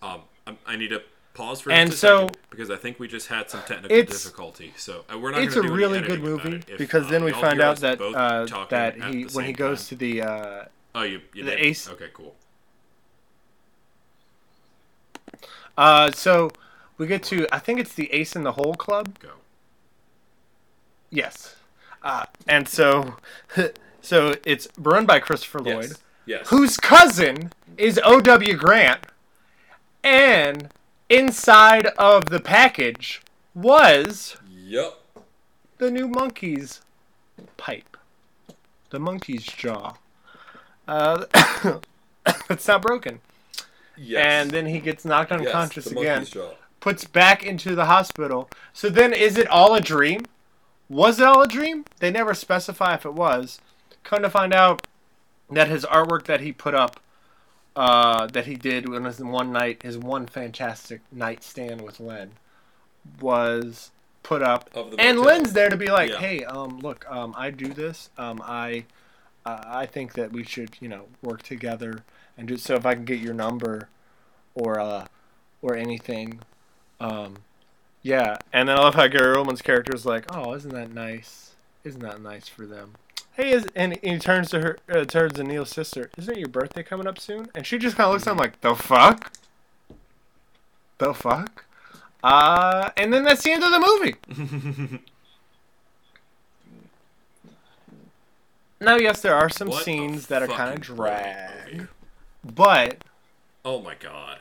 Um, 0.00 0.20
I'm- 0.46 0.58
I 0.64 0.76
need 0.76 0.90
to 0.90 1.02
pause 1.34 1.60
for 1.60 1.72
And 1.72 1.90
just 1.90 2.04
a 2.04 2.06
so- 2.06 2.18
second 2.28 2.36
because 2.50 2.70
I 2.70 2.76
think 2.76 3.00
we 3.00 3.08
just 3.08 3.26
had 3.26 3.50
some 3.50 3.62
technical 3.62 3.88
difficulty. 4.04 4.72
So 4.76 5.04
uh, 5.12 5.18
we're 5.18 5.32
not. 5.32 5.42
it's 5.42 5.56
a 5.56 5.60
gonna 5.60 5.68
do 5.70 5.74
any 5.74 5.82
really 5.82 6.00
good 6.06 6.22
movie. 6.22 6.62
If, 6.68 6.78
because 6.78 7.06
uh, 7.06 7.10
then 7.10 7.24
we 7.24 7.32
find 7.32 7.60
out 7.60 7.78
that 7.78 8.00
uh, 8.00 8.46
that 8.68 8.94
he 9.10 9.24
when 9.24 9.44
he 9.44 9.52
goes 9.52 9.80
time- 9.80 9.88
to 9.88 9.96
the 9.96 10.22
uh, 10.22 10.64
oh 10.94 11.02
you, 11.02 11.20
you 11.34 11.42
the 11.42 11.50
did? 11.50 11.58
ace- 11.60 11.88
Okay, 11.88 12.10
cool. 12.14 12.36
uh 15.76 16.12
so 16.12 16.52
we 16.96 17.08
get 17.08 17.24
to 17.24 17.48
I 17.52 17.58
think 17.58 17.80
it's 17.80 17.94
the 17.94 18.12
Ace 18.12 18.36
in 18.36 18.44
the 18.44 18.52
Hole 18.52 18.74
Club. 18.74 19.18
Go. 19.18 19.30
Yes, 21.10 21.56
uh, 22.02 22.24
and 22.48 22.68
so 22.68 23.16
so 24.00 24.34
it's 24.44 24.68
run 24.78 25.06
by 25.06 25.18
Christopher 25.20 25.60
Lloyd, 25.60 25.84
Yes. 25.90 25.98
Yes. 26.26 26.48
whose 26.48 26.76
cousin 26.76 27.52
is 27.76 27.98
O.W. 28.04 28.54
Grant, 28.56 29.00
and 30.04 30.68
inside 31.08 31.86
of 31.98 32.26
the 32.26 32.40
package 32.40 33.20
was 33.54 34.36
Yep. 34.50 34.94
the 35.78 35.90
new 35.90 36.08
monkey's 36.08 36.80
pipe, 37.56 37.96
the 38.90 38.98
monkey's 38.98 39.44
jaw. 39.44 39.94
Uh, 40.88 41.24
it's 42.50 42.66
not 42.68 42.82
broken. 42.82 43.20
Yes. 43.96 44.24
and 44.26 44.50
then 44.50 44.66
he 44.66 44.80
gets 44.80 45.04
knocked 45.04 45.30
unconscious 45.32 45.84
the 45.84 45.98
again. 46.00 46.24
jaw. 46.24 46.52
Puts 46.80 47.04
back 47.04 47.44
into 47.44 47.74
the 47.76 47.84
hospital. 47.84 48.48
So 48.72 48.88
then, 48.88 49.12
is 49.12 49.36
it 49.38 49.46
all 49.48 49.74
a 49.74 49.80
dream? 49.80 50.22
Was 50.92 51.18
it 51.18 51.26
all 51.26 51.40
a 51.40 51.48
dream? 51.48 51.86
They 52.00 52.10
never 52.10 52.34
specify 52.34 52.94
if 52.94 53.06
it 53.06 53.14
was. 53.14 53.60
Come 54.04 54.22
to 54.22 54.30
find 54.30 54.52
out 54.52 54.86
that 55.50 55.68
his 55.68 55.84
artwork 55.86 56.24
that 56.24 56.42
he 56.42 56.52
put 56.52 56.74
up, 56.74 57.00
uh, 57.74 58.26
that 58.26 58.44
he 58.46 58.56
did 58.56 58.88
when 58.88 59.04
his 59.04 59.18
one 59.18 59.52
night, 59.52 59.82
his 59.82 59.96
one 59.96 60.26
fantastic 60.26 61.00
nightstand 61.10 61.80
with 61.80 61.98
Len, 61.98 62.32
was 63.20 63.90
put 64.22 64.42
up, 64.42 64.68
and 64.74 65.18
motel. 65.18 65.22
Len's 65.22 65.52
there 65.54 65.70
to 65.70 65.76
be 65.78 65.90
like, 65.90 66.10
Yeah. 66.10 66.18
"Hey, 66.18 66.44
um, 66.44 66.78
look, 66.80 67.10
um, 67.10 67.34
I 67.38 67.50
do 67.50 67.72
this. 67.72 68.10
Um, 68.18 68.42
I, 68.44 68.84
uh, 69.46 69.62
I 69.64 69.86
think 69.86 70.12
that 70.12 70.30
we 70.30 70.44
should, 70.44 70.76
you 70.80 70.88
know, 70.88 71.06
work 71.22 71.42
together 71.42 72.04
and 72.36 72.46
do 72.46 72.58
so. 72.58 72.74
If 72.74 72.84
I 72.84 72.94
can 72.94 73.06
get 73.06 73.18
your 73.18 73.34
number, 73.34 73.88
or 74.54 74.78
uh, 74.78 75.06
or 75.62 75.74
anything, 75.74 76.40
um, 77.00 77.36
yeah." 78.02 78.36
And 78.52 78.68
then 78.68 78.78
I 78.78 78.82
love 78.82 78.94
how 78.94 79.06
Gary 79.08 79.36
Oldman's 79.36 79.62
character 79.62 79.94
is 79.94 80.04
like, 80.06 80.24
"Oh, 80.34 80.54
isn't 80.54 80.72
that 80.74 80.92
nice? 80.92 81.52
Isn't 81.84 82.00
that 82.02 82.20
nice 82.20 82.48
for 82.48 82.66
them?" 82.66 82.94
Hey, 83.34 83.50
is 83.52 83.66
and 83.74 83.98
he 84.02 84.18
turns 84.18 84.50
to 84.50 84.60
her, 84.60 84.78
uh, 84.90 85.04
turns 85.04 85.34
to 85.34 85.44
Neil's 85.44 85.70
sister. 85.70 86.10
Isn't 86.18 86.34
it 86.36 86.38
your 86.40 86.48
birthday 86.48 86.82
coming 86.82 87.06
up 87.06 87.18
soon? 87.18 87.48
And 87.54 87.66
she 87.66 87.78
just 87.78 87.96
kind 87.96 88.06
of 88.08 88.12
looks 88.12 88.26
at 88.26 88.32
him 88.32 88.36
like, 88.38 88.60
"The 88.60 88.74
fuck." 88.74 89.32
The 90.98 91.14
fuck? 91.14 91.64
Uh, 92.22 92.90
and 92.96 93.12
then 93.12 93.24
that's 93.24 93.42
the 93.42 93.50
end 93.52 93.64
of 93.64 93.70
the 93.72 93.80
movie. 93.80 94.98
Now, 98.80 98.96
yes, 98.96 99.20
there 99.22 99.34
are 99.34 99.48
some 99.48 99.68
What 99.68 99.84
scenes 99.84 100.26
that 100.26 100.42
are 100.42 100.48
kind 100.48 100.74
of 100.74 100.80
drag, 100.80 101.72
movie. 101.72 101.86
but 102.44 103.04
Oh 103.64 103.80
my 103.80 103.94
god. 103.94 104.38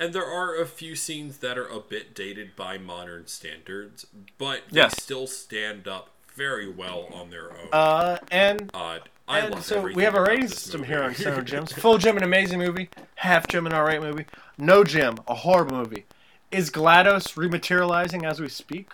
And 0.00 0.14
there 0.14 0.24
are 0.26 0.56
a 0.60 0.64
few 0.66 0.96
scenes 0.96 1.38
that 1.38 1.58
are 1.58 1.68
a 1.68 1.78
bit 1.78 2.14
dated 2.14 2.56
by 2.56 2.78
modern 2.78 3.26
standards, 3.26 4.06
but 4.38 4.62
they 4.70 4.78
Yes. 4.78 5.00
still 5.02 5.26
stand 5.26 5.86
up 5.86 6.08
very 6.34 6.68
well 6.70 7.06
on 7.12 7.28
their 7.30 7.50
own. 7.52 7.68
uh, 7.72 8.16
and 8.30 8.70
Uh, 8.72 9.00
I 9.28 9.40
and 9.40 9.54
love 9.56 9.64
so 9.64 9.82
we 9.82 10.02
have 10.04 10.14
a 10.14 10.22
rating 10.22 10.48
system 10.48 10.80
movie. 10.80 10.92
here 10.94 11.02
on 11.02 11.14
Cinema 11.14 11.42
Gems. 11.42 11.72
Full 11.74 11.98
Gem, 11.98 12.16
an 12.16 12.22
amazing 12.22 12.58
movie. 12.58 12.88
Half 13.16 13.46
Gem, 13.48 13.66
an 13.66 13.74
alright 13.74 14.00
movie. 14.00 14.24
No 14.56 14.84
Gem, 14.84 15.16
a 15.28 15.34
horrible 15.34 15.76
movie. 15.76 16.06
Is 16.50 16.70
Gladys 16.70 17.28
rematerializing 17.36 18.24
as 18.28 18.40
we 18.40 18.48
speak? 18.48 18.90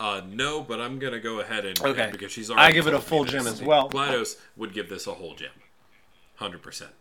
Uh, 0.00 0.20
no, 0.28 0.62
but 0.62 0.80
I'm 0.80 0.98
gonna 1.00 1.18
go 1.18 1.40
ahead 1.40 1.64
and 1.64 1.80
Okay. 1.80 2.08
because 2.12 2.30
she's 2.30 2.50
already. 2.50 2.68
I 2.68 2.72
give 2.72 2.86
it 2.86 2.94
a 2.94 3.00
full 3.00 3.24
gem 3.24 3.46
as 3.48 3.60
well. 3.60 3.88
Gladys 3.88 4.36
would 4.56 4.72
give 4.72 4.88
this 4.88 5.06
a 5.08 5.14
whole 5.14 5.34
gem, 5.34 5.50
hundred 6.36 6.62
percent. 6.62 6.92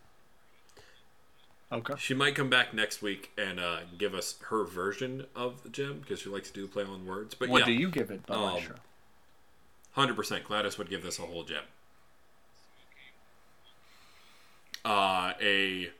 Okay. 1.71 1.93
She 1.99 2.13
might 2.13 2.33
come 2.33 2.49
back 2.49 2.73
next 2.73 3.01
week 3.01 3.31
and 3.37 3.59
uh, 3.59 3.79
give 3.97 4.13
us 4.15 4.35
her 4.49 4.63
version 4.63 5.25
of 5.35 5.61
the 5.63 5.69
gem 5.69 5.99
because 5.99 6.21
she 6.21 6.29
likes 6.29 6.47
to 6.49 6.53
do 6.53 6.67
play 6.67 6.83
on 6.85 7.05
words. 7.05 7.35
But 7.35 7.49
What 7.49 7.59
yeah, 7.59 7.65
do 7.65 7.73
you 7.73 7.91
give 7.91 8.09
it, 8.09 8.21
Um, 8.29 8.61
Hundred 9.91 10.15
percent. 10.15 10.43
Gladys 10.45 10.77
would 10.77 10.89
give 10.89 11.03
this 11.03 11.19
a 11.19 11.23
whole 11.23 11.43
gem. 11.43 11.63
Uh, 14.85 15.33
a 15.41 15.91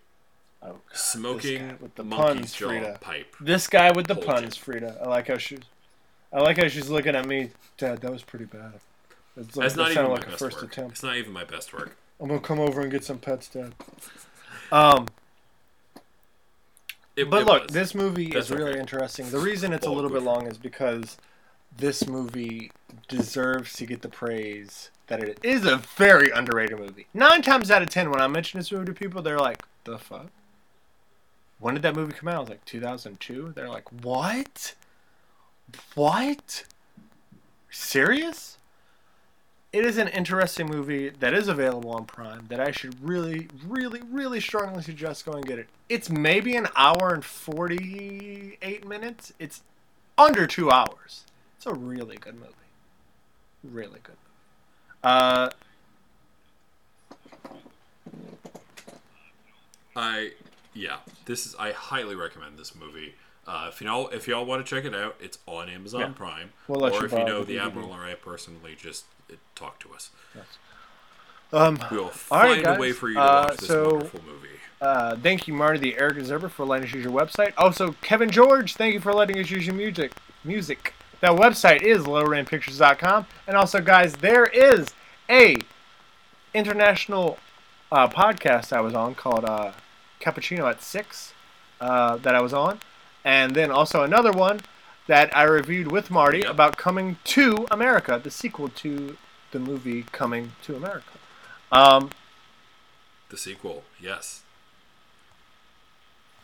Oh, 0.64 0.78
smoking 0.92 1.78
with 1.80 1.94
the 1.96 2.04
monkey's 2.04 2.36
puns, 2.36 2.54
jaw 2.56 2.68
Frida. 2.70 2.98
pipe. 3.00 3.36
This 3.40 3.68
guy 3.68 3.92
with 3.92 4.08
the 4.08 4.16
Whole 4.16 4.24
puns, 4.24 4.56
gem. 4.56 4.64
Frida. 4.64 5.02
I 5.04 5.08
like 5.08 5.28
how 5.28 5.38
she's. 5.38 5.60
I 6.34 6.40
like 6.42 6.58
how 6.58 6.68
she's 6.68 6.90
looking 6.90 7.16
at 7.16 7.26
me. 7.26 7.52
Dad, 7.78 8.02
that 8.02 8.12
was 8.12 8.24
pretty 8.24 8.46
bad. 8.46 8.74
It's 9.38 9.56
like, 9.56 9.64
That's 9.66 9.76
that 9.76 9.82
not 9.82 9.92
even 9.92 9.96
sounded 9.96 10.10
my 10.10 10.16
like 10.16 10.26
a 10.28 10.30
best 10.32 10.40
first 10.40 10.62
work. 10.62 10.72
attempt. 10.72 10.92
It's 10.94 11.04
not 11.04 11.16
even 11.16 11.32
my 11.32 11.44
best 11.44 11.74
work. 11.74 11.96
I'm 12.20 12.28
gonna 12.28 12.40
come 12.42 12.60
over 12.60 12.82
and 12.82 12.92
get 12.92 13.04
some 13.04 13.20
pets, 13.20 13.48
Dad. 13.48 13.74
Um, 14.72 15.08
It, 17.16 17.30
but 17.30 17.44
it 17.44 17.46
look, 17.46 17.64
was. 17.64 17.72
this 17.72 17.96
movie 17.96 18.30
That's 18.32 18.50
is 18.50 18.58
really 18.58 18.80
interesting. 18.80 19.30
The 19.30 19.40
reason 19.40 19.74
it's 19.74 19.86
a 19.86 19.92
little 19.92 20.10
bit 20.10 20.24
long 20.24 20.48
is 20.48 20.58
because 20.58 21.18
this 21.76 22.08
movie 22.08 22.72
deserves 23.08 23.74
to 23.74 23.86
get 23.86 24.02
the 24.02 24.10
praise 24.10 24.90
that 25.08 25.24
it 25.24 25.40
is 25.44 25.66
a 25.66 25.78
very 25.78 26.30
underrated 26.32 26.78
movie. 26.80 27.08
Nine 27.14 27.42
times 27.42 27.72
out 27.72 27.82
of 27.82 27.90
ten, 27.90 28.10
when 28.10 28.20
I 28.20 28.28
mention 28.28 28.60
this 28.60 28.72
movie 28.72 28.86
to 28.86 28.94
people, 28.94 29.22
they're 29.22 29.40
like, 29.40 29.64
"The 29.84 29.98
fuck." 29.98 30.28
When 31.60 31.74
did 31.76 31.84
that 31.84 31.96
movie 31.96 32.14
come 32.14 32.28
out? 32.30 32.36
I 32.36 32.40
was 32.40 32.50
like 32.50 32.66
2002. 32.66 33.54
They're 33.56 33.70
like, 33.70 33.90
"What? 34.04 34.76
What? 35.96 36.64
Serious?" 37.70 38.58
It 39.74 39.86
is 39.86 39.98
an 39.98 40.08
interesting 40.08 40.68
movie 40.68 41.10
that 41.10 41.34
is 41.34 41.48
available 41.48 41.92
on 41.92 42.06
Prime 42.06 42.48
that 42.48 42.60
I 42.60 42.72
should 42.72 42.96
really, 43.08 43.50
really, 43.68 44.02
really 44.10 44.40
strongly 44.40 44.82
suggest 44.82 45.26
going 45.26 45.44
get 45.44 45.60
it. 45.60 45.68
It's 45.90 46.10
maybe 46.10 46.56
an 46.56 46.68
hour 46.76 47.14
and 47.14 47.24
48 47.24 48.88
minutes. 48.88 49.34
It's 49.40 49.62
under 50.18 50.48
two 50.48 50.72
hours. 50.72 51.26
It's 51.58 51.66
a 51.66 51.74
really 51.74 52.16
good 52.16 52.36
movie. 52.36 52.54
Really 53.64 54.00
good 54.02 54.16
movie. 54.16 55.04
Uh, 55.04 55.50
I 59.96 60.32
yeah, 60.74 60.98
this 61.26 61.46
is 61.46 61.56
I 61.60 61.72
highly 61.72 62.16
recommend 62.16 62.58
this 62.58 62.74
movie. 62.74 63.16
Uh, 63.48 63.68
if 63.70 63.80
you 63.80 63.88
know 63.88 64.08
if 64.08 64.28
y'all 64.28 64.46
want 64.46 64.66
to 64.66 64.70
check 64.76 64.84
it 64.86 64.94
out, 64.94 65.16
it's 65.22 65.40
on 65.46 65.70
Amazon 65.70 66.02
Yeah. 66.02 66.08
Prime. 66.10 66.52
We'll 66.68 66.84
or 66.86 66.92
you 66.92 67.06
if 67.06 67.12
you 67.14 67.24
know 67.24 67.40
the 67.44 67.54
the 67.54 67.60
Admiral 67.60 67.92
or 67.94 68.04
I 68.04 68.14
personally, 68.16 68.76
just 68.78 69.06
uh, 69.32 69.36
talk 69.56 69.80
to 69.80 69.94
us. 69.94 70.10
um, 71.54 71.80
We 71.90 71.98
will 71.98 72.06
All 72.06 72.10
find 72.12 72.50
right, 72.52 72.64
guys. 72.64 72.78
a 72.78 72.80
way 72.82 72.92
for 72.92 73.08
you 73.08 73.16
to 73.16 73.22
Uh, 73.22 73.46
watch 73.50 73.58
this 73.58 73.68
so- 73.70 73.90
wonderful 73.92 74.22
movie. 74.26 74.50
uh, 74.82 75.16
thank 75.16 75.48
you, 75.48 75.54
Marty 75.54 75.80
the 75.80 75.98
Eric 75.98 76.18
Zerber, 76.18 76.52
for 76.52 76.66
letting 76.66 76.88
us 76.90 76.94
use 76.94 77.04
your 77.06 77.14
website. 77.14 77.54
Also, 77.58 77.94
Kevin 78.02 78.30
George, 78.30 78.74
thank 78.76 78.94
you 78.94 79.00
for 79.00 79.14
letting 79.14 79.40
us 79.40 79.50
use 79.50 79.66
your 79.66 79.76
music. 79.76 80.12
Music. 80.44 80.94
That 81.22 81.32
website 81.32 81.82
is 81.82 82.04
lowrandpictures.com. 82.04 83.26
And 83.48 83.56
also, 83.58 83.80
guys, 83.82 84.14
there 84.18 84.46
is 84.46 84.88
a 85.30 85.56
international 86.54 87.38
uh, 87.92 88.08
podcast 88.08 88.74
I 88.74 88.82
was 88.82 88.94
on 88.94 89.16
called 89.16 89.46
uh, 89.46 89.72
Cappuccino 90.22 90.70
at 90.70 90.82
Six 90.82 91.34
uh, 91.80 92.18
that 92.18 92.36
I 92.36 92.42
was 92.42 92.54
on, 92.54 92.80
and 93.36 93.54
then 93.56 93.70
also 93.72 94.04
another 94.04 94.32
one 94.32 94.62
that 95.08 95.36
I 95.36 95.44
reviewed 95.44 95.92
with 95.92 96.10
Marty 96.10 96.40
Yep. 96.40 96.50
about 96.50 96.78
Coming 96.78 97.18
to 97.36 97.68
America, 97.70 98.20
the 98.24 98.32
sequel 98.32 98.70
to 98.70 99.18
the 99.52 99.60
movie 99.60 100.04
Coming 100.14 100.54
to 100.64 100.76
America. 100.78 101.12
Um, 101.72 102.12
The 103.30 103.38
sequel, 103.38 103.84
yes. 104.00 104.44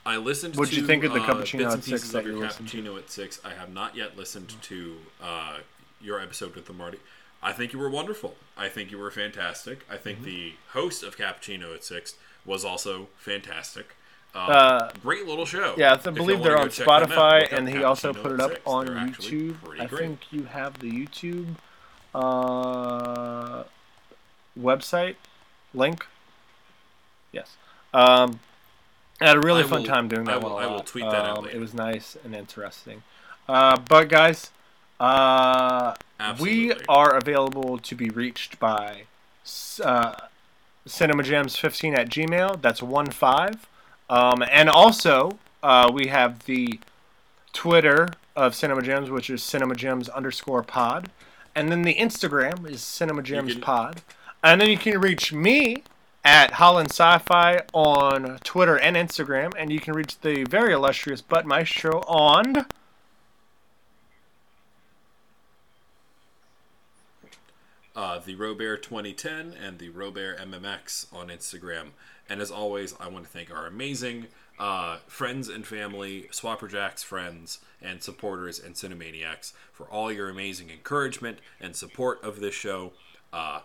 I 0.06 0.18
listened 0.18 0.56
What'd 0.58 0.74
to 0.74 0.82
you 0.82 0.86
think 0.86 1.06
of 1.06 1.14
the 1.14 1.22
uh, 1.22 1.26
Cappuccino 1.28 1.72
at 1.72 1.84
Six 1.84 2.14
of 2.14 2.26
your 2.26 2.36
you 2.36 2.40
listened 2.42 2.68
to? 2.70 2.78
Cappuccino 2.82 2.98
at 2.98 3.10
Six. 3.10 3.40
I 3.46 3.54
have 3.54 3.74
not 3.74 3.96
yet 3.96 4.18
listened 4.18 4.54
to 4.64 4.98
uh, 5.22 5.58
your 6.02 6.20
episode 6.20 6.56
with 6.56 6.66
the 6.66 6.74
Marty. 6.74 7.00
I 7.42 7.54
think 7.54 7.72
you 7.74 7.80
were 7.80 7.90
wonderful. 7.90 8.36
I 8.58 8.68
think 8.70 8.92
you 8.92 8.98
were 8.98 9.12
fantastic. 9.12 9.86
I 9.90 9.96
think 9.98 10.18
Mm-hmm. 10.20 10.26
the 10.26 10.54
host 10.74 11.04
of 11.04 11.16
Cappuccino 11.18 11.74
at 11.74 11.84
Six 11.86 12.16
was 12.46 12.66
also 12.66 13.08
fantastic. 13.18 13.96
Uh, 14.36 14.38
Uh, 14.40 14.92
great 15.04 15.28
little 15.28 15.46
show. 15.46 15.76
yeah, 15.78 15.94
I 15.94 16.10
believe 16.10 16.42
they're 16.42 16.58
on 16.58 16.70
them 16.70 16.90
out, 16.90 17.10
Spotify, 17.10 17.52
and 17.52 17.70
he 17.70 17.84
also 17.84 18.14
put 18.14 18.32
it 18.32 18.40
up 18.40 18.52
Six. 18.52 18.62
on 18.66 18.86
They're 18.88 18.96
YouTube. 18.96 19.58
I 19.80 19.86
great. 19.86 20.00
think 20.00 20.20
you 20.32 20.46
have 20.46 20.80
the 20.80 20.90
YouTube 20.92 21.56
uh, 22.16 23.64
website 24.60 25.16
link. 25.74 26.06
Yes. 27.32 27.56
Um, 27.94 28.40
I 29.22 29.28
had 29.28 29.38
a 29.38 29.40
really 29.40 29.64
I 29.64 29.68
fun 29.68 29.82
will- 29.82 29.88
time 29.88 30.08
doing 30.08 30.26
that 30.26 30.36
I 30.36 30.38
will- 30.38 30.58
I 30.58 30.66
will 30.66 30.82
tweet 30.82 31.06
that 31.06 31.26
out 31.26 31.38
Um, 31.40 31.46
later. 31.46 31.58
It 31.58 31.60
was 31.60 31.74
nice 31.74 32.18
and 32.24 32.36
interesting. 32.36 33.04
Uh, 33.48 33.78
but 33.78 34.10
guys, 34.10 34.52
uh, 35.00 35.94
we 36.40 36.74
are 36.88 37.16
available 37.16 37.78
to 37.78 37.96
be 37.96 38.10
reached 38.10 38.60
by 38.60 39.04
uh, 39.84 40.16
cinemagems15 40.88 41.98
at 41.98 42.10
gmail. 42.10 42.62
That's 42.62 42.82
one 42.82 43.12
five. 43.12 43.68
Um, 44.10 44.44
and 44.50 44.70
also, 44.70 45.38
uh, 45.62 45.90
we 45.94 46.08
have 46.08 46.46
the 46.46 46.80
Twitter 47.54 48.10
of 48.36 48.56
Cinema 48.56 48.82
Gems, 48.82 49.10
which 49.10 49.30
is 49.30 49.44
Cinema 49.44 49.76
Gems 49.76 50.10
underscore 50.10 50.64
pod. 50.64 51.10
And 51.56 51.72
then 51.72 51.84
the 51.84 51.96
Instagram 51.96 52.70
is 52.70 52.82
Cinema 52.82 53.22
Gems 53.22 53.56
pod. 53.56 54.02
And 54.44 54.60
then 54.60 54.70
you 54.70 54.78
can 54.78 55.00
reach 55.00 55.32
me 55.32 55.84
at 56.24 56.52
Holland 56.52 56.90
Sci-Fi 56.90 57.62
on 57.74 58.40
Twitter 58.44 58.78
and 58.78 58.96
Instagram. 58.96 59.54
And 59.58 59.72
you 59.72 59.80
can 59.80 59.94
reach 59.94 60.20
the 60.20 60.44
very 60.46 60.74
illustrious 60.74 61.22
Butt 61.22 61.46
Maestro 61.46 62.02
on... 62.02 62.66
uh, 67.96 68.20
the 68.20 68.36
Robert 68.36 68.84
2010 68.84 69.54
and 69.54 69.80
the 69.80 69.90
Robert 69.90 70.40
MMX 70.40 71.14
on 71.14 71.28
Instagram. 71.28 71.90
And 72.30 72.42
as 72.42 72.52
always, 72.52 72.96
I 73.00 73.08
want 73.10 73.26
to 73.26 73.30
thank 73.32 73.52
our 73.52 73.68
amazing 73.68 74.28
uh, 74.60 74.98
friends 75.08 75.50
and 75.50 75.66
family, 75.66 76.28
Swapper 76.32 76.70
Jacks 76.70 77.04
friends 77.04 77.60
and 77.82 78.02
supporters 78.02 78.60
and 78.60 78.76
Cinemaniacs 78.76 79.54
for 79.72 79.86
all 79.88 80.12
your 80.12 80.30
amazing 80.30 80.70
encouragement 80.70 81.40
and 81.60 81.76
support 81.76 82.24
of 82.24 82.40
this 82.40 82.56
show. 82.56 82.94
Uh, 83.32 83.62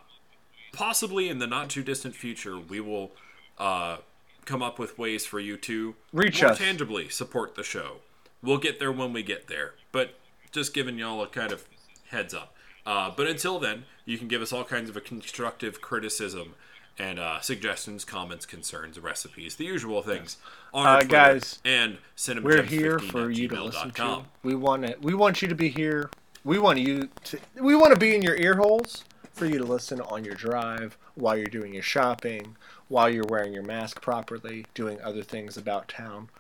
possibly 0.72 1.28
in 1.28 1.38
the 1.38 1.46
not 1.46 1.70
too 1.70 1.82
distant 1.82 2.14
future, 2.14 2.58
we 2.58 2.80
will 2.80 3.12
uh, 3.58 3.98
come 4.44 4.62
up 4.62 4.78
with 4.78 4.98
ways 4.98 5.24
for 5.26 5.38
you 5.40 5.56
to 5.58 5.94
Reach 6.12 6.42
more 6.42 6.52
us. 6.52 6.58
tangibly 6.58 7.08
support 7.08 7.54
the 7.54 7.62
show. 7.62 7.98
We'll 8.42 8.58
get 8.58 8.78
there 8.78 8.92
when 8.92 9.12
we 9.12 9.22
get 9.22 9.46
there, 9.48 9.74
but 9.92 10.14
just 10.52 10.72
giving 10.72 10.98
y'all 10.98 11.22
a 11.22 11.26
kind 11.28 11.52
of 11.52 11.64
heads 12.10 12.32
up. 12.34 12.54
Uh, 12.86 13.10
but 13.14 13.26
until 13.26 13.58
then, 13.58 13.84
you 14.08 14.16
can 14.16 14.26
give 14.26 14.40
us 14.40 14.52
all 14.52 14.64
kinds 14.64 14.88
of 14.88 14.96
a 14.96 15.02
constructive 15.02 15.82
criticism 15.82 16.54
and 16.98 17.18
uh, 17.18 17.40
suggestions, 17.40 18.04
comments, 18.04 18.46
concerns, 18.46 18.98
recipes, 18.98 19.56
the 19.56 19.66
usual 19.66 20.02
things 20.02 20.38
on 20.72 20.86
Uh, 20.86 20.94
Twitter 20.96 21.08
guys, 21.08 21.58
and 21.64 21.98
cinemagems15 22.16 22.42
We're 22.42 22.62
here 22.62 22.98
for 22.98 23.30
you 23.30 23.48
to 23.48 23.62
listen 23.62 23.90
to. 23.92 24.24
We 24.42 24.54
want 24.54 24.84
it. 24.86 25.02
We 25.02 25.14
want 25.14 25.42
you 25.42 25.48
to 25.48 25.54
be 25.54 25.68
here. 25.68 26.10
We 26.42 26.58
want 26.58 26.78
you 26.78 27.08
to. 27.24 27.38
We 27.60 27.76
want 27.76 27.92
to 27.92 27.98
be 27.98 28.14
in 28.16 28.22
your 28.22 28.34
ear 28.36 28.54
holes 28.56 29.04
for 29.32 29.44
you 29.44 29.58
to 29.58 29.64
listen 29.64 30.00
on 30.00 30.24
your 30.24 30.34
drive 30.34 30.96
while 31.14 31.36
you're 31.36 31.46
doing 31.46 31.74
your 31.74 31.82
shopping, 31.82 32.56
while 32.88 33.10
you're 33.10 33.26
wearing 33.28 33.52
your 33.52 33.62
mask 33.62 34.00
properly, 34.00 34.64
doing 34.74 35.00
other 35.02 35.22
things 35.22 35.56
about 35.58 35.86
town. 35.86 36.30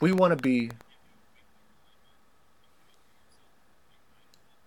We 0.00 0.12
want 0.12 0.36
to 0.36 0.42
be. 0.42 0.70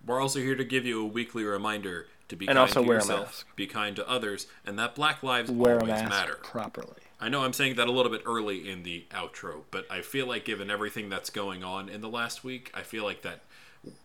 We're 0.08 0.22
also 0.22 0.40
here 0.40 0.56
to 0.56 0.64
give 0.64 0.86
you 0.86 1.02
a 1.02 1.06
weekly 1.06 1.44
reminder 1.44 2.08
to 2.30 2.36
be 2.36 2.46
And 2.48 2.56
kind 2.56 2.60
also 2.60 2.82
to 2.82 2.88
wear 2.88 2.98
a 2.98 3.02
yourself, 3.02 3.26
mask. 3.26 3.56
be 3.56 3.68
kind 3.68 3.96
to 3.98 4.10
others, 4.10 4.48
and 4.66 4.80
that 4.80 4.96
Black 4.96 5.22
Lives 5.22 5.52
Wear 5.52 5.76
always 5.80 5.90
matter. 5.90 6.36
properly. 6.36 6.96
I 7.20 7.30
know 7.30 7.44
I'm 7.44 7.54
saying 7.54 7.76
that 7.76 7.88
a 7.88 7.92
little 7.92 8.12
bit 8.12 8.22
early 8.26 8.70
in 8.70 8.84
the 8.84 9.06
outro, 9.12 9.62
but 9.72 9.86
I 9.92 10.02
feel 10.02 10.28
like 10.28 10.46
given 10.46 10.70
everything 10.72 11.10
that's 11.10 11.30
going 11.30 11.64
on 11.64 11.90
in 11.90 12.02
the 12.02 12.10
last 12.10 12.44
week, 12.44 12.72
I 12.74 12.82
feel 12.84 13.04
like 13.04 13.22
that 13.24 13.42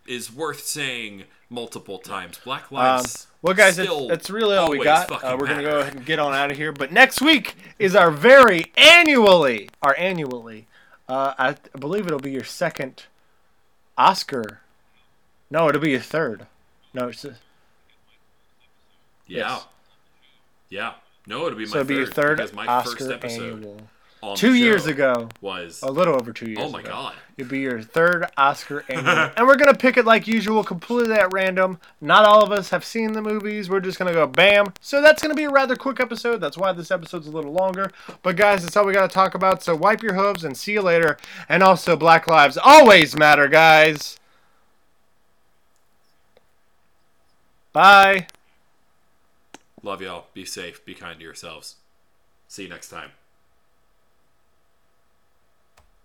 is 0.07 0.31
worth 0.33 0.61
saying 0.61 1.23
multiple 1.49 1.99
times. 1.99 2.39
Black 2.43 2.71
Um, 2.71 2.77
lives. 2.77 3.27
well, 3.41 3.53
guys, 3.53 3.75
that's 3.75 4.29
really 4.29 4.55
all 4.55 4.69
we 4.71 4.83
got. 4.83 5.11
Uh, 5.11 5.37
we're 5.39 5.47
gonna 5.47 5.61
go 5.61 5.79
ahead 5.79 5.95
and 5.95 6.05
get 6.05 6.19
on 6.19 6.33
out 6.33 6.49
of 6.51 6.57
here. 6.57 6.71
But 6.71 6.91
next 6.91 7.21
week 7.21 7.55
is 7.77 7.95
our 7.95 8.09
very 8.09 8.71
annually, 8.77 9.69
our 9.81 9.95
annually. 9.97 10.67
Uh, 11.09 11.33
I, 11.37 11.49
I 11.49 11.79
believe 11.79 12.07
it'll 12.07 12.19
be 12.19 12.31
your 12.31 12.45
second 12.45 13.03
Oscar. 13.97 14.61
No, 15.53 15.69
it'll 15.69 15.79
be 15.81 15.91
your 15.91 15.99
third. 15.99 16.47
No, 16.95 17.09
it's 17.09 17.23
a, 17.25 17.35
Yeah. 19.27 19.49
yes. 19.49 19.65
Yeah. 20.69 20.93
No, 21.27 21.45
it'll 21.45 21.59
be 21.59 21.65
my 21.65 21.71
so 21.71 21.79
it'll 21.81 21.87
be 21.89 21.95
your 21.95 22.07
third, 22.07 22.39
my 22.55 22.65
first 22.83 22.99
Oscar 22.99 23.13
episode 23.13 23.53
annual. 23.57 23.77
on 24.23 24.35
Two 24.35 24.55
years 24.55 24.87
ago, 24.87 25.29
was 25.41 25.83
a 25.83 25.91
little 25.91 26.15
over 26.15 26.33
two 26.33 26.47
years. 26.47 26.57
Ago. 26.57 26.67
Oh 26.67 26.71
my 26.71 26.79
ago. 26.79 26.89
god. 26.89 27.13
It'll 27.37 27.51
be 27.51 27.59
your 27.59 27.83
third 27.83 28.25
Oscar 28.35 28.83
annual. 28.89 29.29
and 29.37 29.45
we're 29.45 29.55
going 29.55 29.71
to 29.71 29.77
pick 29.77 29.95
it 29.97 30.05
like 30.05 30.27
usual, 30.27 30.63
completely 30.63 31.13
at 31.13 31.31
random. 31.31 31.79
Not 32.01 32.25
all 32.25 32.41
of 32.43 32.51
us 32.51 32.69
have 32.71 32.83
seen 32.83 33.13
the 33.13 33.21
movies. 33.21 33.69
We're 33.69 33.79
just 33.79 33.99
going 33.99 34.11
to 34.11 34.13
go 34.19 34.25
bam. 34.25 34.73
So 34.81 35.03
that's 35.03 35.21
going 35.21 35.35
to 35.35 35.37
be 35.39 35.43
a 35.45 35.51
rather 35.51 35.75
quick 35.75 35.99
episode. 35.99 36.37
That's 36.37 36.57
why 36.57 36.73
this 36.73 36.89
episode's 36.89 37.27
a 37.27 37.31
little 37.31 37.53
longer. 37.53 37.91
But 38.23 38.37
guys, 38.37 38.63
that's 38.63 38.75
all 38.75 38.87
we 38.87 38.93
got 38.93 39.07
to 39.07 39.13
talk 39.13 39.35
about. 39.35 39.61
So 39.61 39.75
wipe 39.75 40.01
your 40.01 40.15
hooves 40.15 40.43
and 40.45 40.57
see 40.57 40.73
you 40.73 40.81
later. 40.81 41.15
And 41.47 41.61
also, 41.61 41.95
Black 41.95 42.25
Lives 42.27 42.57
always 42.57 43.15
matter, 43.15 43.47
guys. 43.47 44.17
Bye. 47.73 48.27
Love 49.81 50.01
y'all. 50.01 50.27
Be 50.33 50.45
safe. 50.45 50.85
Be 50.85 50.93
kind 50.93 51.19
to 51.19 51.25
yourselves. 51.25 51.75
See 52.47 52.63
you 52.63 52.69
next 52.69 52.89
time. 52.89 53.11